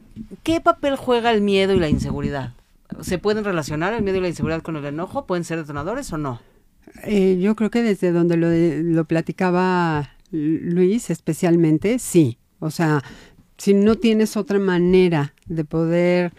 ¿qué 0.43 0.61
papel 0.61 0.95
juega 0.95 1.31
el 1.31 1.41
miedo 1.41 1.73
y 1.73 1.79
la 1.79 1.89
inseguridad? 1.89 2.53
¿Se 3.01 3.17
pueden 3.17 3.45
relacionar 3.45 3.93
el 3.93 4.03
miedo 4.03 4.17
y 4.17 4.21
la 4.21 4.27
inseguridad 4.27 4.61
con 4.61 4.75
el 4.75 4.85
enojo? 4.85 5.25
¿Pueden 5.25 5.45
ser 5.45 5.57
detonadores 5.57 6.11
o 6.11 6.17
no? 6.17 6.41
Eh, 7.03 7.39
yo 7.41 7.55
creo 7.55 7.71
que 7.71 7.81
desde 7.81 8.11
donde 8.11 8.37
lo, 8.37 8.49
lo 8.49 9.05
platicaba 9.05 10.11
Luis 10.31 11.09
especialmente, 11.09 11.99
sí. 11.99 12.37
O 12.59 12.69
sea, 12.69 13.03
si 13.57 13.73
no 13.73 13.95
tienes 13.95 14.37
otra 14.37 14.59
manera 14.59 15.33
de 15.47 15.65
poder 15.65 16.33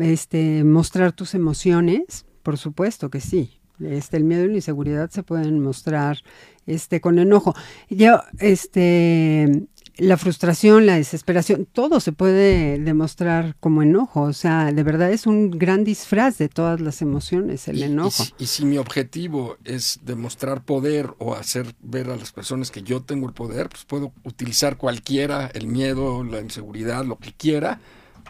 este, 0.00 0.64
mostrar 0.64 1.12
tus 1.12 1.34
emociones, 1.34 2.24
por 2.42 2.58
supuesto 2.58 3.10
que 3.10 3.20
sí. 3.20 3.60
Este, 3.80 4.16
el 4.16 4.24
miedo 4.24 4.44
y 4.44 4.48
la 4.48 4.54
inseguridad 4.54 5.10
se 5.10 5.24
pueden 5.24 5.60
mostrar 5.60 6.18
este, 6.66 7.00
con 7.00 7.18
enojo. 7.18 7.54
Yo, 7.90 8.20
este, 8.38 9.66
la 9.96 10.16
frustración, 10.16 10.86
la 10.86 10.96
desesperación, 10.96 11.66
todo 11.70 12.00
se 12.00 12.12
puede 12.12 12.78
demostrar 12.78 13.56
como 13.60 13.82
enojo. 13.82 14.22
O 14.22 14.32
sea, 14.32 14.72
de 14.72 14.82
verdad 14.82 15.12
es 15.12 15.26
un 15.26 15.50
gran 15.50 15.84
disfraz 15.84 16.38
de 16.38 16.48
todas 16.48 16.80
las 16.80 17.00
emociones, 17.00 17.68
el 17.68 17.82
enojo. 17.82 18.24
Y 18.38 18.46
si, 18.46 18.64
mi 18.64 18.78
objetivo 18.78 19.56
es 19.64 20.00
demostrar 20.04 20.64
poder 20.64 21.14
o 21.18 21.34
hacer 21.34 21.74
ver 21.80 22.10
a 22.10 22.16
las 22.16 22.32
personas 22.32 22.70
que 22.70 22.82
yo 22.82 23.02
tengo 23.02 23.28
el 23.28 23.34
poder, 23.34 23.68
pues 23.68 23.84
puedo 23.84 24.12
utilizar 24.24 24.76
cualquiera, 24.76 25.50
el 25.54 25.66
miedo, 25.66 26.24
la 26.24 26.40
inseguridad, 26.40 27.04
lo 27.04 27.18
que 27.18 27.32
quiera, 27.32 27.80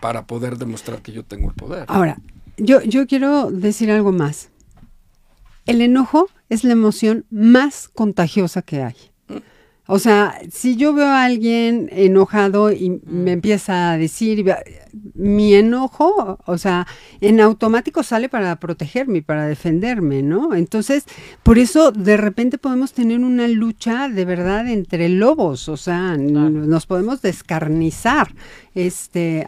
para 0.01 0.27
poder 0.27 0.59
demostrar 0.59 1.01
que 1.01 1.13
yo 1.13 1.25
tengo 1.25 1.49
el 1.49 1.55
poder. 1.55 1.87
Ahora, 1.89 2.19
yo, 2.59 2.83
yo 2.83 3.07
quiero 3.07 3.51
decir 3.51 3.91
algo 3.91 4.13
más. 4.13 4.51
El 5.67 5.81
enojo 5.81 6.29
es 6.51 6.63
la 6.63 6.73
emoción 6.73 7.25
más 7.31 7.89
contagiosa 7.89 8.61
que 8.61 8.83
hay. 8.83 8.97
O 9.87 9.99
sea, 9.99 10.41
si 10.51 10.77
yo 10.77 10.95
veo 10.95 11.07
a 11.07 11.25
alguien 11.25 11.91
enojado 11.93 12.73
y 12.73 12.91
me 13.05 13.31
mm. 13.31 13.35
empieza 13.35 13.93
a 13.93 13.99
decir, 13.99 14.45
mi 15.15 15.55
enojo, 15.55 16.39
o 16.47 16.59
sea, 16.59 16.87
en 17.21 17.41
automático 17.41 18.03
sale 18.03 18.31
para 18.31 18.57
protegerme, 18.57 19.21
para 19.21 19.47
defenderme, 19.47 20.23
¿no? 20.23 20.55
Entonces, 20.55 21.05
por 21.43 21.59
eso 21.59 21.93
de 21.93 22.17
repente 22.17 22.57
podemos 22.57 22.95
tener 22.95 23.21
una 23.21 23.47
lucha 23.47 24.09
de 24.09 24.25
verdad 24.25 24.69
entre 24.69 25.11
lobos, 25.11 25.69
o 25.69 25.77
sea, 25.77 26.17
nos 26.17 26.87
podemos 26.87 27.21
descarnizar 27.21 28.35
este, 28.75 29.47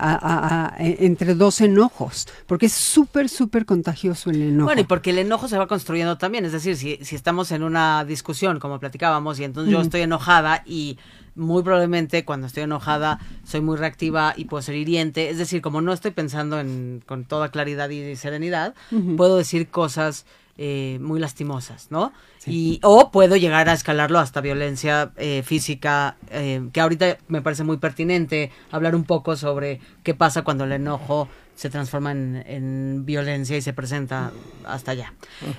e, 0.79 0.97
entre 1.01 1.35
dos 1.35 1.61
enojos, 1.61 2.29
porque 2.47 2.67
es 2.67 2.73
súper, 2.73 3.29
súper 3.29 3.67
contagioso 3.67 4.31
el 4.31 4.43
enojo. 4.43 4.67
Bueno, 4.67 4.81
y 4.81 4.85
porque 4.85 5.11
el 5.11 5.19
enojo 5.19 5.49
se 5.49 5.59
va 5.59 5.67
construyendo 5.67 6.17
también, 6.19 6.45
es 6.45 6.53
decir, 6.53 6.77
si, 6.77 6.99
si 7.03 7.17
estamos 7.17 7.51
en 7.51 7.62
una 7.62 8.05
discusión, 8.05 8.61
como 8.61 8.79
platicábamos, 8.79 9.41
y 9.41 9.45
entonces 9.45 9.73
yo 9.73 9.81
estoy 9.81 10.03
enojada 10.03 10.62
y 10.65 10.99
muy 11.35 11.62
probablemente 11.62 12.25
cuando 12.25 12.47
estoy 12.47 12.62
enojada 12.62 13.21
soy 13.45 13.61
muy 13.61 13.77
reactiva 13.77 14.33
y 14.37 14.47
puedo 14.47 14.62
ser 14.62 14.75
hiriente, 14.75 15.29
es 15.29 15.39
decir, 15.39 15.61
como 15.61 15.81
no 15.81 15.93
estoy 15.93 16.11
pensando 16.11 16.59
en, 16.59 17.03
con 17.07 17.25
toda 17.25 17.51
claridad 17.51 17.91
y 17.91 18.17
serenidad, 18.17 18.75
puedo 19.17 19.37
decir 19.37 19.69
cosas 19.69 20.25
eh, 20.59 20.99
muy 21.03 21.21
lastimosas, 21.21 21.90
¿no? 21.90 22.12
Y, 22.47 22.81
o 22.83 23.11
puedo 23.11 23.37
llegar 23.37 23.69
a 23.69 23.73
escalarlo 23.73 24.19
hasta 24.19 24.40
violencia 24.40 25.12
eh, 25.16 25.42
física, 25.45 26.16
eh, 26.31 26.69
que 26.73 26.81
ahorita 26.81 27.19
me 27.29 27.42
parece 27.42 27.64
muy 27.64 27.77
pertinente 27.77 28.51
hablar 28.71 28.95
un 28.95 29.05
poco 29.05 29.37
sobre 29.37 29.81
qué 30.03 30.14
pasa 30.14 30.42
cuando 30.42 30.64
el 30.64 30.73
enojo 30.73 31.29
se 31.55 31.69
transforma 31.71 32.12
en, 32.12 33.03
violencia 33.05 33.57
y 33.57 33.62
se 33.62 33.73
presenta 33.73 34.33
hasta 34.64 34.92
allá. 34.92 35.12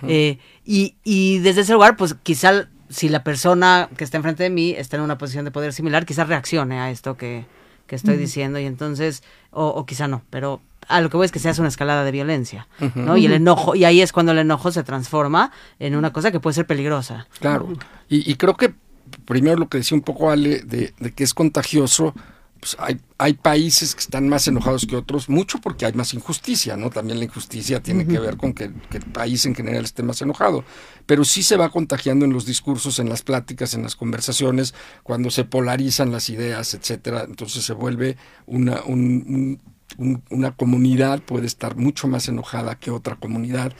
y, 0.07 0.95
y 1.03 1.39
desde 1.39 1.61
ese 1.61 1.73
lugar, 1.73 1.95
pues 1.95 2.15
quizá 2.23 2.67
si 2.89 3.09
la 3.09 3.23
persona 3.23 3.89
que 3.97 4.03
está 4.03 4.17
enfrente 4.17 4.43
de 4.43 4.49
mí 4.49 4.71
está 4.71 4.97
en 4.97 5.03
una 5.03 5.17
posición 5.17 5.45
de 5.45 5.51
poder 5.51 5.73
similar, 5.73 6.05
quizás 6.05 6.27
reaccione 6.27 6.79
a 6.79 6.89
esto 6.89 7.17
que, 7.17 7.45
estoy 7.89 8.17
diciendo 8.17 8.59
y 8.59 8.65
entonces, 8.65 9.23
o, 9.51 9.67
o, 9.67 9.85
quizá 9.85 10.07
no, 10.07 10.21
pero 10.29 10.61
a 10.87 11.01
lo 11.01 11.09
que 11.09 11.17
voy 11.17 11.25
es 11.25 11.31
que 11.31 11.39
se 11.39 11.49
hace 11.49 11.61
una 11.61 11.69
escalada 11.69 12.03
de 12.03 12.11
violencia, 12.11 12.67
¿no? 12.95 13.17
Y 13.17 13.25
el 13.25 13.33
enojo, 13.33 13.75
y 13.75 13.83
ahí 13.83 14.01
es 14.01 14.11
cuando 14.11 14.31
el 14.31 14.39
enojo 14.39 14.71
se 14.71 14.83
transforma 14.83 15.51
en 15.79 15.95
una 15.95 16.13
cosa 16.13 16.31
que 16.31 16.39
puede 16.39 16.53
ser 16.53 16.65
peligrosa. 16.65 17.27
Claro, 17.39 17.69
y, 18.09 18.29
y 18.29 18.35
creo 18.35 18.55
que 18.55 18.73
primero 19.25 19.57
lo 19.57 19.67
que 19.67 19.79
decía 19.79 19.95
un 19.95 20.03
poco 20.03 20.29
Ale, 20.29 20.59
de, 20.59 20.93
de 20.99 21.11
que 21.11 21.23
es 21.23 21.33
contagioso, 21.33 22.13
pues 22.59 22.75
hay, 22.79 22.99
hay 23.17 23.33
países 23.33 23.93
que 23.93 24.01
están 24.01 24.27
más 24.27 24.47
enojados 24.47 24.85
que 24.85 24.95
otros, 24.95 25.29
mucho 25.29 25.59
porque 25.59 25.85
hay 25.85 25.93
más 25.93 26.13
injusticia, 26.13 26.75
¿no? 26.75 26.89
También 26.89 27.19
la 27.19 27.25
injusticia 27.25 27.81
tiene 27.81 28.07
que 28.07 28.19
ver 28.19 28.37
con 28.37 28.53
que, 28.53 28.65
el 28.65 29.05
país 29.13 29.45
en 29.45 29.55
general 29.55 29.83
esté 29.83 30.03
más 30.03 30.21
enojado, 30.21 30.63
pero 31.05 31.23
sí 31.23 31.43
se 31.43 31.57
va 31.57 31.69
contagiando 31.69 32.25
en 32.25 32.33
los 32.33 32.45
discursos, 32.45 32.99
en 32.99 33.09
las 33.09 33.21
pláticas, 33.21 33.73
en 33.73 33.83
las 33.83 33.95
conversaciones, 33.95 34.73
cuando 35.03 35.29
se 35.29 35.43
polarizan 35.43 36.11
las 36.11 36.29
ideas, 36.29 36.73
etcétera, 36.73 37.25
entonces 37.27 37.63
se 37.63 37.73
vuelve 37.73 38.17
una, 38.45 38.81
una 40.29 40.51
comunidad, 40.51 41.21
puede 41.21 41.47
estar 41.47 41.75
mucho 41.75 42.07
más 42.07 42.27
enojada 42.27 42.77
que 42.77 42.91
otra 42.91 43.15
comunidad 43.15 43.73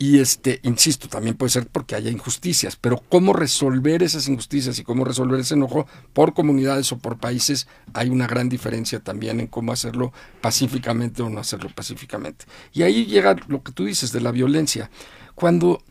y 0.00 0.20
este, 0.20 0.60
insisto, 0.62 1.08
también 1.08 1.36
puede 1.36 1.50
ser 1.50 1.66
porque 1.66 1.96
haya 1.96 2.08
injusticias, 2.08 2.76
pero 2.76 3.02
cómo 3.08 3.32
resolver 3.32 4.04
esas 4.04 4.28
injusticias 4.28 4.78
y 4.78 4.84
cómo 4.84 5.04
resolver 5.04 5.40
ese 5.40 5.54
enojo 5.54 5.88
por 6.12 6.34
comunidades 6.34 6.92
o 6.92 6.98
por 6.98 7.18
países, 7.18 7.66
hay 7.94 8.08
una 8.08 8.28
gran 8.28 8.48
diferencia 8.48 9.00
también 9.00 9.40
en 9.40 9.48
cómo 9.48 9.72
hacerlo 9.72 10.12
pacíficamente 10.40 11.22
o 11.22 11.28
no 11.28 11.40
hacerlo 11.40 11.70
pacíficamente. 11.74 12.44
Y 12.72 12.82
ahí 12.82 13.06
llega 13.06 13.34
lo 13.48 13.64
que 13.64 13.72
tú 13.72 13.86
dices 13.86 14.12
de 14.12 14.20
la 14.20 14.30
violencia. 14.30 14.88
cuando, 15.34 15.82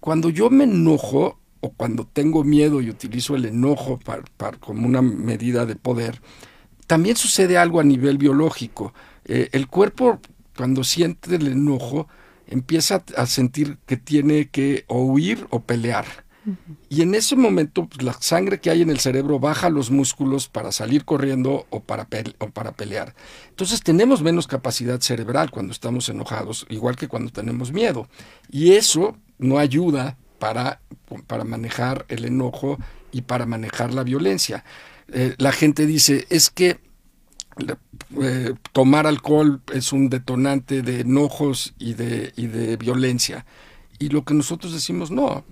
cuando 0.00 0.28
yo 0.28 0.50
me 0.50 0.64
enojo 0.64 1.38
o 1.60 1.70
cuando 1.70 2.06
tengo 2.06 2.44
miedo 2.44 2.82
y 2.82 2.90
utilizo 2.90 3.36
el 3.36 3.46
enojo 3.46 3.98
para, 3.98 4.58
como 4.58 4.86
una 4.86 5.00
medida 5.00 5.64
de 5.64 5.76
poder, 5.76 6.20
también 6.86 7.16
sucede 7.16 7.58
algo 7.58 7.80
a 7.80 7.84
nivel 7.84 8.18
biológico. 8.18 8.94
Eh, 9.24 9.48
el 9.52 9.68
cuerpo, 9.68 10.20
cuando 10.56 10.84
siente 10.84 11.36
el 11.36 11.48
enojo, 11.48 12.08
empieza 12.46 13.02
a 13.16 13.26
sentir 13.26 13.78
que 13.86 13.96
tiene 13.96 14.48
que 14.48 14.84
o 14.86 15.02
huir 15.02 15.46
o 15.50 15.60
pelear. 15.60 16.06
Y 16.88 17.02
en 17.02 17.16
ese 17.16 17.34
momento 17.34 17.86
pues, 17.86 18.04
la 18.04 18.12
sangre 18.12 18.60
que 18.60 18.70
hay 18.70 18.82
en 18.82 18.90
el 18.90 19.00
cerebro 19.00 19.40
baja 19.40 19.68
los 19.68 19.90
músculos 19.90 20.46
para 20.46 20.70
salir 20.70 21.04
corriendo 21.04 21.66
o 21.70 21.80
para, 21.80 22.06
o 22.38 22.50
para 22.50 22.70
pelear. 22.72 23.16
Entonces 23.48 23.82
tenemos 23.82 24.22
menos 24.22 24.46
capacidad 24.46 25.00
cerebral 25.00 25.50
cuando 25.50 25.72
estamos 25.72 26.08
enojados, 26.08 26.64
igual 26.68 26.94
que 26.94 27.08
cuando 27.08 27.32
tenemos 27.32 27.72
miedo. 27.72 28.08
Y 28.48 28.72
eso 28.72 29.16
no 29.38 29.58
ayuda 29.58 30.16
para, 30.38 30.80
para 31.26 31.42
manejar 31.42 32.04
el 32.08 32.24
enojo 32.24 32.78
y 33.10 33.22
para 33.22 33.46
manejar 33.46 33.92
la 33.92 34.04
violencia. 34.04 34.64
Eh, 35.12 35.34
la 35.38 35.52
gente 35.52 35.86
dice, 35.86 36.26
es 36.30 36.50
que 36.50 36.78
eh, 38.20 38.54
tomar 38.72 39.06
alcohol 39.06 39.62
es 39.72 39.92
un 39.92 40.10
detonante 40.10 40.82
de 40.82 41.00
enojos 41.00 41.74
y 41.78 41.94
de, 41.94 42.32
y 42.36 42.46
de 42.46 42.76
violencia. 42.76 43.46
Y 43.98 44.10
lo 44.10 44.24
que 44.24 44.34
nosotros 44.34 44.72
decimos, 44.72 45.10
no, 45.10 45.44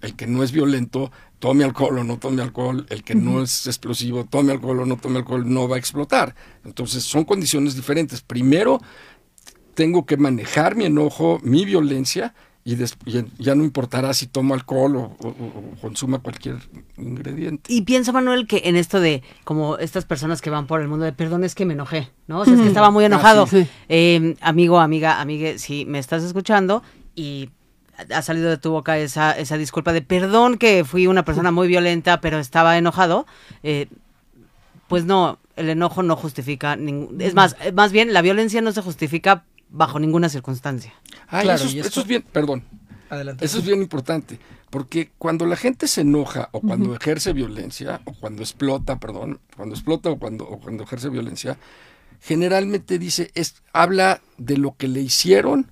el 0.00 0.16
que 0.16 0.26
no 0.26 0.42
es 0.42 0.52
violento, 0.52 1.10
tome 1.38 1.64
alcohol 1.64 1.98
o 1.98 2.04
no 2.04 2.18
tome 2.18 2.42
alcohol, 2.42 2.86
el 2.90 3.02
que 3.02 3.14
no 3.14 3.42
es 3.42 3.66
explosivo, 3.66 4.24
tome 4.24 4.52
alcohol 4.52 4.80
o 4.80 4.86
no 4.86 4.96
tome 4.96 5.18
alcohol, 5.18 5.52
no 5.52 5.68
va 5.68 5.76
a 5.76 5.78
explotar. 5.78 6.34
Entonces 6.64 7.02
son 7.02 7.24
condiciones 7.24 7.74
diferentes. 7.74 8.20
Primero, 8.20 8.80
tengo 9.74 10.06
que 10.06 10.16
manejar 10.16 10.76
mi 10.76 10.84
enojo, 10.84 11.40
mi 11.42 11.64
violencia, 11.64 12.34
y, 12.62 12.76
ya 13.38 13.54
no 13.54 13.64
importará 13.64 14.12
si 14.12 14.26
tomo 14.26 14.54
alcohol 14.54 14.96
o, 14.96 15.16
consuma 15.80 16.18
cualquier 16.18 16.56
ingrediente. 16.98 17.72
Y 17.72 17.82
pienso, 17.82 18.12
Manuel, 18.12 18.46
que 18.46 18.62
en 18.64 18.76
esto 18.76 19.00
de 19.00 19.22
como 19.44 19.78
estas 19.78 20.04
personas 20.04 20.42
que 20.42 20.50
van 20.50 20.66
por 20.66 20.80
el 20.82 20.88
mundo 20.88 21.04
de 21.06 21.12
perdón 21.12 21.42
es 21.44 21.54
que 21.54 21.64
me 21.64 21.72
enojé, 21.72 22.10
¿no? 22.26 22.40
O 22.40 22.44
sea, 22.44 22.54
es 22.54 22.60
que 22.60 22.68
estaba 22.68 22.90
muy 22.90 23.04
enojado. 23.04 23.48
Ah, 23.50 23.64
em, 23.88 24.36
amigo, 24.40 24.78
amiga, 24.78 25.20
amigue, 25.20 25.58
si 25.58 25.86
me 25.86 25.98
estás 25.98 26.22
escuchando 26.22 26.82
y 27.14 27.50
ha 28.14 28.22
salido 28.22 28.50
de 28.50 28.58
tu 28.58 28.70
boca 28.70 28.98
esa, 28.98 29.32
esa 29.32 29.56
disculpa 29.56 29.92
de 29.92 30.02
perdón 30.02 30.58
que 30.58 30.84
fui 30.84 31.06
una 31.06 31.24
persona 31.24 31.50
muy 31.50 31.68
violenta, 31.68 32.20
pero 32.20 32.38
estaba 32.38 32.76
enojado, 32.76 33.26
eh, 33.62 33.88
pues 34.88 35.04
no, 35.04 35.38
el 35.56 35.70
enojo 35.70 36.02
no 36.02 36.16
justifica, 36.16 36.76
ningún, 36.76 37.20
es 37.20 37.34
más, 37.34 37.56
más 37.74 37.92
bien 37.92 38.12
la 38.12 38.22
violencia 38.22 38.60
no 38.60 38.72
se 38.72 38.82
justifica 38.82 39.44
bajo 39.70 39.98
ninguna 39.98 40.28
circunstancia. 40.28 40.92
Ah, 41.28 41.42
eso, 41.42 42.00
es 42.00 42.06
bien, 42.06 42.22
perdón, 42.32 42.64
Adelante. 43.08 43.44
eso 43.44 43.58
es 43.58 43.64
bien 43.64 43.80
importante, 43.80 44.38
porque 44.70 45.10
cuando 45.18 45.46
la 45.46 45.56
gente 45.56 45.86
se 45.86 46.02
enoja 46.02 46.48
o 46.52 46.60
cuando 46.60 46.94
ejerce 46.94 47.32
violencia, 47.32 48.00
o 48.04 48.12
cuando 48.12 48.42
explota, 48.42 48.98
perdón, 48.98 49.40
cuando 49.56 49.74
explota 49.74 50.10
o 50.10 50.18
cuando, 50.18 50.44
o 50.48 50.58
cuando 50.58 50.84
ejerce 50.84 51.08
violencia, 51.08 51.56
generalmente 52.20 52.98
dice, 52.98 53.30
es, 53.34 53.62
habla 53.72 54.20
de 54.36 54.58
lo 54.58 54.76
que 54.76 54.88
le 54.88 55.00
hicieron 55.00 55.70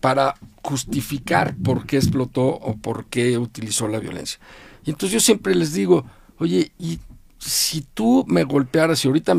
para 0.00 0.36
justificar 0.62 1.56
por 1.56 1.86
qué 1.86 1.96
explotó 1.96 2.46
o 2.46 2.76
por 2.76 3.06
qué 3.06 3.38
utilizó 3.38 3.88
la 3.88 3.98
violencia. 3.98 4.38
Y 4.84 4.90
entonces 4.90 5.12
yo 5.12 5.20
siempre 5.20 5.54
les 5.54 5.72
digo, 5.72 6.06
oye, 6.38 6.72
y 6.78 7.00
si 7.40 7.80
tú 7.80 8.24
me 8.28 8.44
golpearas, 8.44 9.02
y 9.04 9.08
ahorita 9.08 9.34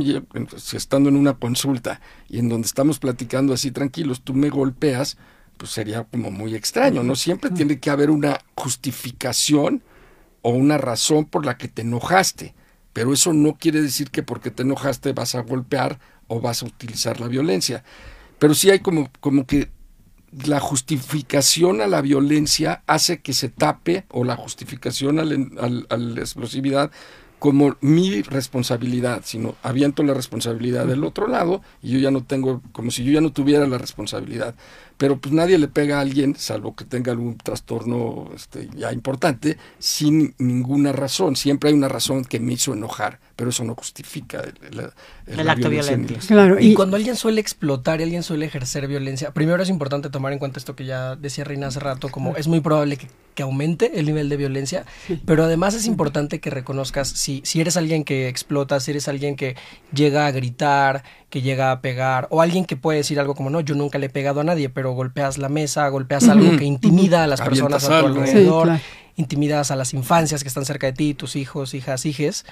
estando 0.74 1.10
en 1.10 1.16
una 1.16 1.34
consulta 1.34 2.02
y 2.28 2.40
en 2.40 2.50
donde 2.50 2.66
estamos 2.66 2.98
platicando 2.98 3.54
así 3.54 3.70
tranquilos, 3.72 4.22
tú 4.22 4.34
me 4.34 4.50
golpeas, 4.50 5.18
pues 5.58 5.72
sería 5.72 6.04
como 6.06 6.32
muy 6.32 6.56
extraño, 6.56 7.04
¿no? 7.04 7.16
Siempre 7.16 7.52
tiene 7.52 7.80
que 7.80 7.92
haber 7.92 8.10
una 8.10 8.40
justificación 8.56 9.84
o 10.42 10.50
una 10.50 10.80
razón 10.80 11.26
por 11.26 11.46
la 11.46 11.58
que 11.58 11.68
te 11.68 11.84
enojaste. 11.84 12.56
Pero 12.92 13.14
eso 13.14 13.34
no 13.34 13.54
quiere 13.54 13.82
decir 13.82 14.10
que 14.10 14.24
porque 14.24 14.50
te 14.50 14.64
enojaste 14.64 15.14
vas 15.14 15.36
a 15.36 15.42
golpear 15.42 16.00
o 16.28 16.42
vas 16.42 16.64
a 16.64 16.66
utilizar 16.66 17.20
la 17.22 17.28
violencia. 17.28 17.84
Pero 18.40 18.56
sí 18.56 18.72
hay 18.72 18.80
como, 18.80 19.12
como 19.20 19.46
que 19.46 19.70
la 20.32 20.60
justificación 20.60 21.82
a 21.82 21.88
la 21.88 22.02
violencia 22.02 22.82
hace 22.88 23.22
que 23.22 23.34
se 23.34 23.50
tape 23.50 24.06
o 24.10 24.24
la 24.24 24.36
justificación 24.36 25.20
a 25.20 25.26
la 25.26 26.20
explosividad 26.20 26.92
como 27.42 27.76
mi 27.82 28.22
responsabilidad, 28.22 29.22
sino 29.26 29.56
aviento 29.64 30.04
la 30.04 30.14
responsabilidad 30.14 30.86
del 30.86 31.04
otro 31.04 31.28
lado 31.28 31.64
y 31.82 31.90
yo 31.90 31.98
ya 31.98 32.12
no 32.12 32.24
tengo, 32.24 32.62
como 32.72 32.92
si 32.92 33.04
yo 33.04 33.14
ya 33.14 33.20
no 33.20 33.32
tuviera 33.32 33.66
la 33.66 33.80
responsabilidad. 33.80 34.54
Pero 35.02 35.18
pues 35.18 35.34
nadie 35.34 35.58
le 35.58 35.68
pega 35.68 35.98
a 35.98 36.02
alguien, 36.02 36.36
salvo 36.38 36.76
que 36.76 36.86
tenga 36.86 37.12
algún 37.12 37.36
trastorno 37.36 38.30
este, 38.36 38.70
ya 38.76 38.94
importante, 38.94 39.58
sin 39.80 40.36
ninguna 40.38 40.92
razón. 40.92 41.36
Siempre 41.36 41.72
hay 41.72 41.76
una 41.76 41.88
razón 41.88 42.24
que 42.24 42.40
me 42.40 42.54
hizo 42.54 42.74
enojar, 42.74 43.20
pero 43.36 43.50
eso 43.50 43.64
no 43.64 43.74
justifica 43.74 44.44
el, 44.44 45.50
acto 45.50 45.72
violento. 45.72 46.14
Claro, 46.28 46.60
y, 46.60 46.76
cuando 46.76 46.98
alguien 46.98 47.16
suele 47.16 47.42
explotar 47.42 48.00
y 48.00 48.04
alguien 48.04 48.22
suele 48.22 48.46
ejercer 48.46 48.88
violencia, 48.88 49.32
primero 49.32 49.64
es 49.64 49.70
importante 49.70 50.12
tomar 50.12 50.34
en 50.34 50.38
cuenta 50.38 50.60
esto 50.60 50.76
que 50.76 50.86
ya 50.86 51.16
decía 51.16 51.46
Reina 51.46 51.66
hace 51.66 51.80
rato, 51.80 52.10
como 52.10 52.38
es 52.38 52.48
muy 52.48 52.60
probable 52.60 52.98
que, 52.98 53.08
aumente 53.42 53.98
el 54.00 54.06
nivel 54.06 54.30
de 54.30 54.38
violencia, 54.38 54.86
pero 55.26 55.46
además 55.46 55.74
es 55.74 55.88
importante 55.88 56.40
que 56.40 56.52
reconozcas 56.52 57.08
si, 57.08 57.42
si 57.44 57.60
eres 57.60 57.76
alguien 57.76 58.04
que 58.04 58.28
explota, 58.28 58.80
si 58.80 58.92
eres 58.92 59.08
alguien 59.08 59.36
que 59.36 59.56
llega 59.92 60.28
a 60.28 60.32
gritar, 60.32 61.04
que 61.32 61.42
llega 61.42 61.72
a 61.72 61.82
pegar, 61.82 62.28
o 62.30 62.42
alguien 62.42 62.66
que 62.66 62.76
puede 62.76 63.00
decir 63.00 63.20
algo 63.20 63.34
como, 63.34 63.50
no, 63.50 63.62
yo 63.62 63.74
nunca 63.74 63.98
le 63.98 64.08
he 64.08 64.10
pegado 64.10 64.42
a 64.42 64.44
nadie, 64.44 64.70
pero 64.70 64.91
golpeas 64.94 65.38
la 65.38 65.50
mesa, 65.50 65.88
golpeas 65.90 66.28
algo 66.30 66.58
que 66.58 66.66
intimida 66.66 67.24
a 67.24 67.28
las 67.28 67.42
personas 67.42 67.84
a 67.86 68.02
tu 68.02 68.08
alrededor, 68.08 68.80
intimidas 69.16 69.72
a 69.72 69.76
las 69.76 69.94
infancias 69.94 70.44
que 70.44 70.48
están 70.48 70.66
cerca 70.66 70.88
de 70.88 70.94
ti, 70.94 71.14
tus 71.14 71.36
hijos, 71.36 71.74
hijas, 71.74 72.06
hijes. 72.06 72.46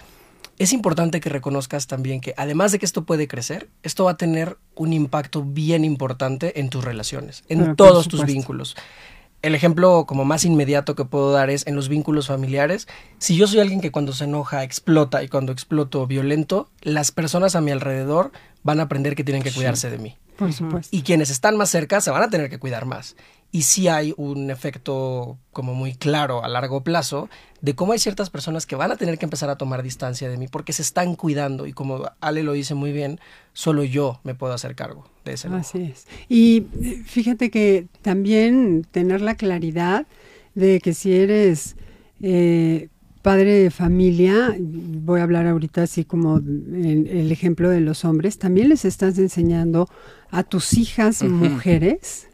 Es 0.57 0.73
importante 0.73 1.21
que 1.21 1.29
reconozcas 1.29 1.87
también 1.87 2.19
que 2.19 2.33
además 2.35 2.71
de 2.71 2.79
que 2.79 2.85
esto 2.85 3.05
puede 3.05 3.27
crecer, 3.27 3.69
esto 3.81 4.05
va 4.05 4.11
a 4.11 4.17
tener 4.17 4.57
un 4.75 4.91
impacto 4.91 5.43
bien 5.43 5.85
importante 5.85 6.59
en 6.59 6.69
tus 6.69 6.83
relaciones, 6.83 7.43
en 7.47 7.75
todos 7.75 8.07
tus 8.07 8.25
vínculos. 8.25 8.75
El 9.41 9.55
ejemplo 9.55 10.05
como 10.05 10.25
más 10.25 10.43
inmediato 10.43 10.95
que 10.95 11.05
puedo 11.05 11.31
dar 11.31 11.49
es 11.49 11.65
en 11.65 11.75
los 11.75 11.87
vínculos 11.87 12.27
familiares. 12.27 12.89
Si 13.19 13.37
yo 13.37 13.47
soy 13.47 13.61
alguien 13.61 13.79
que 13.79 13.91
cuando 13.91 14.11
se 14.11 14.25
enoja 14.25 14.65
explota 14.65 15.23
y 15.23 15.29
cuando 15.29 15.53
exploto 15.53 16.05
violento, 16.07 16.69
las 16.81 17.13
personas 17.13 17.55
a 17.55 17.61
mi 17.61 17.71
alrededor 17.71 18.33
van 18.63 18.81
a 18.81 18.83
aprender 18.83 19.15
que 19.15 19.23
tienen 19.23 19.41
que 19.41 19.53
cuidarse 19.53 19.89
de 19.89 19.97
mí. 19.97 20.17
Por 20.39 20.53
supuesto. 20.53 20.95
Y 20.95 21.03
quienes 21.03 21.29
están 21.29 21.57
más 21.57 21.69
cerca 21.69 22.01
se 22.01 22.09
van 22.09 22.23
a 22.23 22.29
tener 22.29 22.49
que 22.49 22.57
cuidar 22.57 22.85
más 22.85 23.15
y 23.51 23.63
sí 23.63 23.87
hay 23.87 24.13
un 24.17 24.51
efecto 24.51 25.37
como 25.51 25.73
muy 25.73 25.95
claro 25.95 26.43
a 26.43 26.47
largo 26.47 26.83
plazo 26.83 27.29
de 27.61 27.73
cómo 27.73 27.93
hay 27.93 27.99
ciertas 27.99 28.29
personas 28.29 28.65
que 28.65 28.75
van 28.75 28.91
a 28.91 28.95
tener 28.95 29.17
que 29.17 29.25
empezar 29.25 29.49
a 29.49 29.57
tomar 29.57 29.81
distancia 29.81 30.29
de 30.29 30.37
mí 30.37 30.47
porque 30.47 30.71
se 30.71 30.83
están 30.83 31.15
cuidando 31.15 31.65
y 31.65 31.73
como 31.73 32.11
Ale 32.21 32.43
lo 32.43 32.53
dice 32.53 32.75
muy 32.75 32.91
bien, 32.91 33.19
solo 33.53 33.83
yo 33.83 34.19
me 34.23 34.35
puedo 34.35 34.53
hacer 34.53 34.75
cargo 34.75 35.09
de 35.25 35.33
ese. 35.33 35.47
Así 35.47 35.81
es. 35.81 36.07
Y 36.27 36.67
eh, 36.81 37.03
fíjate 37.05 37.49
que 37.49 37.87
también 38.01 38.85
tener 38.91 39.21
la 39.21 39.35
claridad 39.35 40.05
de 40.53 40.79
que 40.79 40.93
si 40.93 41.15
eres 41.15 41.75
eh, 42.21 42.89
padre 43.21 43.63
de 43.63 43.71
familia, 43.71 44.55
voy 44.59 45.19
a 45.19 45.23
hablar 45.23 45.47
ahorita 45.47 45.83
así 45.83 46.05
como 46.05 46.37
el 46.37 47.31
ejemplo 47.31 47.69
de 47.69 47.81
los 47.81 48.05
hombres, 48.05 48.37
también 48.37 48.69
les 48.69 48.85
estás 48.85 49.17
enseñando 49.17 49.87
a 50.31 50.43
tus 50.43 50.73
hijas 50.73 51.23
mujeres 51.23 52.27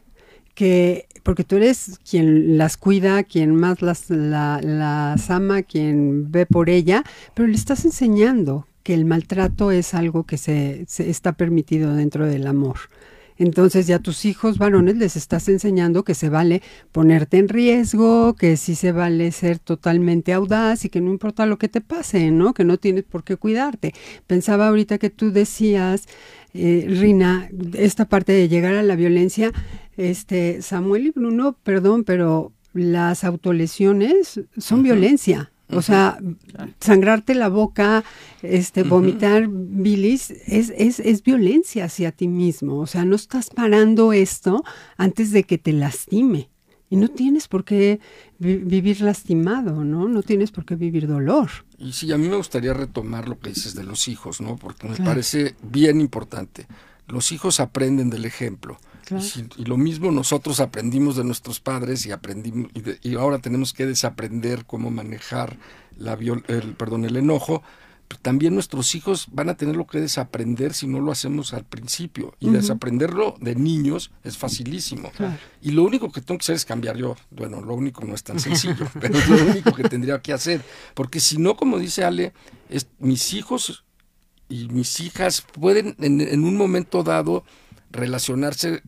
que 0.54 1.06
porque 1.26 1.42
tú 1.42 1.56
eres 1.56 1.98
quien 2.08 2.56
las 2.56 2.76
cuida, 2.76 3.24
quien 3.24 3.56
más 3.56 3.82
las, 3.82 4.10
las 4.10 5.28
ama, 5.28 5.62
quien 5.62 6.30
ve 6.30 6.46
por 6.46 6.70
ella, 6.70 7.02
pero 7.34 7.48
le 7.48 7.56
estás 7.56 7.84
enseñando 7.84 8.68
que 8.84 8.94
el 8.94 9.06
maltrato 9.06 9.72
es 9.72 9.92
algo 9.94 10.22
que 10.22 10.38
se, 10.38 10.86
está 10.98 11.32
permitido 11.32 11.96
dentro 11.96 12.26
del 12.26 12.46
amor. 12.46 12.76
Entonces 13.38 13.86
ya 13.86 13.98
tus 13.98 14.24
hijos 14.24 14.58
varones 14.58 14.96
les 14.96 15.16
estás 15.16 15.48
enseñando 15.48 16.04
que 16.04 16.14
se 16.14 16.28
vale 16.28 16.62
ponerte 16.92 17.38
en 17.38 17.48
riesgo, 17.48 18.34
que 18.34 18.56
sí 18.56 18.74
se 18.74 18.92
vale 18.92 19.30
ser 19.32 19.58
totalmente 19.58 20.32
audaz 20.32 20.84
y 20.84 20.88
que 20.88 21.00
no 21.00 21.10
importa 21.10 21.46
lo 21.46 21.58
que 21.58 21.68
te 21.68 21.80
pase, 21.80 22.30
¿no? 22.30 22.54
Que 22.54 22.64
no 22.64 22.78
tienes 22.78 23.04
por 23.04 23.24
qué 23.24 23.36
cuidarte. 23.36 23.94
Pensaba 24.26 24.68
ahorita 24.68 24.98
que 24.98 25.10
tú 25.10 25.32
decías, 25.32 26.06
eh, 26.54 26.86
Rina, 26.88 27.50
esta 27.74 28.08
parte 28.08 28.32
de 28.32 28.48
llegar 28.48 28.74
a 28.74 28.82
la 28.82 28.96
violencia, 28.96 29.52
este, 29.96 30.62
Samuel 30.62 31.06
y 31.06 31.10
Bruno, 31.10 31.56
perdón, 31.62 32.04
pero 32.04 32.52
las 32.72 33.24
autolesiones 33.24 34.40
son 34.56 34.82
violencia. 34.82 35.50
O 35.70 35.82
sea, 35.82 36.18
sangrarte 36.80 37.34
la 37.34 37.48
boca, 37.48 38.04
este, 38.42 38.84
vomitar 38.84 39.48
bilis, 39.48 40.30
es, 40.46 40.72
es, 40.76 41.00
es, 41.00 41.22
violencia 41.22 41.86
hacia 41.86 42.12
ti 42.12 42.28
mismo. 42.28 42.78
O 42.78 42.86
sea, 42.86 43.04
no 43.04 43.16
estás 43.16 43.50
parando 43.50 44.12
esto 44.12 44.62
antes 44.96 45.32
de 45.32 45.44
que 45.44 45.58
te 45.58 45.72
lastime. 45.72 46.50
Y 46.88 46.94
no 46.94 47.08
tienes 47.08 47.48
por 47.48 47.64
qué 47.64 47.98
vivir 48.38 49.00
lastimado, 49.00 49.82
¿no? 49.82 50.06
No 50.06 50.22
tienes 50.22 50.52
por 50.52 50.64
qué 50.64 50.76
vivir 50.76 51.08
dolor. 51.08 51.50
Y 51.78 51.92
sí, 51.92 52.12
a 52.12 52.18
mí 52.18 52.28
me 52.28 52.36
gustaría 52.36 52.72
retomar 52.72 53.28
lo 53.28 53.40
que 53.40 53.50
dices 53.50 53.74
de 53.74 53.82
los 53.82 54.06
hijos, 54.06 54.40
¿no? 54.40 54.54
Porque 54.54 54.88
me 54.88 54.96
parece 54.96 55.56
bien 55.62 56.00
importante. 56.00 56.66
los 57.08 57.32
hijos 57.32 57.58
aprenden 57.58 58.08
del 58.08 58.24
ejemplo. 58.24 58.78
Y, 59.10 59.22
si- 59.22 59.48
y 59.56 59.64
lo 59.64 59.76
mismo 59.76 60.10
nosotros 60.10 60.60
aprendimos 60.60 61.16
de 61.16 61.24
nuestros 61.24 61.60
padres 61.60 62.04
y 62.06 62.10
aprendimos 62.12 62.70
y, 62.74 62.80
de- 62.80 62.98
y 63.02 63.14
ahora 63.14 63.38
tenemos 63.38 63.72
que 63.72 63.86
desaprender 63.86 64.64
cómo 64.66 64.90
manejar 64.90 65.58
la 65.96 66.16
viol- 66.16 66.44
el 66.48 66.74
perdón 66.74 67.04
el 67.04 67.16
enojo. 67.16 67.62
Pero 68.08 68.20
También 68.22 68.54
nuestros 68.54 68.94
hijos 68.94 69.26
van 69.32 69.48
a 69.48 69.56
tenerlo 69.56 69.84
que 69.84 69.98
desaprender 70.00 70.74
si 70.74 70.86
no 70.86 71.00
lo 71.00 71.10
hacemos 71.10 71.52
al 71.52 71.64
principio. 71.64 72.36
Y 72.38 72.50
desaprenderlo 72.50 73.34
de 73.40 73.56
niños 73.56 74.12
es 74.22 74.38
facilísimo. 74.38 75.10
Y 75.60 75.72
lo 75.72 75.82
único 75.82 76.12
que 76.12 76.20
tengo 76.20 76.38
que 76.38 76.44
hacer 76.44 76.54
es 76.54 76.64
cambiar 76.64 76.96
yo. 76.96 77.16
Bueno, 77.32 77.60
lo 77.60 77.74
único 77.74 78.04
no 78.04 78.14
es 78.14 78.22
tan 78.22 78.38
sencillo, 78.46 78.86
pero 79.00 79.18
es 79.18 79.28
lo 79.28 79.44
único 79.50 79.72
que 79.72 79.82
tendría 79.88 80.22
que 80.22 80.32
hacer. 80.32 80.62
Porque 80.94 81.18
si 81.18 81.38
no, 81.38 81.56
como 81.56 81.80
dice 81.80 82.04
Ale, 82.04 82.32
es, 82.68 82.86
mis 83.00 83.34
hijos 83.34 83.84
y 84.48 84.68
mis 84.68 85.00
hijas 85.00 85.40
pueden 85.40 85.96
en, 85.98 86.20
en 86.20 86.44
un 86.44 86.56
momento 86.56 87.02
dado 87.02 87.42
relacionarse 87.90 88.82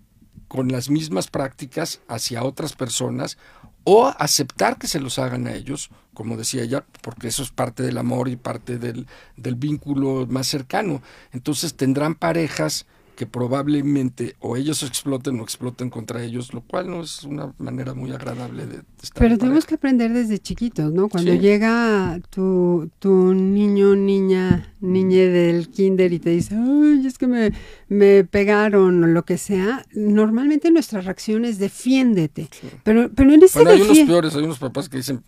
con 0.49 0.68
las 0.68 0.90
mismas 0.90 1.28
prácticas 1.28 2.01
hacia 2.09 2.42
otras 2.42 2.74
personas 2.74 3.38
o 3.84 4.12
aceptar 4.18 4.76
que 4.78 4.86
se 4.86 5.01
los 5.01 5.18
hagan 5.18 5.46
a 5.46 5.55
ellos, 5.55 5.90
como 6.12 6.36
decía 6.36 6.62
ella, 6.62 6.84
porque 7.01 7.28
eso 7.28 7.42
es 7.42 7.51
parte 7.51 7.82
del 7.82 7.96
amor 7.96 8.28
y 8.28 8.36
parte 8.36 8.78
del, 8.78 9.07
del 9.36 9.55
vínculo 9.55 10.26
más 10.26 10.46
cercano. 10.46 11.01
Entonces 11.32 11.74
tendrán 11.74 12.14
parejas 12.14 12.86
que 13.19 13.27
probablemente 13.27 14.37
o 14.39 14.57
ellos 14.57 14.85
exploten 14.85 15.41
o 15.41 15.43
exploten 15.43 15.91
contra 15.91 16.23
ellos, 16.23 16.55
lo 16.55 16.61
cual 16.61 16.89
no 16.89 17.03
es 17.03 17.25
una 17.25 17.53
manera 17.59 17.93
muy 17.93 18.12
agradable 18.12 18.64
de 18.64 18.77
estar. 19.03 19.19
Pero 19.19 19.35
en 19.35 19.41
tenemos 19.41 19.66
que 19.66 19.75
aprender 19.75 20.12
desde 20.12 20.39
chiquitos, 20.39 20.93
¿no? 20.93 21.09
Cuando 21.09 21.33
Sí. 21.33 21.39
llega 21.41 22.21
tu, 22.31 22.89
tu 23.01 23.35
niño, 23.35 23.97
niña, 23.97 24.73
niñe 24.81 25.27
del 25.27 25.69
kinder 25.69 26.12
y 26.12 26.21
te 26.21 26.31
dice, 26.31 26.55
ay, 26.55 27.05
es 27.09 27.19
que 27.19 27.27
me, 27.27 27.53
me 27.89 28.23
pegaron 28.23 29.03
o 29.03 29.07
lo 29.09 29.25
que 29.25 29.37
sea, 29.37 29.85
normalmente 29.95 30.71
nuestra 30.71 31.01
reacción 31.01 31.45
es 31.45 31.59
defiéndete. 31.59 32.49
Pero, 32.85 33.11
pero 33.12 33.33
en 33.33 33.43
ese 33.43 33.59
Bueno, 33.59 33.73
hay 33.73 33.83
unos 33.83 33.99
peores, 33.99 34.37
hay 34.37 34.45
unos 34.45 34.61
papás 34.61 34.89
que 34.89 34.99
dicen, 34.99 35.25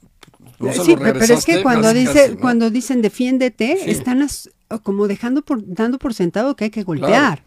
se 0.73 0.85
Sí, 0.85 0.95
pero 0.97 1.19
es 1.21 1.45
que 1.45 1.63
cuando 1.63 1.89
casi, 1.89 1.99
dice, 2.01 2.13
casi, 2.23 2.35
¿no? 2.35 2.41
cuando 2.41 2.71
dicen 2.71 3.03
defiéndete, 3.03 3.79
Sí. 3.85 3.91
están 3.91 4.23
as- 4.23 4.51
como 4.83 5.09
dejando 5.09 5.43
por, 5.43 5.63
dando 5.67 5.99
por 5.99 6.15
sentado 6.15 6.55
que 6.55 6.65
hay 6.65 6.71
que 6.71 6.83
golpear, 6.85 7.43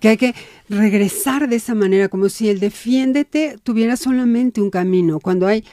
que 0.00 0.08
hay 0.08 0.16
que 0.16 0.34
regresar 0.68 1.48
de 1.48 1.56
esa 1.56 1.74
manera, 1.74 2.08
como 2.08 2.28
si 2.28 2.48
el 2.48 2.58
defiéndete 2.60 3.58
tuviera 3.62 3.96
solamente 3.96 4.60
un 4.60 4.70
camino, 4.70 5.20
cuando 5.20 5.46
hay 5.46 5.64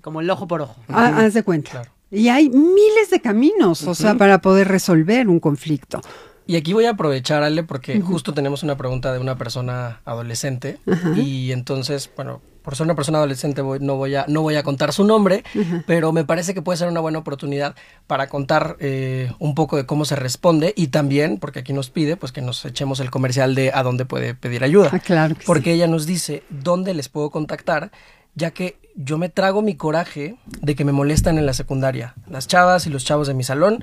Como 0.00 0.20
el 0.22 0.30
ojo 0.30 0.46
por 0.48 0.62
ojo. 0.62 0.76
Ah, 0.88 1.18
haz 1.18 1.34
de 1.34 1.42
cuenta. 1.42 1.70
Claro. 1.72 1.90
Y 2.10 2.28
hay 2.28 2.48
miles 2.48 3.10
de 3.10 3.20
caminos, 3.20 3.82
o 3.86 3.94
sea, 3.94 4.14
para 4.16 4.40
poder 4.40 4.66
resolver 4.68 5.28
un 5.28 5.38
conflicto. 5.40 6.00
Y 6.46 6.56
aquí 6.56 6.72
voy 6.72 6.86
a 6.86 6.90
aprovechar, 6.90 7.42
Ale, 7.44 7.62
porque 7.62 8.00
justo 8.00 8.32
tenemos 8.34 8.62
una 8.62 8.76
pregunta 8.76 9.12
de 9.12 9.20
una 9.20 9.36
persona 9.36 10.00
adolescente. 10.06 10.78
Y 11.16 11.52
entonces, 11.52 12.10
bueno, 12.16 12.40
por 12.62 12.76
ser 12.76 12.84
una 12.84 12.94
persona 12.94 13.18
adolescente 13.18 13.62
voy- 13.62 13.78
no, 13.80 13.96
voy 13.96 14.14
a, 14.14 14.24
no 14.28 14.42
voy 14.42 14.56
a 14.56 14.62
contar 14.62 14.92
su 14.92 15.04
nombre, 15.04 15.44
pero 15.86 16.12
me 16.12 16.24
parece 16.24 16.52
que 16.54 16.62
puede 16.62 16.76
ser 16.78 16.88
una 16.88 17.00
buena 17.00 17.18
oportunidad 17.18 17.74
para 18.06 18.28
contar 18.28 18.76
eh, 18.80 19.32
un 19.38 19.54
poco 19.54 19.76
de 19.76 19.86
cómo 19.86 20.04
se 20.04 20.16
responde 20.16 20.72
y 20.76 20.88
también, 20.88 21.38
porque 21.38 21.60
aquí 21.60 21.72
nos 21.72 21.90
pide, 21.90 22.16
pues 22.16 22.32
que 22.32 22.42
nos 22.42 22.64
echemos 22.64 23.00
el 23.00 23.10
comercial 23.10 23.54
de 23.54 23.70
a 23.72 23.82
dónde 23.82 24.04
puede 24.04 24.34
pedir 24.34 24.62
ayuda. 24.64 24.90
Ah, 24.92 24.98
claro 24.98 25.34
que 25.34 25.44
porque 25.46 25.72
ella 25.72 25.86
nos 25.86 26.06
dice 26.06 26.42
dónde 26.50 26.94
les 26.94 27.08
puedo 27.08 27.30
contactar, 27.30 27.90
ya 28.34 28.50
que 28.50 28.78
yo 28.94 29.18
me 29.18 29.28
trago 29.28 29.62
mi 29.62 29.74
coraje 29.76 30.36
de 30.60 30.74
que 30.74 30.84
me 30.84 30.92
molestan 30.92 31.38
en 31.38 31.46
la 31.46 31.54
secundaria. 31.54 32.14
Las 32.28 32.46
chavas 32.46 32.86
y 32.86 32.90
los 32.90 33.04
chavos 33.04 33.26
de 33.26 33.34
mi 33.34 33.44
salón 33.44 33.82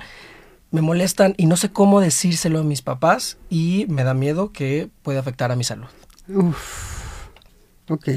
me 0.69 0.81
molestan 0.81 1.33
y 1.37 1.45
no 1.47 1.55
sé 1.57 1.71
cómo 1.71 2.01
decírselo 2.01 2.59
a 2.59 2.63
mis 2.63 2.81
papás 2.81 3.37
y 3.49 3.85
me 3.89 4.03
da 4.03 4.13
miedo 4.13 4.51
que 4.51 4.89
pueda 5.01 5.19
afectar 5.21 5.51
a 5.51 5.55
mi 5.55 5.63
salud. 5.63 5.87
Uf, 6.27 7.27
ok. 7.89 8.09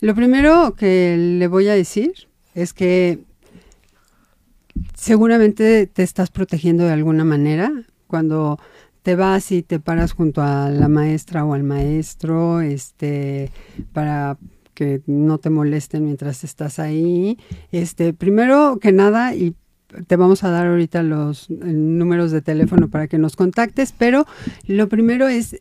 Lo 0.00 0.14
primero 0.14 0.74
que 0.76 1.16
le 1.38 1.46
voy 1.46 1.68
a 1.68 1.74
decir 1.74 2.12
es 2.54 2.72
que 2.72 3.18
seguramente 4.94 5.86
te 5.86 6.02
estás 6.02 6.30
protegiendo 6.30 6.84
de 6.84 6.92
alguna 6.92 7.24
manera 7.24 7.70
cuando 8.06 8.58
te 9.02 9.14
vas 9.14 9.52
y 9.52 9.62
te 9.62 9.78
paras 9.78 10.12
junto 10.12 10.42
a 10.42 10.70
la 10.70 10.88
maestra 10.88 11.44
o 11.44 11.54
al 11.54 11.64
maestro, 11.64 12.60
este, 12.60 13.50
para 13.92 14.38
que 14.74 15.02
no 15.06 15.38
te 15.38 15.50
molesten 15.50 16.04
mientras 16.04 16.44
estás 16.44 16.78
ahí. 16.78 17.38
Este, 17.70 18.14
primero 18.14 18.78
que 18.80 18.92
nada, 18.92 19.34
y 19.34 19.54
te 20.06 20.16
vamos 20.16 20.44
a 20.44 20.50
dar 20.50 20.66
ahorita 20.66 21.02
los 21.02 21.50
eh, 21.50 21.54
números 21.54 22.30
de 22.30 22.40
teléfono 22.40 22.88
para 22.88 23.06
que 23.08 23.18
nos 23.18 23.36
contactes, 23.36 23.92
pero 23.96 24.26
lo 24.66 24.88
primero 24.88 25.28
es 25.28 25.60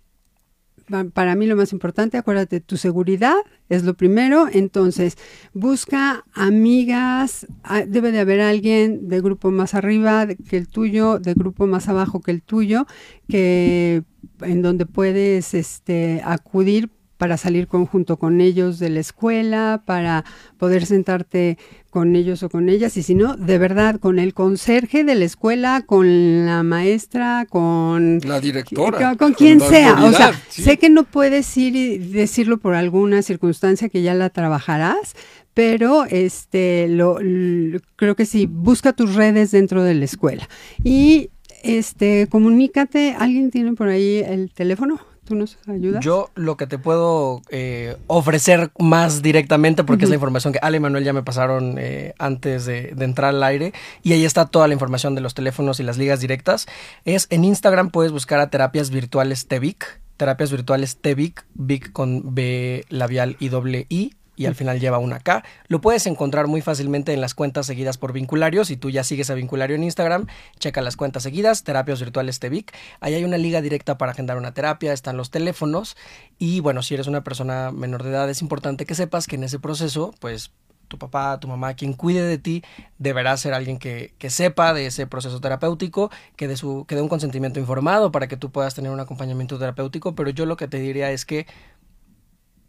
para 1.13 1.35
mí 1.35 1.45
lo 1.45 1.55
más 1.55 1.71
importante, 1.73 2.17
acuérdate, 2.17 2.59
tu 2.59 2.77
seguridad 2.77 3.35
es 3.69 3.83
lo 3.83 3.93
primero, 3.93 4.47
entonces 4.51 5.17
busca 5.53 6.25
amigas, 6.33 7.47
ah, 7.63 7.85
debe 7.85 8.11
de 8.11 8.19
haber 8.19 8.41
alguien 8.41 9.07
de 9.07 9.21
grupo 9.21 9.51
más 9.51 9.73
arriba 9.73 10.27
que 10.27 10.57
el 10.57 10.67
tuyo, 10.67 11.19
de 11.19 11.33
grupo 11.33 11.67
más 11.67 11.87
abajo 11.89 12.21
que 12.21 12.31
el 12.31 12.41
tuyo, 12.41 12.85
que 13.27 14.03
en 14.41 14.61
donde 14.61 14.85
puedes 14.85 15.53
este 15.53 16.21
acudir 16.23 16.89
para 17.19 17.35
salir 17.35 17.67
conjunto 17.67 18.15
con 18.17 18.39
ellos 18.39 18.79
de 18.79 18.89
la 18.89 19.01
escuela, 19.01 19.83
para 19.85 20.23
poder 20.57 20.85
sentarte 20.85 21.57
con 21.89 22.15
ellos 22.15 22.43
o 22.43 22.49
con 22.49 22.69
ellas, 22.69 22.95
y 22.95 23.03
si 23.03 23.13
no, 23.13 23.35
de 23.35 23.57
verdad, 23.57 23.99
con 23.99 24.19
el 24.19 24.33
conserje 24.33 25.03
de 25.03 25.15
la 25.15 25.25
escuela, 25.25 25.83
con 25.85 26.45
la 26.45 26.63
maestra, 26.63 27.45
con 27.49 28.19
La 28.25 28.39
directora. 28.39 29.09
con, 29.09 29.17
con 29.17 29.33
quien 29.33 29.59
sea. 29.59 30.01
O 30.05 30.13
sea, 30.13 30.31
sí. 30.47 30.61
sé 30.63 30.77
que 30.77 30.89
no 30.89 31.03
puedes 31.03 31.57
ir 31.57 31.75
y 31.75 31.97
decirlo 31.97 32.57
por 32.57 32.73
alguna 32.73 33.21
circunstancia 33.21 33.89
que 33.89 34.01
ya 34.01 34.13
la 34.13 34.29
trabajarás, 34.29 35.13
pero 35.53 36.05
este 36.05 36.87
lo, 36.87 37.19
l- 37.19 37.81
creo 37.97 38.15
que 38.15 38.25
sí, 38.25 38.45
busca 38.49 38.93
tus 38.93 39.15
redes 39.15 39.51
dentro 39.51 39.83
de 39.83 39.93
la 39.95 40.05
escuela. 40.05 40.47
Y 40.85 41.31
este 41.63 42.27
comunícate, 42.29 43.13
¿alguien 43.19 43.51
tiene 43.51 43.73
por 43.73 43.89
ahí 43.89 44.23
el 44.25 44.53
teléfono? 44.53 45.01
¿Tú 45.29 45.35
nos 45.35 45.59
ayudas? 45.67 46.03
Yo 46.03 46.31
lo 46.33 46.57
que 46.57 46.65
te 46.65 46.79
puedo 46.79 47.43
eh, 47.49 47.95
ofrecer 48.07 48.71
más 48.79 49.21
directamente, 49.21 49.83
porque 49.83 50.05
es 50.05 50.09
la 50.09 50.15
información 50.15 50.51
que 50.51 50.59
Ale 50.61 50.77
y 50.77 50.79
Manuel 50.79 51.03
ya 51.03 51.13
me 51.13 51.21
pasaron 51.21 51.75
eh, 51.77 52.15
antes 52.17 52.65
de, 52.65 52.93
de 52.95 53.05
entrar 53.05 53.29
al 53.29 53.43
aire, 53.43 53.71
y 54.01 54.13
ahí 54.13 54.25
está 54.25 54.47
toda 54.47 54.67
la 54.67 54.73
información 54.73 55.13
de 55.13 55.21
los 55.21 55.35
teléfonos 55.35 55.79
y 55.79 55.83
las 55.83 55.99
ligas 55.99 56.19
directas, 56.19 56.65
es 57.05 57.27
en 57.29 57.45
Instagram 57.45 57.91
puedes 57.91 58.11
buscar 58.11 58.39
a 58.39 58.49
terapias 58.49 58.89
virtuales 58.89 59.47
TEVIC, 59.47 60.01
terapias 60.17 60.51
virtuales 60.51 60.97
TEVIC, 60.97 61.45
VIC 61.53 61.91
con 61.93 62.33
B 62.35 62.85
labial 62.89 63.37
y 63.39 63.49
doble 63.49 63.85
I, 63.87 64.15
y 64.39 64.45
al 64.45 64.55
final 64.55 64.79
lleva 64.79 64.99
una 64.99 65.19
K. 65.19 65.43
Lo 65.67 65.81
puedes 65.81 66.07
encontrar 66.07 66.47
muy 66.47 66.61
fácilmente 66.61 67.11
en 67.11 67.19
las 67.19 67.33
cuentas 67.33 67.65
seguidas 67.65 67.97
por 67.97 68.13
Vinculario. 68.13 68.63
Si 68.63 68.77
tú 68.77 68.89
ya 68.89 69.03
sigues 69.03 69.29
a 69.29 69.33
Vinculario 69.33 69.75
en 69.75 69.83
Instagram, 69.83 70.27
checa 70.59 70.81
las 70.81 70.95
cuentas 70.95 71.23
seguidas, 71.23 71.65
Terapias 71.65 71.99
Virtuales 71.99 72.39
TEVIC. 72.39 72.73
Ahí 73.01 73.15
hay 73.15 73.25
una 73.25 73.37
liga 73.37 73.59
directa 73.59 73.97
para 73.97 74.13
agendar 74.13 74.37
una 74.37 74.53
terapia, 74.53 74.93
están 74.93 75.17
los 75.17 75.29
teléfonos. 75.29 75.97
Y 76.37 76.61
bueno, 76.61 76.83
si 76.83 76.93
eres 76.93 77.07
una 77.07 77.21
persona 77.21 77.71
menor 77.73 78.03
de 78.03 78.11
edad, 78.11 78.29
es 78.29 78.41
importante 78.41 78.85
que 78.85 78.95
sepas 78.95 79.27
que 79.27 79.35
en 79.35 79.43
ese 79.43 79.59
proceso, 79.59 80.13
pues 80.21 80.51
tu 80.87 80.97
papá, 80.97 81.37
tu 81.41 81.49
mamá, 81.49 81.73
quien 81.73 81.91
cuide 81.91 82.21
de 82.21 82.37
ti, 82.37 82.63
deberá 82.97 83.35
ser 83.35 83.53
alguien 83.53 83.77
que, 83.77 84.13
que 84.19 84.29
sepa 84.29 84.73
de 84.73 84.85
ese 84.85 85.05
proceso 85.05 85.41
terapéutico, 85.41 86.11
que 86.37 86.47
dé, 86.47 86.55
su, 86.55 86.85
que 86.87 86.95
dé 86.95 87.01
un 87.01 87.09
consentimiento 87.09 87.59
informado 87.59 88.13
para 88.13 88.29
que 88.29 88.37
tú 88.37 88.51
puedas 88.51 88.73
tener 88.73 88.89
un 88.89 89.01
acompañamiento 89.01 89.59
terapéutico. 89.59 90.15
Pero 90.15 90.29
yo 90.29 90.45
lo 90.45 90.55
que 90.55 90.69
te 90.69 90.79
diría 90.79 91.11
es 91.11 91.25
que 91.25 91.45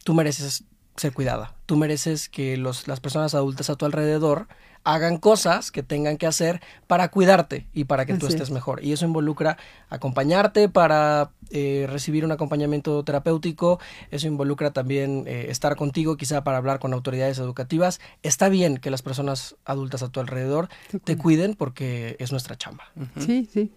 tú 0.02 0.14
mereces 0.14 0.64
ser 0.96 1.12
cuidada. 1.12 1.54
Tú 1.66 1.76
mereces 1.76 2.28
que 2.28 2.56
los, 2.56 2.88
las 2.88 3.00
personas 3.00 3.34
adultas 3.34 3.70
a 3.70 3.76
tu 3.76 3.84
alrededor 3.86 4.48
hagan 4.82 5.18
cosas 5.18 5.70
que 5.70 5.82
tengan 5.82 6.16
que 6.16 6.26
hacer 6.26 6.62
para 6.86 7.10
cuidarte 7.10 7.66
y 7.74 7.84
para 7.84 8.06
que 8.06 8.14
tú 8.14 8.26
estés 8.26 8.42
es. 8.48 8.50
mejor. 8.50 8.82
Y 8.82 8.92
eso 8.92 9.04
involucra 9.04 9.58
acompañarte 9.90 10.70
para 10.70 11.32
eh, 11.50 11.86
recibir 11.90 12.24
un 12.24 12.32
acompañamiento 12.32 13.02
terapéutico. 13.04 13.78
Eso 14.10 14.26
involucra 14.26 14.70
también 14.72 15.24
eh, 15.26 15.46
estar 15.50 15.76
contigo, 15.76 16.16
quizá 16.16 16.44
para 16.44 16.56
hablar 16.56 16.78
con 16.78 16.94
autoridades 16.94 17.38
educativas. 17.38 18.00
Está 18.22 18.48
bien 18.48 18.78
que 18.78 18.90
las 18.90 19.02
personas 19.02 19.56
adultas 19.66 20.02
a 20.02 20.08
tu 20.08 20.20
alrededor 20.20 20.68
Te 20.90 20.98
te 20.98 21.16
cuiden. 21.16 21.18
cuiden 21.22 21.54
porque 21.56 22.16
es 22.18 22.32
nuestra 22.32 22.56
chamba. 22.56 22.84
Sí, 23.18 23.48
sí. 23.52 23.70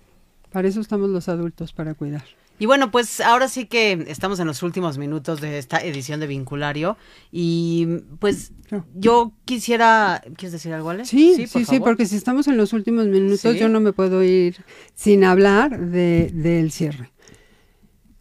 Para 0.52 0.68
eso 0.70 0.80
estamos 0.80 1.10
los 1.10 1.28
adultos, 1.28 1.74
para 1.74 1.96
cuidar. 1.96 2.24
Y 2.64 2.66
bueno, 2.66 2.92
pues 2.92 3.20
ahora 3.20 3.50
sí 3.50 3.66
que 3.66 4.06
estamos 4.08 4.40
en 4.40 4.48
los 4.48 4.64
últimos 4.64 4.98
minutos 4.98 5.42
de 5.42 5.58
esta 5.58 5.84
edición 5.84 6.22
de 6.22 6.28
Vinculario. 6.28 6.96
Y 7.30 7.86
pues 8.20 8.54
yo 8.96 9.34
quisiera. 9.44 10.22
¿Quieres 10.38 10.54
decir 10.54 10.72
algo, 10.72 10.90
Ale? 10.92 11.04
Sí, 11.04 11.34
sí, 11.36 11.48
sí, 11.48 11.66
favor. 11.66 11.82
porque 11.84 12.06
si 12.06 12.16
estamos 12.16 12.48
en 12.48 12.56
los 12.56 12.72
últimos 12.72 13.08
minutos, 13.08 13.42
Sí. 13.42 13.60
yo 13.60 13.68
no 13.68 13.82
me 13.82 13.92
puedo 13.92 14.24
ir 14.24 14.64
sin 14.96 15.26
hablar 15.26 15.78
de, 15.78 16.32
del 16.34 16.72
cierre. 16.72 17.12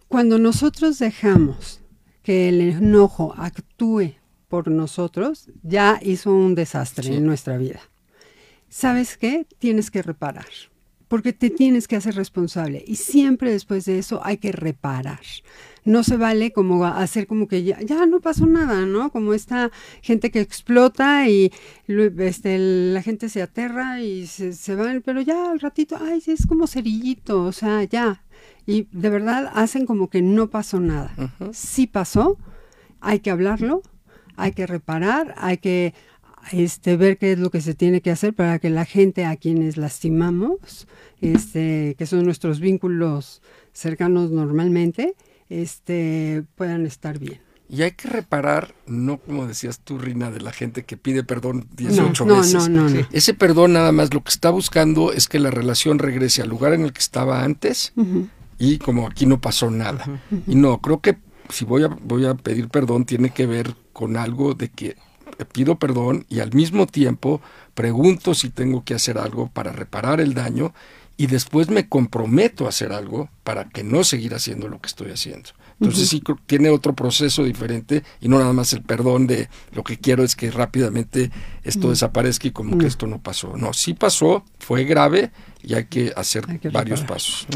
Cuando 0.08 0.40
nosotros 0.40 0.98
dejamos 0.98 1.80
que 2.24 2.48
el 2.48 2.62
enojo 2.62 3.34
actúe 3.38 4.14
por 4.48 4.66
nosotros, 4.72 5.50
ya 5.62 6.00
hizo 6.02 6.32
un 6.34 6.56
desastre 6.56 7.04
Sí. 7.04 7.14
en 7.14 7.26
nuestra 7.26 7.58
vida. 7.58 7.78
¿Sabes 8.68 9.16
qué? 9.16 9.46
Tienes 9.60 9.92
que 9.92 10.02
reparar. 10.02 10.46
Porque 11.12 11.34
te 11.34 11.50
tienes 11.50 11.88
que 11.88 11.96
hacer 11.96 12.14
responsable 12.14 12.82
y 12.86 12.96
siempre 12.96 13.50
después 13.52 13.84
de 13.84 13.98
eso 13.98 14.22
hay 14.24 14.38
que 14.38 14.50
reparar. 14.50 15.20
No 15.84 16.04
se 16.04 16.16
vale 16.16 16.52
como 16.52 16.86
hacer 16.86 17.26
como 17.26 17.48
que 17.48 17.64
ya, 17.64 17.78
ya 17.82 18.06
no 18.06 18.22
pasó 18.22 18.46
nada, 18.46 18.86
¿no? 18.86 19.12
Como 19.12 19.34
esta 19.34 19.70
gente 20.00 20.30
que 20.30 20.40
explota 20.40 21.28
y 21.28 21.52
este, 21.86 22.56
la 22.58 23.02
gente 23.02 23.28
se 23.28 23.42
aterra 23.42 24.00
y 24.00 24.26
se, 24.26 24.54
se 24.54 24.74
van, 24.74 25.02
pero 25.04 25.20
ya 25.20 25.50
al 25.50 25.60
ratito, 25.60 25.98
ay, 26.00 26.22
es 26.26 26.46
como 26.46 26.66
cerillito, 26.66 27.44
o 27.44 27.52
sea, 27.52 27.84
ya. 27.84 28.24
Y 28.64 28.88
de 28.90 29.10
verdad 29.10 29.52
hacen 29.54 29.84
como 29.84 30.08
que 30.08 30.22
no 30.22 30.48
pasó 30.48 30.80
nada. 30.80 31.14
Sí 31.52 31.86
pasó, 31.86 32.38
hay 33.02 33.20
que 33.20 33.30
hablarlo, 33.30 33.82
hay 34.36 34.52
que 34.52 34.66
reparar, 34.66 35.34
hay 35.36 35.58
que 35.58 35.92
este, 36.50 36.96
ver 36.96 37.18
qué 37.18 37.32
es 37.32 37.38
lo 37.38 37.50
que 37.50 37.60
se 37.60 37.74
tiene 37.74 38.00
que 38.00 38.10
hacer 38.10 38.34
para 38.34 38.58
que 38.58 38.70
la 38.70 38.84
gente 38.84 39.24
a 39.24 39.36
quienes 39.36 39.76
lastimamos, 39.76 40.88
este, 41.20 41.94
que 41.96 42.06
son 42.06 42.24
nuestros 42.24 42.60
vínculos 42.60 43.42
cercanos 43.72 44.30
normalmente, 44.30 45.14
este, 45.48 46.44
puedan 46.56 46.86
estar 46.86 47.18
bien. 47.18 47.40
Y 47.68 47.82
hay 47.82 47.92
que 47.92 48.08
reparar, 48.08 48.74
no 48.86 49.16
como 49.16 49.46
decías 49.46 49.80
tú, 49.80 49.96
Rina, 49.96 50.30
de 50.30 50.40
la 50.42 50.52
gente 50.52 50.84
que 50.84 50.98
pide 50.98 51.24
perdón 51.24 51.68
18 51.74 52.26
no, 52.26 52.36
veces. 52.36 52.68
No, 52.68 52.82
no, 52.82 52.90
no, 52.90 53.06
Ese 53.12 53.32
perdón 53.32 53.72
nada 53.72 53.92
más 53.92 54.12
lo 54.12 54.22
que 54.22 54.28
está 54.28 54.50
buscando 54.50 55.10
es 55.10 55.26
que 55.26 55.38
la 55.38 55.50
relación 55.50 55.98
regrese 55.98 56.42
al 56.42 56.50
lugar 56.50 56.74
en 56.74 56.82
el 56.82 56.92
que 56.92 57.00
estaba 57.00 57.44
antes 57.44 57.94
y 58.58 58.76
como 58.76 59.06
aquí 59.06 59.24
no 59.24 59.40
pasó 59.40 59.70
nada. 59.70 60.04
Y 60.46 60.54
no, 60.54 60.82
creo 60.82 61.00
que 61.00 61.16
si 61.48 61.64
voy 61.64 61.84
a, 61.84 61.88
voy 61.88 62.26
a 62.26 62.34
pedir 62.34 62.68
perdón 62.68 63.06
tiene 63.06 63.30
que 63.30 63.46
ver 63.46 63.74
con 63.94 64.18
algo 64.18 64.52
de 64.52 64.68
que 64.68 64.96
pido 65.52 65.78
perdón 65.78 66.26
y 66.28 66.40
al 66.40 66.52
mismo 66.52 66.86
tiempo 66.86 67.40
pregunto 67.74 68.34
si 68.34 68.50
tengo 68.50 68.84
que 68.84 68.94
hacer 68.94 69.18
algo 69.18 69.48
para 69.48 69.72
reparar 69.72 70.20
el 70.20 70.34
daño 70.34 70.74
y 71.16 71.26
después 71.26 71.68
me 71.68 71.88
comprometo 71.88 72.66
a 72.66 72.70
hacer 72.70 72.92
algo 72.92 73.28
para 73.44 73.68
que 73.68 73.84
no 73.84 74.02
seguir 74.04 74.34
haciendo 74.34 74.68
lo 74.68 74.80
que 74.80 74.88
estoy 74.88 75.10
haciendo. 75.10 75.50
Entonces 75.80 76.08
sí 76.08 76.22
tiene 76.46 76.70
otro 76.70 76.94
proceso 76.94 77.44
diferente 77.44 78.04
y 78.20 78.28
no 78.28 78.38
nada 78.38 78.52
más 78.52 78.72
el 78.72 78.82
perdón 78.82 79.26
de 79.26 79.48
lo 79.72 79.82
que 79.82 79.98
quiero 79.98 80.22
es 80.22 80.36
que 80.36 80.50
rápidamente 80.50 81.30
esto 81.64 81.90
desaparezca 81.90 82.48
y 82.48 82.52
como 82.52 82.78
que 82.78 82.86
esto 82.86 83.06
no 83.06 83.20
pasó. 83.20 83.56
No, 83.56 83.72
sí 83.72 83.94
pasó, 83.94 84.44
fue 84.60 84.84
grave 84.84 85.32
y 85.62 85.74
hay 85.74 85.86
que 85.86 86.12
hacer 86.16 86.46
varios 86.70 87.02
pasos. 87.02 87.46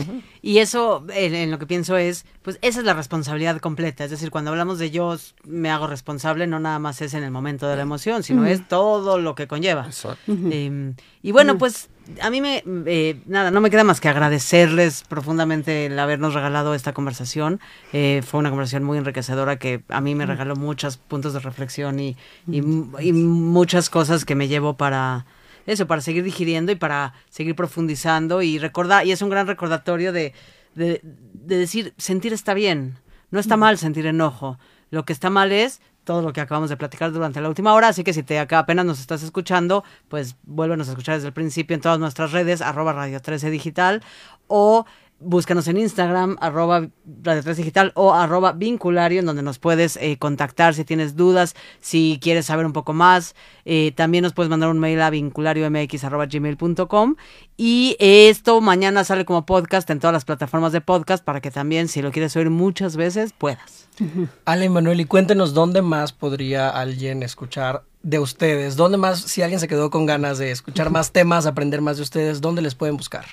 Y 0.47 0.59
eso, 0.59 1.05
en, 1.12 1.51
lo 1.51 1.59
que 1.59 1.66
pienso 1.66 1.97
es, 1.97 2.24
pues 2.42 2.61
esa 2.62 2.78
es 2.78 2.86
la 2.86 2.94
responsabilidad 2.94 3.59
completa. 3.59 4.05
Es 4.05 4.12
decir, 4.12 4.30
cuando 4.30 4.53
hablamos 4.53 4.78
de 4.78 4.92
yo 4.92 5.16
me 5.42 5.70
hago 5.70 5.88
responsable, 5.88 6.47
no 6.47 6.61
nada 6.61 6.78
más 6.78 7.03
es 7.03 7.14
en 7.14 7.24
el 7.24 7.32
momento 7.32 7.66
de 7.66 7.74
la 7.74 7.82
emoción, 7.82 8.22
sino 8.22 8.47
es 8.47 8.68
todo 8.68 9.18
lo 9.18 9.34
que 9.34 9.49
conlleva. 9.49 9.88
Em, 10.28 10.94
y 11.20 11.32
bueno, 11.32 11.59
pues 11.59 11.88
a 12.22 12.30
mí 12.30 12.40
me, 12.40 12.62
eh, 12.86 13.20
nada, 13.26 13.51
no 13.51 13.61
me 13.61 13.70
queda 13.70 13.82
más 13.82 14.01
que 14.01 14.09
agradecerles 14.09 15.03
profundamente 15.09 15.86
el 15.86 15.99
habernos 15.99 16.32
regalado 16.32 16.74
esta 16.74 16.92
conversación. 16.92 17.59
Eh, 17.92 18.22
fue 18.24 18.38
una 18.38 18.51
conversación 18.51 18.84
muy 18.84 18.99
enriquecedora 18.99 19.57
que 19.57 19.82
a 19.88 20.01
mí 20.01 20.14
me 20.14 20.26
regaló 20.26 20.55
muchos 20.55 20.97
puntos 20.97 21.32
de 21.32 21.40
reflexión 21.40 21.99
y, 21.99 22.16
y, 22.47 22.62
muchas 22.62 23.90
cosas 23.90 24.24
que 24.24 24.36
me 24.36 24.47
llevo 24.47 24.74
para 24.74 25.26
eso, 25.66 25.86
para 25.86 26.00
seguir 26.00 26.22
digiriendo 26.24 26.72
y 26.72 26.76
para 26.76 27.14
seguir 27.28 27.54
profundizando 27.54 28.42
y 28.42 28.58
recordar, 28.58 29.06
y 29.06 29.12
es 29.12 29.22
un 29.22 29.30
gran 29.30 29.46
recordatorio 29.46 30.12
de, 30.12 30.32
de, 30.74 31.00
de 31.02 31.56
decir, 31.56 31.94
sentir 31.98 32.32
está 32.32 32.54
bien, 32.54 32.98
no 33.30 33.40
está 33.40 33.56
mal 33.56 33.78
sentir 33.78 34.06
enojo. 34.06 34.58
Lo 34.90 35.04
que 35.04 35.12
está 35.12 35.30
mal 35.30 35.52
es 35.52 35.80
todo 36.06 36.22
lo 36.22 36.32
que 36.32 36.40
acabamos 36.40 36.70
de 36.70 36.76
platicar 36.76 37.10
durante 37.10 37.40
la 37.40 37.48
última 37.48 37.74
hora, 37.74 37.88
así 37.88 38.04
que 38.04 38.12
si 38.12 38.22
te 38.22 38.38
acá 38.38 38.60
apenas 38.60 38.86
nos 38.86 39.00
estás 39.00 39.24
escuchando, 39.24 39.82
pues 40.08 40.36
vuélvenos 40.44 40.86
a 40.86 40.92
escuchar 40.92 41.16
desde 41.16 41.26
el 41.26 41.34
principio 41.34 41.74
en 41.74 41.80
todas 41.80 41.98
nuestras 41.98 42.30
redes, 42.30 42.62
arroba 42.62 42.92
Radio 42.92 43.20
13 43.20 43.50
Digital, 43.50 44.04
o 44.46 44.86
búscanos 45.18 45.66
en 45.68 45.78
Instagram, 45.78 46.36
arroba 46.40 46.88
Radio 47.22 47.42
3 47.42 47.56
Digital 47.56 47.92
o 47.94 48.12
arroba 48.12 48.52
Vinculario, 48.52 49.20
en 49.20 49.26
donde 49.26 49.42
nos 49.42 49.58
puedes 49.58 49.96
eh, 49.96 50.18
contactar 50.18 50.74
si 50.74 50.84
tienes 50.84 51.16
dudas, 51.16 51.54
si 51.80 52.18
quieres 52.20 52.44
saber 52.46 52.66
un 52.66 52.72
poco 52.72 52.92
más. 52.92 53.34
Eh, 53.64 53.92
también 53.96 54.22
nos 54.22 54.34
puedes 54.34 54.50
mandar 54.50 54.68
un 54.68 54.78
mail 54.78 55.00
a 55.00 55.10
vinculariomx.gmail.com 55.10 57.16
y 57.56 57.96
esto 57.98 58.60
mañana 58.60 59.04
sale 59.04 59.24
como 59.24 59.46
podcast 59.46 59.88
en 59.90 60.00
todas 60.00 60.12
las 60.12 60.24
plataformas 60.24 60.72
de 60.72 60.80
podcast 60.80 61.24
para 61.24 61.40
que 61.40 61.50
también, 61.50 61.88
si 61.88 62.02
lo 62.02 62.12
quieres 62.12 62.36
oír 62.36 62.50
muchas 62.50 62.96
veces, 62.96 63.32
puedas. 63.32 63.88
Ale 64.44 64.68
Manuel, 64.68 65.00
y 65.00 65.06
cuéntenos 65.06 65.54
dónde 65.54 65.82
más 65.82 66.12
podría 66.12 66.68
alguien 66.68 67.22
escuchar 67.22 67.84
de 68.02 68.18
ustedes, 68.18 68.76
dónde 68.76 68.98
más, 68.98 69.20
si 69.20 69.42
alguien 69.42 69.60
se 69.60 69.68
quedó 69.68 69.90
con 69.90 70.06
ganas 70.06 70.38
de 70.38 70.50
escuchar 70.50 70.90
más 70.96 71.12
temas, 71.12 71.46
aprender 71.46 71.80
más 71.80 71.96
de 71.96 72.02
ustedes, 72.02 72.40
¿dónde 72.40 72.62
les 72.62 72.74
pueden 72.74 72.96
buscar? 72.96 73.26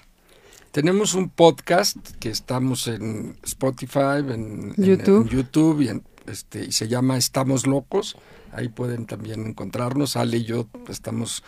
Tenemos 0.74 1.14
un 1.14 1.30
podcast 1.30 1.98
que 2.20 2.30
estamos 2.30 2.88
en 2.88 3.38
Spotify, 3.44 4.26
en 4.28 4.74
YouTube, 4.76 5.82
y, 5.82 6.02
este, 6.32 6.66
y 6.66 6.72
se 6.72 6.88
llama 6.88 7.16
Estamos 7.16 7.68
Locos. 7.68 8.18
Ahí 8.52 8.70
pueden 8.70 9.06
también 9.06 9.46
encontrarnos. 9.46 10.18
Ale 10.18 10.38
y 10.38 10.46
yo 10.46 10.68
estamos 10.90 11.44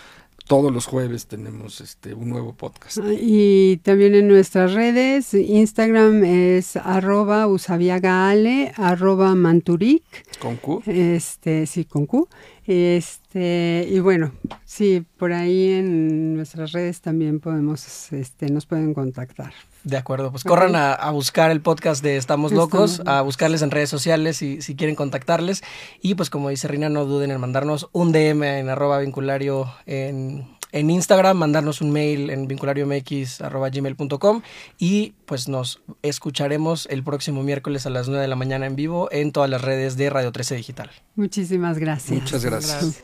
todos 0.47 0.71
los 0.71 0.86
jueves 0.86 1.26
tenemos 1.26 1.82
este 1.82 2.13
un 2.13 2.30
nuevo 2.30 2.53
podcast. 2.53 2.99
Ah, 2.99 3.13
y 3.19 3.78
también 3.78 4.13
en 4.13 4.28
nuestras 4.28 4.73
redes, 4.73 5.34
Instagram 5.34 6.23
es 6.23 6.76
arroba 6.76 7.47
usabiagaale, 7.47 8.73
arroba 8.76 9.34
manturic. 9.34 10.03
¿Con 10.39 10.57
Q? 10.57 10.84
Este, 10.86 11.65
sí, 11.65 11.86
con 11.86 12.05
Q. 12.05 12.30
Este, 12.68 13.88
y 13.89 13.99
bueno, 13.99 14.32
sí, 14.66 15.05
por 15.18 15.34
ahí 15.34 15.74
en 15.74 16.36
nuestras 16.36 16.72
redes 16.72 16.99
también 16.99 17.39
podemos, 17.39 18.11
este, 18.11 18.49
nos 18.49 18.66
pueden 18.66 18.93
contactar. 18.93 19.53
De 19.84 19.97
acuerdo, 19.97 20.32
pues 20.32 20.43
corran 20.43 20.76
a, 20.76 21.11
buscar 21.11 21.51
el 21.51 21.61
podcast 21.61 22.03
de 22.03 22.18
Estamos 22.18 22.51
Locos, 22.51 23.03
a 23.05 23.22
buscarles 23.22 23.61
en 23.61 23.70
redes 23.70 23.89
sociales 23.89 24.38
si, 24.38 24.63
si 24.63 24.76
quieren 24.76 24.95
contactarles. 24.95 25.63
Y 26.01 26.16
pues 26.16 26.32
como 26.32 26.49
dice 26.49 26.68
Rina, 26.68 26.89
no 26.89 27.05
duden 27.05 27.30
en 27.30 27.39
mandarnos 27.39 27.88
un 27.91 28.11
DM 28.11 28.43
en 28.43 28.70
arroba 28.70 28.97
vinculario 28.97 29.72
en, 29.86 30.47
en 30.76 30.89
Instagram, 30.89 31.38
mandarnos 31.38 31.80
un 31.80 31.91
mail 31.91 32.30
en 32.30 32.47
vinculariomx.gmail.com 32.49 34.41
y 34.78 35.13
pues 35.26 35.47
nos 35.47 35.82
escucharemos 36.01 36.86
el 36.91 37.01
próximo 37.01 37.43
miércoles 37.43 37.86
a 37.86 37.89
las 37.89 38.09
9 38.09 38.21
de 38.21 38.28
la 38.28 38.36
mañana 38.36 38.65
en 38.65 38.76
vivo 38.76 39.07
en 39.11 39.32
todas 39.32 39.49
las 39.49 39.61
redes 39.61 39.95
de 39.95 40.09
Radio 40.09 40.34
13 40.34 40.55
Digital. 40.55 40.91
Muchísimas 41.15 41.80
gracias. 41.80 42.21
Muchas 42.21 42.43
gracias. 42.43 43.03